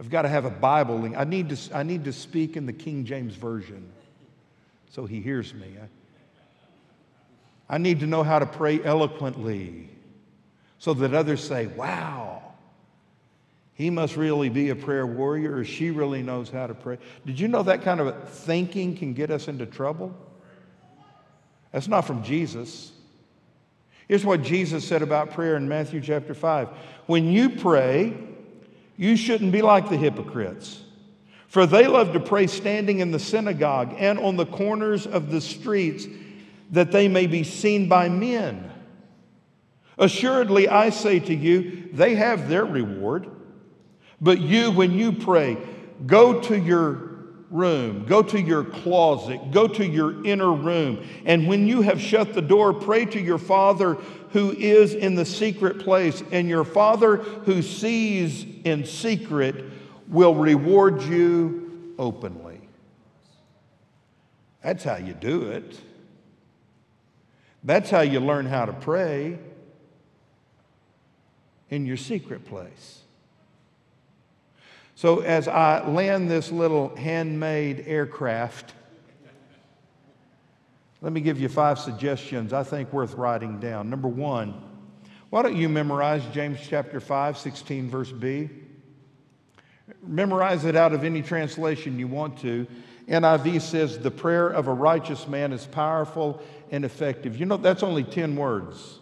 I've 0.00 0.10
got 0.10 0.22
to 0.22 0.28
have 0.28 0.46
a 0.46 0.50
Bible 0.50 0.98
link. 0.98 1.16
I 1.16 1.24
need 1.24 1.50
to, 1.50 1.76
I 1.76 1.82
need 1.82 2.04
to 2.04 2.12
speak 2.12 2.56
in 2.56 2.64
the 2.64 2.72
King 2.72 3.04
James 3.04 3.34
Version 3.34 3.90
so 4.90 5.04
he 5.04 5.20
hears 5.20 5.52
me. 5.52 5.74
I, 7.68 7.74
I 7.74 7.78
need 7.78 8.00
to 8.00 8.06
know 8.06 8.22
how 8.22 8.38
to 8.38 8.46
pray 8.46 8.82
eloquently 8.82 9.90
so 10.78 10.94
that 10.94 11.14
others 11.14 11.42
say, 11.42 11.66
wow, 11.66 12.42
he 13.74 13.90
must 13.90 14.16
really 14.16 14.48
be 14.48 14.70
a 14.70 14.76
prayer 14.76 15.06
warrior 15.06 15.56
or 15.56 15.64
she 15.64 15.90
really 15.90 16.22
knows 16.22 16.50
how 16.50 16.66
to 16.66 16.74
pray. 16.74 16.98
Did 17.26 17.38
you 17.38 17.48
know 17.48 17.62
that 17.64 17.82
kind 17.82 18.00
of 18.00 18.28
thinking 18.28 18.96
can 18.96 19.14
get 19.14 19.30
us 19.30 19.48
into 19.48 19.66
trouble? 19.66 20.16
That's 21.72 21.88
not 21.88 22.02
from 22.02 22.22
Jesus. 22.22 22.92
Here's 24.08 24.24
what 24.24 24.42
Jesus 24.42 24.86
said 24.86 25.02
about 25.02 25.30
prayer 25.30 25.56
in 25.56 25.68
Matthew 25.68 26.00
chapter 26.00 26.34
5. 26.34 26.68
When 27.06 27.30
you 27.30 27.50
pray, 27.50 28.16
you 28.96 29.16
shouldn't 29.16 29.52
be 29.52 29.62
like 29.62 29.90
the 29.90 29.96
hypocrites, 29.96 30.82
for 31.46 31.66
they 31.66 31.86
love 31.86 32.14
to 32.14 32.20
pray 32.20 32.46
standing 32.46 33.00
in 33.00 33.10
the 33.10 33.18
synagogue 33.18 33.94
and 33.98 34.18
on 34.18 34.36
the 34.36 34.46
corners 34.46 35.06
of 35.06 35.30
the 35.30 35.40
streets 35.40 36.06
that 36.70 36.90
they 36.90 37.06
may 37.06 37.26
be 37.26 37.44
seen 37.44 37.88
by 37.88 38.08
men. 38.08 38.70
Assuredly, 39.98 40.68
I 40.68 40.90
say 40.90 41.18
to 41.20 41.34
you, 41.34 41.88
they 41.92 42.14
have 42.14 42.48
their 42.48 42.64
reward. 42.64 43.28
But 44.20 44.40
you, 44.40 44.70
when 44.70 44.92
you 44.92 45.12
pray, 45.12 45.56
go 46.06 46.40
to 46.42 46.58
your 46.58 47.08
room, 47.50 48.04
go 48.04 48.22
to 48.22 48.40
your 48.40 48.64
closet, 48.64 49.50
go 49.52 49.66
to 49.66 49.86
your 49.86 50.24
inner 50.24 50.52
room, 50.52 51.06
and 51.24 51.48
when 51.48 51.66
you 51.66 51.82
have 51.82 52.00
shut 52.00 52.34
the 52.34 52.42
door, 52.42 52.74
pray 52.74 53.06
to 53.06 53.20
your 53.20 53.38
Father 53.38 53.94
who 54.32 54.52
is 54.52 54.94
in 54.94 55.14
the 55.14 55.24
secret 55.24 55.80
place, 55.80 56.22
and 56.30 56.48
your 56.48 56.64
Father 56.64 57.16
who 57.16 57.62
sees 57.62 58.44
in 58.64 58.84
secret 58.84 59.64
will 60.08 60.34
reward 60.34 61.02
you 61.02 61.94
openly. 61.98 62.60
That's 64.62 64.84
how 64.84 64.96
you 64.96 65.14
do 65.14 65.50
it. 65.50 65.80
That's 67.64 67.88
how 67.88 68.02
you 68.02 68.20
learn 68.20 68.46
how 68.46 68.66
to 68.66 68.72
pray 68.72 69.38
in 71.70 71.86
your 71.86 71.96
secret 71.96 72.44
place. 72.44 73.02
So, 74.94 75.20
as 75.20 75.46
I 75.46 75.86
land 75.86 76.28
this 76.28 76.50
little 76.50 76.94
handmade 76.96 77.84
aircraft, 77.86 78.72
let 81.00 81.12
me 81.12 81.20
give 81.20 81.40
you 81.40 81.48
five 81.48 81.78
suggestions 81.78 82.52
I 82.52 82.64
think 82.64 82.92
worth 82.92 83.14
writing 83.14 83.60
down. 83.60 83.90
Number 83.90 84.08
one, 84.08 84.60
why 85.30 85.42
don't 85.42 85.56
you 85.56 85.68
memorize 85.68 86.24
James 86.32 86.58
chapter 86.66 86.98
5, 86.98 87.38
16, 87.38 87.88
verse 87.88 88.10
B? 88.10 88.48
Memorize 90.04 90.64
it 90.64 90.74
out 90.74 90.92
of 90.92 91.04
any 91.04 91.22
translation 91.22 91.98
you 91.98 92.08
want 92.08 92.38
to. 92.40 92.66
NIV 93.06 93.60
says, 93.60 93.98
The 93.98 94.10
prayer 94.10 94.48
of 94.48 94.66
a 94.68 94.72
righteous 94.72 95.28
man 95.28 95.52
is 95.52 95.64
powerful 95.64 96.42
and 96.70 96.84
effective. 96.84 97.36
You 97.36 97.46
know, 97.46 97.56
that's 97.56 97.82
only 97.82 98.04
10 98.04 98.36
words. 98.36 98.98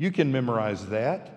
You 0.00 0.10
can 0.10 0.32
memorize 0.32 0.86
that. 0.86 1.30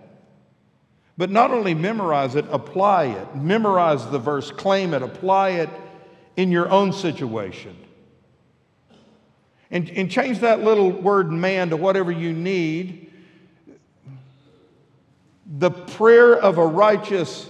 But 1.17 1.29
not 1.29 1.51
only 1.51 1.73
memorize 1.73 2.35
it, 2.35 2.45
apply 2.49 3.07
it. 3.07 3.35
Memorize 3.35 4.09
the 4.09 4.19
verse, 4.19 4.51
claim 4.51 4.93
it, 4.93 5.01
apply 5.01 5.49
it 5.49 5.69
in 6.37 6.49
your 6.49 6.69
own 6.69 6.93
situation. 6.93 7.75
And, 9.69 9.89
and 9.89 10.09
change 10.09 10.39
that 10.39 10.63
little 10.63 10.89
word 10.89 11.29
man 11.29 11.71
to 11.71 11.75
whatever 11.75 12.09
you 12.09 12.31
need. 12.31 13.11
The 15.45 15.71
prayer 15.71 16.33
of 16.33 16.57
a 16.57 16.65
righteous 16.65 17.49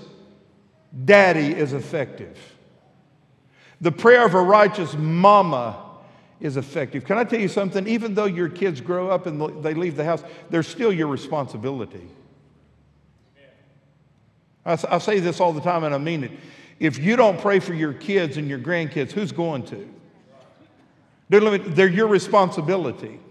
daddy 1.06 1.54
is 1.54 1.74
effective. 1.74 2.40
The 3.82 3.92
prayer 3.92 4.26
of 4.26 4.34
a 4.34 4.42
righteous 4.42 4.96
mama 4.96 5.83
is 6.44 6.58
effective. 6.58 7.06
Can 7.06 7.18
I 7.18 7.24
tell 7.24 7.40
you 7.40 7.48
something? 7.48 7.88
Even 7.88 8.14
though 8.14 8.26
your 8.26 8.50
kids 8.50 8.82
grow 8.82 9.10
up 9.10 9.26
and 9.26 9.64
they 9.64 9.74
leave 9.74 9.96
the 9.96 10.04
house, 10.04 10.24
they're 10.50 10.62
still 10.62 10.92
your 10.92 11.08
responsibility. 11.08 12.06
I, 14.66 14.78
I 14.90 14.98
say 14.98 15.20
this 15.20 15.40
all 15.40 15.54
the 15.54 15.62
time 15.62 15.86
and 15.86 15.96
I 15.96 15.98
mean 15.98 16.26
it. 16.26 16.32
If 16.80 17.00
you 17.00 17.16
don't 17.16 17.40
pray 17.40 17.60
for 17.60 17.74
your 17.74 17.94
kids 17.94 18.36
and 18.36 18.50
your 18.50 18.60
grandkids, 18.60 19.12
who's 19.12 19.32
going 19.32 19.64
to? 19.68 19.90
They're, 21.30 21.58
they're 21.58 21.88
your 21.88 22.08
responsibility. 22.08 23.22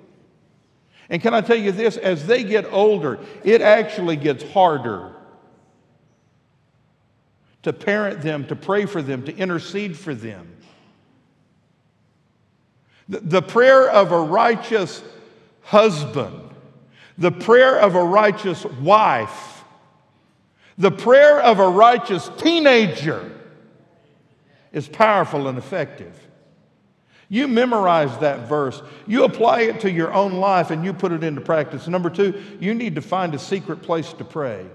And 1.10 1.20
can 1.20 1.34
I 1.34 1.42
tell 1.42 1.58
you 1.58 1.70
this? 1.70 1.98
As 1.98 2.26
they 2.26 2.42
get 2.42 2.64
older, 2.72 3.18
it 3.44 3.60
actually 3.60 4.16
gets 4.16 4.42
harder 4.42 5.12
to 7.62 7.74
parent 7.74 8.22
them, 8.22 8.46
to 8.46 8.56
pray 8.56 8.86
for 8.86 9.02
them, 9.02 9.22
to 9.24 9.36
intercede 9.36 9.98
for 9.98 10.14
them. 10.14 10.56
The, 13.08 13.42
prayer 13.42 13.90
of 13.90 14.12
a 14.12 14.20
righteous 14.20 15.02
husband, 15.62 16.50
the 17.18 17.32
prayer 17.32 17.78
of 17.78 17.94
a 17.94 18.02
righteous 18.02 18.64
wife, 18.64 19.64
the 20.78 20.90
prayer 20.90 21.40
of 21.40 21.58
a 21.58 21.68
righteous 21.68 22.30
teenager 22.38 23.30
is 24.72 24.88
powerful 24.88 25.48
and 25.48 25.58
effective. 25.58 26.18
You 27.28 27.48
memorize 27.48 28.16
that 28.18 28.48
verse, 28.48 28.82
you 29.06 29.24
apply 29.24 29.62
it 29.62 29.80
to 29.80 29.90
your 29.90 30.12
own 30.12 30.34
life, 30.34 30.70
and 30.70 30.84
you 30.84 30.92
put 30.92 31.12
it 31.12 31.24
into 31.24 31.40
practice. 31.40 31.88
Number 31.88 32.10
two, 32.10 32.42
you 32.60 32.74
need 32.74 32.94
to 32.94 33.00
find 33.00 33.34
a 33.34 33.38
secret 33.38 33.82
place 33.82 34.12
to 34.14 34.24
pray. 34.24 34.66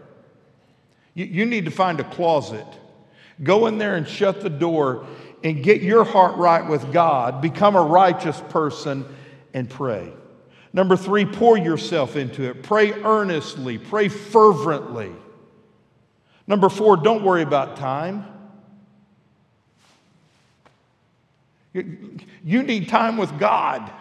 You, 1.13 1.25
you 1.25 1.45
need 1.45 1.65
to 1.65 1.71
find 1.71 1.99
a 1.99 2.03
closet. 2.03 2.65
Go 3.43 3.67
in 3.67 3.77
there 3.77 3.95
and 3.95 4.07
shut 4.07 4.41
the 4.41 4.49
door 4.49 5.05
and 5.43 5.63
get 5.63 5.81
your 5.81 6.03
heart 6.03 6.37
right 6.37 6.67
with 6.67 6.91
God. 6.91 7.41
Become 7.41 7.75
a 7.75 7.83
righteous 7.83 8.41
person 8.49 9.05
and 9.53 9.69
pray. 9.69 10.11
Number 10.73 10.95
three, 10.95 11.25
pour 11.25 11.57
yourself 11.57 12.15
into 12.15 12.43
it. 12.49 12.63
Pray 12.63 12.91
earnestly, 12.91 13.77
pray 13.77 14.09
fervently. 14.09 15.11
Number 16.45 16.69
four, 16.69 16.97
don't 16.97 17.23
worry 17.23 17.41
about 17.41 17.77
time. 17.77 18.25
You 21.73 22.63
need 22.63 22.89
time 22.89 23.17
with 23.17 23.37
God. 23.37 23.91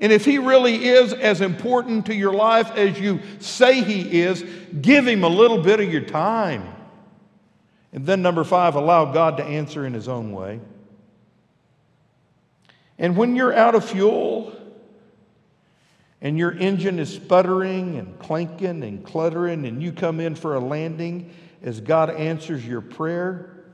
And 0.00 0.12
if 0.12 0.24
He 0.24 0.38
really 0.38 0.86
is 0.86 1.12
as 1.12 1.40
important 1.40 2.06
to 2.06 2.14
your 2.14 2.32
life 2.32 2.70
as 2.72 2.98
you 2.98 3.20
say 3.38 3.82
He 3.82 4.22
is, 4.22 4.44
give 4.80 5.06
Him 5.06 5.22
a 5.22 5.28
little 5.28 5.62
bit 5.62 5.80
of 5.80 5.92
your 5.92 6.02
time. 6.02 6.73
And 7.94 8.04
then, 8.04 8.20
number 8.22 8.44
five, 8.44 8.74
allow 8.74 9.12
God 9.12 9.38
to 9.38 9.44
answer 9.44 9.86
in 9.86 9.94
His 9.94 10.08
own 10.08 10.32
way. 10.32 10.60
And 12.98 13.16
when 13.16 13.36
you're 13.36 13.54
out 13.54 13.74
of 13.74 13.84
fuel, 13.84 14.52
and 16.20 16.36
your 16.36 16.52
engine 16.52 16.98
is 16.98 17.14
sputtering 17.14 17.96
and 17.96 18.18
clanking 18.18 18.82
and 18.82 19.04
cluttering, 19.04 19.64
and 19.64 19.82
you 19.82 19.92
come 19.92 20.20
in 20.20 20.34
for 20.34 20.56
a 20.56 20.60
landing 20.60 21.32
as 21.62 21.80
God 21.80 22.10
answers 22.10 22.66
your 22.66 22.80
prayer, 22.80 23.64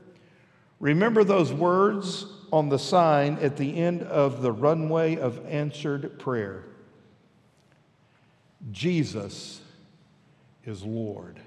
remember 0.79 1.23
those 1.23 1.51
words 1.51 2.25
on 2.53 2.69
the 2.69 2.77
sign 2.77 3.39
at 3.41 3.57
the 3.57 3.75
end 3.75 4.03
of 4.03 4.41
the 4.41 4.51
runway 4.51 5.15
of 5.15 5.43
answered 5.47 6.19
prayer 6.19 6.65
Jesus 8.71 9.61
is 10.65 10.83
Lord. 10.83 11.39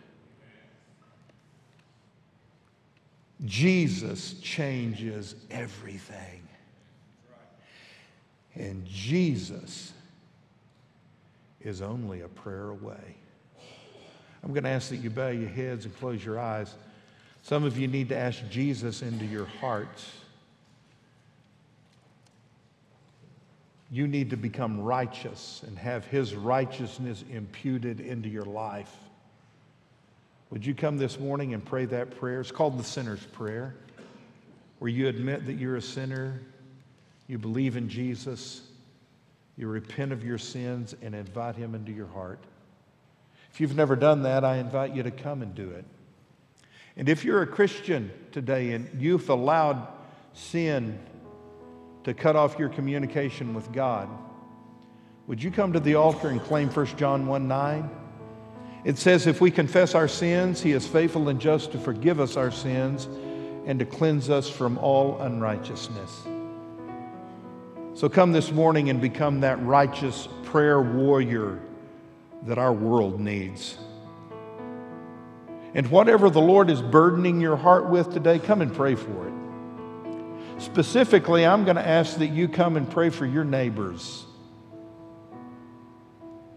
Jesus 3.44 4.34
changes 4.40 5.34
everything. 5.50 6.48
And 8.54 8.84
Jesus 8.86 9.92
is 11.60 11.82
only 11.82 12.20
a 12.20 12.28
prayer 12.28 12.70
away. 12.70 13.16
I'm 14.42 14.52
going 14.52 14.64
to 14.64 14.70
ask 14.70 14.90
that 14.90 14.96
you 14.96 15.10
bow 15.10 15.28
your 15.28 15.48
heads 15.48 15.86
and 15.86 15.96
close 15.98 16.24
your 16.24 16.38
eyes. 16.38 16.74
Some 17.42 17.64
of 17.64 17.78
you 17.78 17.88
need 17.88 18.08
to 18.10 18.16
ask 18.16 18.40
Jesus 18.50 19.02
into 19.02 19.24
your 19.24 19.46
hearts. 19.46 20.10
You 23.90 24.06
need 24.06 24.30
to 24.30 24.36
become 24.36 24.80
righteous 24.80 25.62
and 25.66 25.78
have 25.78 26.06
his 26.06 26.34
righteousness 26.34 27.24
imputed 27.32 28.00
into 28.00 28.28
your 28.28 28.44
life. 28.44 28.94
Would 30.54 30.64
you 30.64 30.72
come 30.72 30.98
this 30.98 31.18
morning 31.18 31.52
and 31.52 31.64
pray 31.64 31.84
that 31.86 32.16
prayer? 32.16 32.40
It's 32.40 32.52
called 32.52 32.78
the 32.78 32.84
sinner's 32.84 33.24
prayer, 33.32 33.74
where 34.78 34.88
you 34.88 35.08
admit 35.08 35.46
that 35.46 35.54
you're 35.54 35.74
a 35.74 35.82
sinner, 35.82 36.42
you 37.26 37.38
believe 37.38 37.76
in 37.76 37.88
Jesus, 37.88 38.60
you 39.56 39.66
repent 39.66 40.12
of 40.12 40.22
your 40.22 40.38
sins 40.38 40.94
and 41.02 41.12
invite 41.12 41.56
Him 41.56 41.74
into 41.74 41.90
your 41.90 42.06
heart. 42.06 42.38
If 43.52 43.60
you've 43.60 43.74
never 43.74 43.96
done 43.96 44.22
that, 44.22 44.44
I 44.44 44.58
invite 44.58 44.94
you 44.94 45.02
to 45.02 45.10
come 45.10 45.42
and 45.42 45.56
do 45.56 45.70
it. 45.70 45.84
And 46.96 47.08
if 47.08 47.24
you're 47.24 47.42
a 47.42 47.48
Christian 47.48 48.12
today 48.30 48.74
and 48.74 48.88
you've 49.02 49.28
allowed 49.30 49.88
sin 50.34 51.00
to 52.04 52.14
cut 52.14 52.36
off 52.36 52.60
your 52.60 52.68
communication 52.68 53.54
with 53.54 53.72
God, 53.72 54.08
would 55.26 55.42
you 55.42 55.50
come 55.50 55.72
to 55.72 55.80
the 55.80 55.96
altar 55.96 56.28
and 56.28 56.40
claim 56.40 56.68
1 56.68 56.86
John 56.96 57.26
1 57.26 57.48
9? 57.48 57.90
It 58.84 58.98
says, 58.98 59.26
If 59.26 59.40
we 59.40 59.50
confess 59.50 59.94
our 59.94 60.08
sins, 60.08 60.62
He 60.62 60.72
is 60.72 60.86
faithful 60.86 61.28
and 61.28 61.40
just 61.40 61.72
to 61.72 61.78
forgive 61.78 62.20
us 62.20 62.36
our 62.36 62.50
sins 62.50 63.08
and 63.66 63.78
to 63.78 63.86
cleanse 63.86 64.30
us 64.30 64.48
from 64.48 64.78
all 64.78 65.20
unrighteousness. 65.20 66.22
So 67.94 68.08
come 68.08 68.32
this 68.32 68.50
morning 68.50 68.90
and 68.90 69.00
become 69.00 69.40
that 69.40 69.62
righteous 69.62 70.28
prayer 70.42 70.80
warrior 70.80 71.60
that 72.42 72.58
our 72.58 72.72
world 72.72 73.20
needs. 73.20 73.78
And 75.74 75.90
whatever 75.90 76.30
the 76.30 76.40
Lord 76.40 76.70
is 76.70 76.82
burdening 76.82 77.40
your 77.40 77.56
heart 77.56 77.88
with 77.88 78.12
today, 78.12 78.38
come 78.38 78.62
and 78.62 78.72
pray 78.72 78.94
for 78.94 79.28
it. 79.28 79.34
Specifically, 80.62 81.44
I'm 81.44 81.64
going 81.64 81.76
to 81.76 81.86
ask 81.86 82.18
that 82.18 82.28
you 82.28 82.48
come 82.48 82.76
and 82.76 82.88
pray 82.88 83.10
for 83.10 83.26
your 83.26 83.44
neighbors, 83.44 84.23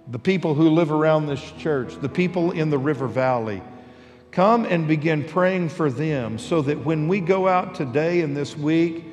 the 0.10 0.20
people 0.20 0.54
who 0.54 0.70
live 0.70 0.92
around 0.92 1.26
this 1.26 1.52
church, 1.58 1.96
the 1.96 2.10
people 2.10 2.52
in 2.52 2.70
the 2.70 2.78
River 2.78 3.08
Valley. 3.08 3.62
Come 4.32 4.66
and 4.66 4.88
begin 4.88 5.24
praying 5.24 5.70
for 5.70 5.90
them 5.90 6.38
so 6.38 6.62
that 6.62 6.86
when 6.86 7.08
we 7.08 7.20
go 7.20 7.48
out 7.48 7.76
today 7.76 8.22
and 8.22 8.36
this 8.36 8.56
week, 8.56 9.06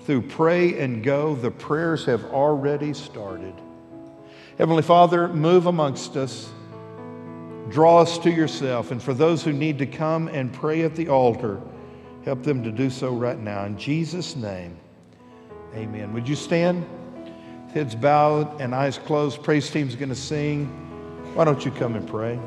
through 0.00 0.22
pray 0.22 0.80
and 0.80 1.02
go, 1.02 1.34
the 1.36 1.50
prayers 1.50 2.04
have 2.06 2.24
already 2.26 2.92
started. 2.92 3.54
Heavenly 4.58 4.82
Father, 4.82 5.28
move 5.28 5.66
amongst 5.66 6.16
us. 6.16 6.50
Draw 7.68 8.02
us 8.02 8.18
to 8.18 8.30
yourself. 8.30 8.90
And 8.90 9.02
for 9.02 9.14
those 9.14 9.42
who 9.44 9.52
need 9.52 9.78
to 9.78 9.86
come 9.86 10.28
and 10.28 10.52
pray 10.52 10.82
at 10.82 10.96
the 10.96 11.08
altar, 11.08 11.60
help 12.24 12.42
them 12.42 12.62
to 12.64 12.72
do 12.72 12.90
so 12.90 13.14
right 13.14 13.38
now. 13.38 13.64
In 13.64 13.78
Jesus' 13.78 14.34
name, 14.34 14.76
amen. 15.74 16.12
Would 16.12 16.28
you 16.28 16.36
stand? 16.36 16.84
Heads 17.74 17.94
bowed 17.94 18.60
and 18.60 18.74
eyes 18.74 18.98
closed. 18.98 19.42
Praise 19.42 19.70
team's 19.70 19.94
going 19.94 20.10
to 20.10 20.14
sing. 20.14 20.66
Why 21.34 21.44
don't 21.44 21.64
you 21.64 21.70
come 21.70 21.96
and 21.96 22.06
pray? 22.06 22.38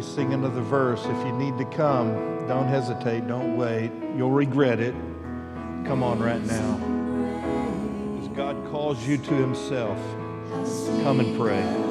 They 0.00 0.06
sing 0.06 0.32
another 0.32 0.62
verse. 0.62 1.04
If 1.04 1.26
you 1.26 1.32
need 1.32 1.58
to 1.58 1.64
come, 1.76 2.46
don't 2.48 2.68
hesitate, 2.68 3.26
don't 3.28 3.56
wait. 3.56 3.92
You'll 4.16 4.30
regret 4.30 4.80
it. 4.80 4.94
Come 5.84 6.02
on 6.02 6.18
right 6.20 6.42
now. 6.42 6.80
As 8.20 8.28
God 8.28 8.56
calls 8.70 9.06
you 9.06 9.18
to 9.18 9.34
Himself, 9.34 9.98
come 11.02 11.20
and 11.20 11.38
pray. 11.38 11.89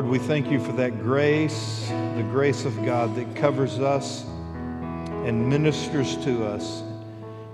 Lord, 0.00 0.12
we 0.12 0.18
thank 0.18 0.50
you 0.50 0.58
for 0.58 0.72
that 0.72 1.02
grace, 1.02 1.86
the 2.16 2.26
grace 2.30 2.64
of 2.64 2.74
God 2.86 3.14
that 3.16 3.36
covers 3.36 3.78
us 3.78 4.24
and 5.26 5.46
ministers 5.46 6.16
to 6.24 6.46
us 6.46 6.82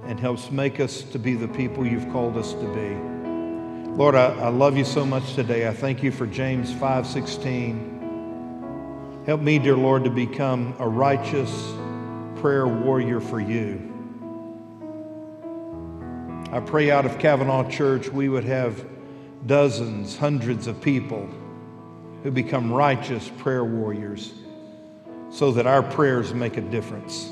and 0.05 0.21
helps 0.21 0.53
make 0.53 0.79
us 0.79 1.03
to 1.03 1.19
be 1.19 1.35
the 1.35 1.49
people 1.49 1.85
you've 1.85 2.09
called 2.13 2.37
us 2.37 2.53
to 2.53 2.73
be. 2.73 2.95
Lord, 3.97 4.15
I, 4.15 4.27
I 4.27 4.51
love 4.51 4.77
you 4.77 4.85
so 4.85 5.05
much 5.05 5.35
today. 5.35 5.67
I 5.67 5.73
thank 5.73 6.05
you 6.05 6.13
for 6.13 6.25
James 6.25 6.73
5:16. 6.73 9.25
Help 9.27 9.41
me, 9.41 9.59
dear 9.59 9.77
Lord, 9.77 10.05
to 10.05 10.11
become 10.11 10.77
a 10.79 10.87
righteous 10.87 11.51
prayer 12.37 12.69
warrior 12.69 13.19
for 13.19 13.41
you. 13.41 13.93
I 16.53 16.61
pray 16.61 16.93
out 16.93 17.07
of 17.07 17.19
Cavanaugh 17.19 17.69
Church 17.69 18.09
we 18.09 18.29
would 18.29 18.45
have 18.45 18.85
dozens, 19.47 20.17
hundreds 20.17 20.69
of 20.69 20.81
people 20.81 21.29
who 22.27 22.33
become 22.33 22.73
righteous 22.73 23.31
prayer 23.39 23.65
warriors 23.65 24.33
so 25.31 25.53
that 25.53 25.65
our 25.65 25.81
prayers 25.81 26.35
make 26.35 26.57
a 26.57 26.61
difference. 26.61 27.27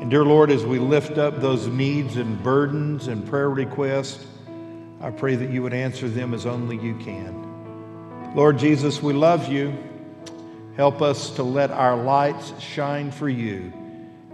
And 0.00 0.10
dear 0.10 0.22
Lord, 0.22 0.50
as 0.50 0.66
we 0.66 0.78
lift 0.78 1.16
up 1.16 1.40
those 1.40 1.66
needs 1.66 2.18
and 2.18 2.42
burdens 2.42 3.06
and 3.06 3.26
prayer 3.26 3.48
requests, 3.48 4.26
I 5.00 5.10
pray 5.10 5.34
that 5.34 5.48
you 5.48 5.62
would 5.62 5.72
answer 5.72 6.10
them 6.10 6.34
as 6.34 6.44
only 6.44 6.76
you 6.76 6.94
can. 6.96 8.34
Lord 8.34 8.58
Jesus, 8.58 9.02
we 9.02 9.14
love 9.14 9.50
you. 9.50 9.74
Help 10.76 11.00
us 11.00 11.30
to 11.36 11.42
let 11.42 11.70
our 11.70 11.96
lights 11.96 12.52
shine 12.60 13.10
for 13.10 13.30
you. 13.30 13.72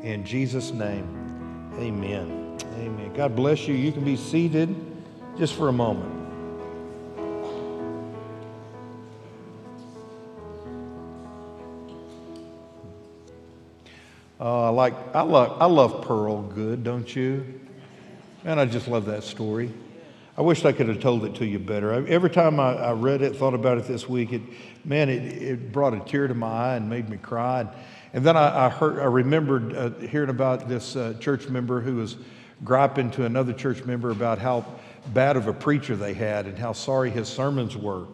In 0.02 0.24
Jesus' 0.24 0.72
name, 0.72 1.70
amen. 1.74 2.58
Amen. 2.80 3.12
God 3.14 3.36
bless 3.36 3.68
you. 3.68 3.76
You 3.76 3.92
can 3.92 4.04
be 4.04 4.16
seated 4.16 4.74
just 5.38 5.54
for 5.54 5.68
a 5.68 5.72
moment. 5.72 6.15
Uh, 14.38 14.70
like 14.70 14.94
I 15.14 15.22
love 15.22 15.56
I 15.60 15.66
love 15.66 16.02
Pearl 16.02 16.42
Goode, 16.42 16.84
don't 16.84 17.14
you? 17.16 17.60
Man, 18.44 18.58
I 18.58 18.66
just 18.66 18.86
love 18.86 19.06
that 19.06 19.24
story. 19.24 19.72
I 20.36 20.42
wish 20.42 20.64
I 20.66 20.72
could 20.72 20.88
have 20.88 21.00
told 21.00 21.24
it 21.24 21.36
to 21.36 21.46
you 21.46 21.58
better. 21.58 21.94
I, 21.94 22.02
every 22.02 22.28
time 22.28 22.60
I, 22.60 22.74
I 22.74 22.92
read 22.92 23.22
it, 23.22 23.36
thought 23.36 23.54
about 23.54 23.78
it 23.78 23.86
this 23.86 24.06
week, 24.06 24.34
it 24.34 24.42
man, 24.84 25.08
it, 25.08 25.42
it 25.42 25.72
brought 25.72 25.94
a 25.94 26.00
tear 26.00 26.28
to 26.28 26.34
my 26.34 26.46
eye 26.46 26.76
and 26.76 26.90
made 26.90 27.08
me 27.08 27.16
cry. 27.16 27.60
And, 27.60 27.70
and 28.12 28.26
then 28.26 28.36
I, 28.36 28.66
I 28.66 28.68
heard 28.68 28.98
I 28.98 29.06
remembered 29.06 29.74
uh, 29.74 29.90
hearing 30.06 30.28
about 30.28 30.68
this 30.68 30.96
uh, 30.96 31.14
church 31.18 31.48
member 31.48 31.80
who 31.80 31.96
was 31.96 32.18
griping 32.62 33.10
to 33.12 33.24
another 33.24 33.54
church 33.54 33.84
member 33.84 34.10
about 34.10 34.38
how 34.38 34.66
bad 35.14 35.36
of 35.36 35.46
a 35.46 35.52
preacher 35.54 35.96
they 35.96 36.12
had 36.12 36.46
and 36.46 36.58
how 36.58 36.72
sorry 36.72 37.10
his 37.10 37.28
sermons 37.28 37.74
were. 37.74 38.06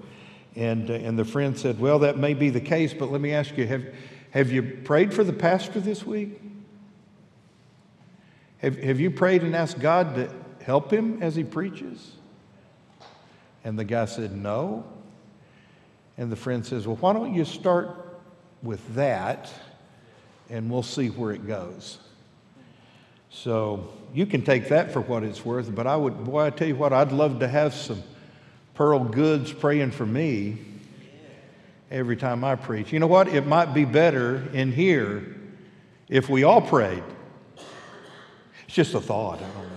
And, 0.54 0.90
uh, 0.90 0.94
and 0.94 1.18
the 1.18 1.24
friend 1.24 1.58
said, 1.58 1.80
Well, 1.80 1.98
that 2.00 2.18
may 2.18 2.34
be 2.34 2.50
the 2.50 2.60
case, 2.60 2.94
but 2.94 3.10
let 3.10 3.20
me 3.20 3.32
ask 3.32 3.56
you 3.56 3.66
have, 3.66 3.84
have 4.32 4.50
you 4.50 4.62
prayed 4.62 5.12
for 5.12 5.24
the 5.24 5.32
pastor 5.32 5.78
this 5.78 6.06
week? 6.06 6.40
Have, 8.58 8.78
have 8.78 8.98
you 8.98 9.10
prayed 9.10 9.42
and 9.42 9.54
asked 9.54 9.78
God 9.78 10.14
to 10.14 10.30
help 10.64 10.90
him 10.90 11.22
as 11.22 11.36
he 11.36 11.44
preaches? 11.44 12.12
And 13.62 13.78
the 13.78 13.84
guy 13.84 14.06
said, 14.06 14.34
No. 14.34 14.84
And 16.16 16.32
the 16.32 16.36
friend 16.36 16.64
says, 16.64 16.86
Well, 16.86 16.96
why 16.96 17.12
don't 17.12 17.34
you 17.34 17.44
start 17.44 17.90
with 18.62 18.94
that 18.94 19.52
and 20.48 20.70
we'll 20.70 20.82
see 20.82 21.08
where 21.08 21.32
it 21.32 21.46
goes? 21.46 21.98
So 23.28 23.92
you 24.14 24.24
can 24.24 24.42
take 24.42 24.68
that 24.68 24.92
for 24.92 25.00
what 25.00 25.24
it's 25.24 25.44
worth, 25.44 25.74
but 25.74 25.86
I 25.86 25.96
would, 25.96 26.24
boy, 26.24 26.44
I 26.44 26.50
tell 26.50 26.68
you 26.68 26.76
what, 26.76 26.92
I'd 26.92 27.12
love 27.12 27.40
to 27.40 27.48
have 27.48 27.74
some 27.74 28.02
Pearl 28.74 29.00
Goodes 29.00 29.52
praying 29.52 29.90
for 29.90 30.06
me 30.06 30.58
every 31.92 32.16
time 32.16 32.42
I 32.42 32.56
preach. 32.56 32.92
You 32.92 32.98
know 32.98 33.06
what? 33.06 33.28
It 33.28 33.46
might 33.46 33.74
be 33.74 33.84
better 33.84 34.48
in 34.52 34.72
here 34.72 35.36
if 36.08 36.28
we 36.28 36.42
all 36.42 36.62
prayed. 36.62 37.02
It's 38.66 38.74
just 38.74 38.94
a 38.94 39.00
thought. 39.00 39.38
I 39.38 39.42
don't 39.42 39.54
know. 39.54 39.68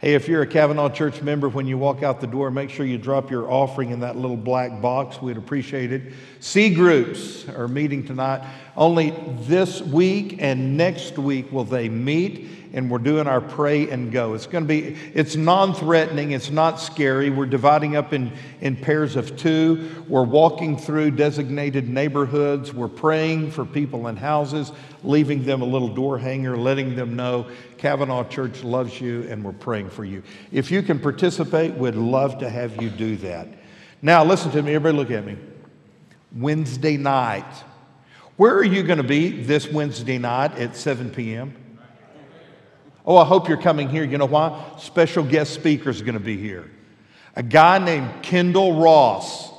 Hey, 0.00 0.14
if 0.14 0.28
you're 0.28 0.42
a 0.42 0.46
Cavanaugh 0.46 0.90
Church 0.90 1.22
member, 1.22 1.48
when 1.48 1.66
you 1.66 1.76
walk 1.76 2.04
out 2.04 2.20
the 2.20 2.28
door, 2.28 2.52
make 2.52 2.70
sure 2.70 2.86
you 2.86 2.98
drop 2.98 3.32
your 3.32 3.50
offering 3.50 3.90
in 3.90 3.98
that 4.00 4.16
little 4.16 4.36
black 4.36 4.80
box. 4.80 5.20
We'd 5.20 5.36
appreciate 5.36 5.90
it. 5.90 6.12
C 6.38 6.72
groups 6.72 7.48
are 7.48 7.66
meeting 7.66 8.06
tonight. 8.06 8.48
Only 8.78 9.10
this 9.40 9.82
week 9.82 10.36
and 10.38 10.76
next 10.76 11.18
week 11.18 11.50
will 11.50 11.64
they 11.64 11.88
meet, 11.88 12.48
and 12.72 12.88
we're 12.88 12.98
doing 12.98 13.26
our 13.26 13.40
pray 13.40 13.90
and 13.90 14.12
go. 14.12 14.34
It's 14.34 14.46
going 14.46 14.62
to 14.62 14.68
be, 14.68 14.96
it's 15.14 15.34
non 15.34 15.74
threatening, 15.74 16.30
it's 16.30 16.50
not 16.50 16.78
scary. 16.78 17.28
We're 17.28 17.46
dividing 17.46 17.96
up 17.96 18.12
in, 18.12 18.30
in 18.60 18.76
pairs 18.76 19.16
of 19.16 19.36
two. 19.36 20.04
We're 20.06 20.22
walking 20.22 20.76
through 20.76 21.10
designated 21.10 21.88
neighborhoods. 21.88 22.72
We're 22.72 22.86
praying 22.86 23.50
for 23.50 23.64
people 23.64 24.06
in 24.06 24.16
houses, 24.16 24.70
leaving 25.02 25.42
them 25.42 25.60
a 25.60 25.66
little 25.66 25.92
door 25.92 26.16
hanger, 26.16 26.56
letting 26.56 26.94
them 26.94 27.16
know 27.16 27.48
Cavanaugh 27.78 28.28
Church 28.28 28.62
loves 28.62 29.00
you 29.00 29.26
and 29.28 29.44
we're 29.44 29.50
praying 29.54 29.90
for 29.90 30.04
you. 30.04 30.22
If 30.52 30.70
you 30.70 30.82
can 30.82 31.00
participate, 31.00 31.74
we'd 31.74 31.96
love 31.96 32.38
to 32.38 32.48
have 32.48 32.80
you 32.80 32.90
do 32.90 33.16
that. 33.16 33.48
Now, 34.02 34.24
listen 34.24 34.52
to 34.52 34.62
me, 34.62 34.76
everybody, 34.76 34.96
look 34.96 35.10
at 35.10 35.26
me. 35.26 35.36
Wednesday 36.30 36.96
night. 36.96 37.64
Where 38.38 38.54
are 38.54 38.64
you 38.64 38.84
going 38.84 38.98
to 38.98 39.02
be 39.02 39.30
this 39.42 39.66
Wednesday 39.68 40.16
night 40.16 40.56
at 40.58 40.76
7 40.76 41.10
p.m.? 41.10 41.56
Oh, 43.04 43.16
I 43.16 43.24
hope 43.24 43.48
you're 43.48 43.60
coming 43.60 43.88
here. 43.88 44.04
You 44.04 44.16
know 44.16 44.26
why? 44.26 44.76
Special 44.78 45.24
guest 45.24 45.54
speaker 45.54 45.90
is 45.90 46.02
going 46.02 46.14
to 46.14 46.20
be 46.20 46.36
here. 46.36 46.70
A 47.34 47.42
guy 47.42 47.78
named 47.78 48.22
Kendall 48.22 48.80
Ross. 48.80 49.50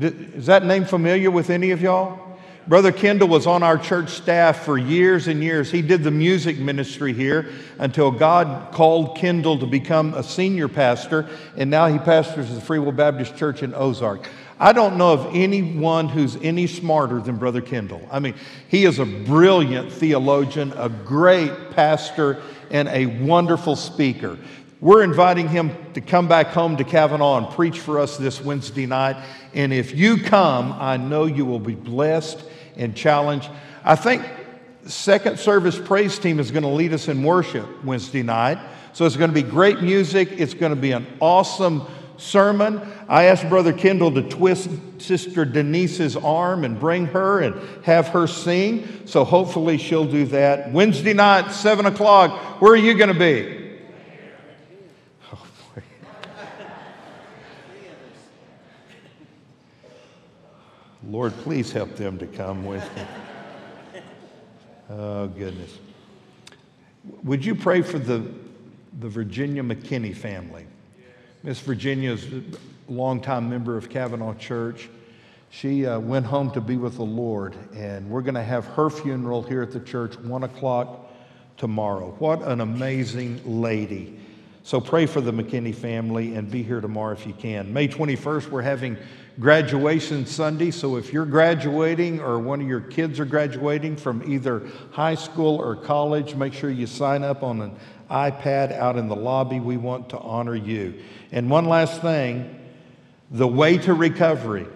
Is 0.00 0.46
that 0.46 0.64
name 0.64 0.84
familiar 0.84 1.30
with 1.30 1.48
any 1.48 1.70
of 1.70 1.80
y'all? 1.80 2.18
Brother 2.66 2.90
Kendall 2.90 3.28
was 3.28 3.46
on 3.46 3.62
our 3.62 3.78
church 3.78 4.08
staff 4.08 4.64
for 4.64 4.76
years 4.76 5.28
and 5.28 5.40
years. 5.40 5.70
He 5.70 5.80
did 5.80 6.02
the 6.02 6.10
music 6.10 6.58
ministry 6.58 7.12
here 7.12 7.52
until 7.78 8.10
God 8.10 8.72
called 8.72 9.16
Kendall 9.16 9.60
to 9.60 9.66
become 9.66 10.12
a 10.14 10.24
senior 10.24 10.66
pastor, 10.66 11.28
and 11.56 11.70
now 11.70 11.86
he 11.86 11.98
pastors 11.98 12.52
the 12.52 12.60
Free 12.60 12.80
Will 12.80 12.90
Baptist 12.90 13.36
Church 13.36 13.62
in 13.62 13.74
Ozark. 13.74 14.28
I 14.58 14.72
don't 14.72 14.96
know 14.96 15.12
of 15.12 15.34
anyone 15.34 16.08
who's 16.08 16.36
any 16.36 16.66
smarter 16.66 17.20
than 17.20 17.36
Brother 17.36 17.60
Kendall. 17.60 18.06
I 18.10 18.20
mean, 18.20 18.34
he 18.68 18.84
is 18.84 18.98
a 18.98 19.04
brilliant 19.04 19.92
theologian, 19.92 20.72
a 20.76 20.88
great 20.88 21.72
pastor, 21.72 22.40
and 22.70 22.88
a 22.88 23.06
wonderful 23.06 23.76
speaker. 23.76 24.38
We're 24.80 25.02
inviting 25.02 25.48
him 25.48 25.70
to 25.94 26.00
come 26.00 26.28
back 26.28 26.48
home 26.48 26.76
to 26.76 26.84
Cavanaugh 26.84 27.38
and 27.38 27.48
preach 27.48 27.80
for 27.80 27.98
us 27.98 28.16
this 28.16 28.40
Wednesday 28.40 28.86
night. 28.86 29.16
And 29.54 29.72
if 29.72 29.94
you 29.94 30.18
come, 30.18 30.72
I 30.72 30.98
know 30.98 31.24
you 31.24 31.46
will 31.46 31.58
be 31.58 31.74
blessed 31.74 32.44
and 32.76 32.94
challenged. 32.94 33.48
I 33.84 33.96
think 33.96 34.22
second 34.86 35.38
service 35.38 35.78
praise 35.78 36.18
team 36.18 36.38
is 36.38 36.50
going 36.50 36.64
to 36.64 36.68
lead 36.68 36.92
us 36.92 37.08
in 37.08 37.22
worship 37.22 37.84
Wednesday 37.84 38.22
night. 38.22 38.58
So 38.92 39.06
it's 39.06 39.16
going 39.16 39.30
to 39.30 39.34
be 39.34 39.42
great 39.42 39.80
music. 39.80 40.28
It's 40.32 40.54
going 40.54 40.70
to 40.70 40.80
be 40.80 40.92
an 40.92 41.06
awesome 41.18 41.86
sermon. 42.16 42.80
I 43.08 43.24
asked 43.24 43.48
Brother 43.48 43.72
Kendall 43.72 44.12
to 44.12 44.22
twist 44.22 44.70
Sister 44.98 45.44
Denise's 45.44 46.16
arm 46.16 46.64
and 46.64 46.78
bring 46.78 47.06
her 47.06 47.40
and 47.40 47.84
have 47.84 48.08
her 48.08 48.26
sing. 48.26 49.06
So 49.06 49.24
hopefully 49.24 49.78
she'll 49.78 50.06
do 50.06 50.24
that. 50.26 50.72
Wednesday 50.72 51.14
night, 51.14 51.50
7 51.50 51.86
o'clock. 51.86 52.60
Where 52.60 52.72
are 52.72 52.76
you 52.76 52.94
going 52.94 53.12
to 53.12 53.18
be? 53.18 53.80
Oh, 55.32 55.46
boy. 55.74 55.82
Lord, 61.08 61.32
please 61.38 61.72
help 61.72 61.96
them 61.96 62.18
to 62.18 62.26
come 62.26 62.64
with 62.64 62.84
me. 62.96 63.02
Oh, 64.90 65.26
goodness. 65.28 65.78
Would 67.22 67.44
you 67.44 67.54
pray 67.54 67.82
for 67.82 67.98
the, 67.98 68.30
the 69.00 69.08
Virginia 69.08 69.62
McKinney 69.62 70.14
family? 70.14 70.66
Miss 71.44 71.60
Virginia 71.60 72.10
is 72.10 72.24
a 72.24 72.42
longtime 72.88 73.50
member 73.50 73.76
of 73.76 73.90
Cavanaugh 73.90 74.32
Church. 74.32 74.88
She 75.50 75.84
uh, 75.84 76.00
went 76.00 76.24
home 76.24 76.50
to 76.52 76.60
be 76.62 76.78
with 76.78 76.96
the 76.96 77.04
Lord, 77.04 77.54
and 77.74 78.08
we're 78.08 78.22
going 78.22 78.34
to 78.34 78.42
have 78.42 78.64
her 78.68 78.88
funeral 78.88 79.42
here 79.42 79.60
at 79.60 79.70
the 79.70 79.80
church, 79.80 80.18
1 80.18 80.42
o'clock 80.44 81.12
tomorrow. 81.58 82.16
What 82.18 82.40
an 82.40 82.62
amazing 82.62 83.42
lady. 83.44 84.18
So 84.62 84.80
pray 84.80 85.04
for 85.04 85.20
the 85.20 85.32
McKinney 85.32 85.74
family 85.74 86.34
and 86.34 86.50
be 86.50 86.62
here 86.62 86.80
tomorrow 86.80 87.12
if 87.12 87.26
you 87.26 87.34
can. 87.34 87.70
May 87.70 87.88
21st, 87.88 88.48
we're 88.48 88.62
having 88.62 88.96
graduation 89.38 90.24
Sunday. 90.24 90.70
So 90.70 90.96
if 90.96 91.12
you're 91.12 91.26
graduating 91.26 92.20
or 92.20 92.38
one 92.38 92.62
of 92.62 92.66
your 92.66 92.80
kids 92.80 93.20
are 93.20 93.26
graduating 93.26 93.96
from 93.96 94.22
either 94.26 94.66
high 94.92 95.16
school 95.16 95.56
or 95.56 95.76
college, 95.76 96.34
make 96.36 96.54
sure 96.54 96.70
you 96.70 96.86
sign 96.86 97.22
up 97.22 97.42
on 97.42 97.60
an 97.60 97.76
iPad 98.10 98.72
out 98.72 98.96
in 98.96 99.08
the 99.08 99.16
lobby. 99.16 99.60
We 99.60 99.76
want 99.76 100.08
to 100.10 100.18
honor 100.18 100.54
you. 100.54 100.94
And 101.34 101.50
one 101.50 101.64
last 101.64 102.00
thing 102.00 102.60
the 103.28 103.48
way 103.48 103.76
to 103.78 103.92
recovery. 103.92 104.66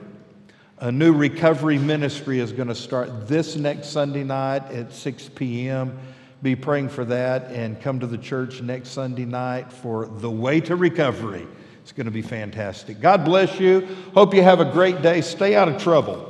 A 0.78 0.90
new 0.90 1.12
recovery 1.12 1.78
ministry 1.78 2.40
is 2.40 2.50
going 2.50 2.66
to 2.66 2.74
start 2.74 3.28
this 3.28 3.54
next 3.54 3.90
Sunday 3.90 4.24
night 4.24 4.64
at 4.72 4.92
6 4.92 5.30
p.m. 5.36 5.96
Be 6.42 6.56
praying 6.56 6.88
for 6.88 7.04
that 7.04 7.52
and 7.52 7.80
come 7.80 8.00
to 8.00 8.08
the 8.08 8.18
church 8.18 8.60
next 8.60 8.88
Sunday 8.88 9.24
night 9.24 9.72
for 9.72 10.06
the 10.06 10.30
way 10.30 10.60
to 10.62 10.74
recovery. 10.74 11.46
It's 11.82 11.92
going 11.92 12.06
to 12.06 12.12
be 12.12 12.22
fantastic. 12.22 13.00
God 13.00 13.24
bless 13.24 13.60
you. 13.60 13.86
Hope 14.14 14.34
you 14.34 14.42
have 14.42 14.58
a 14.58 14.64
great 14.64 15.00
day. 15.00 15.20
Stay 15.20 15.54
out 15.54 15.68
of 15.68 15.80
trouble. 15.80 16.27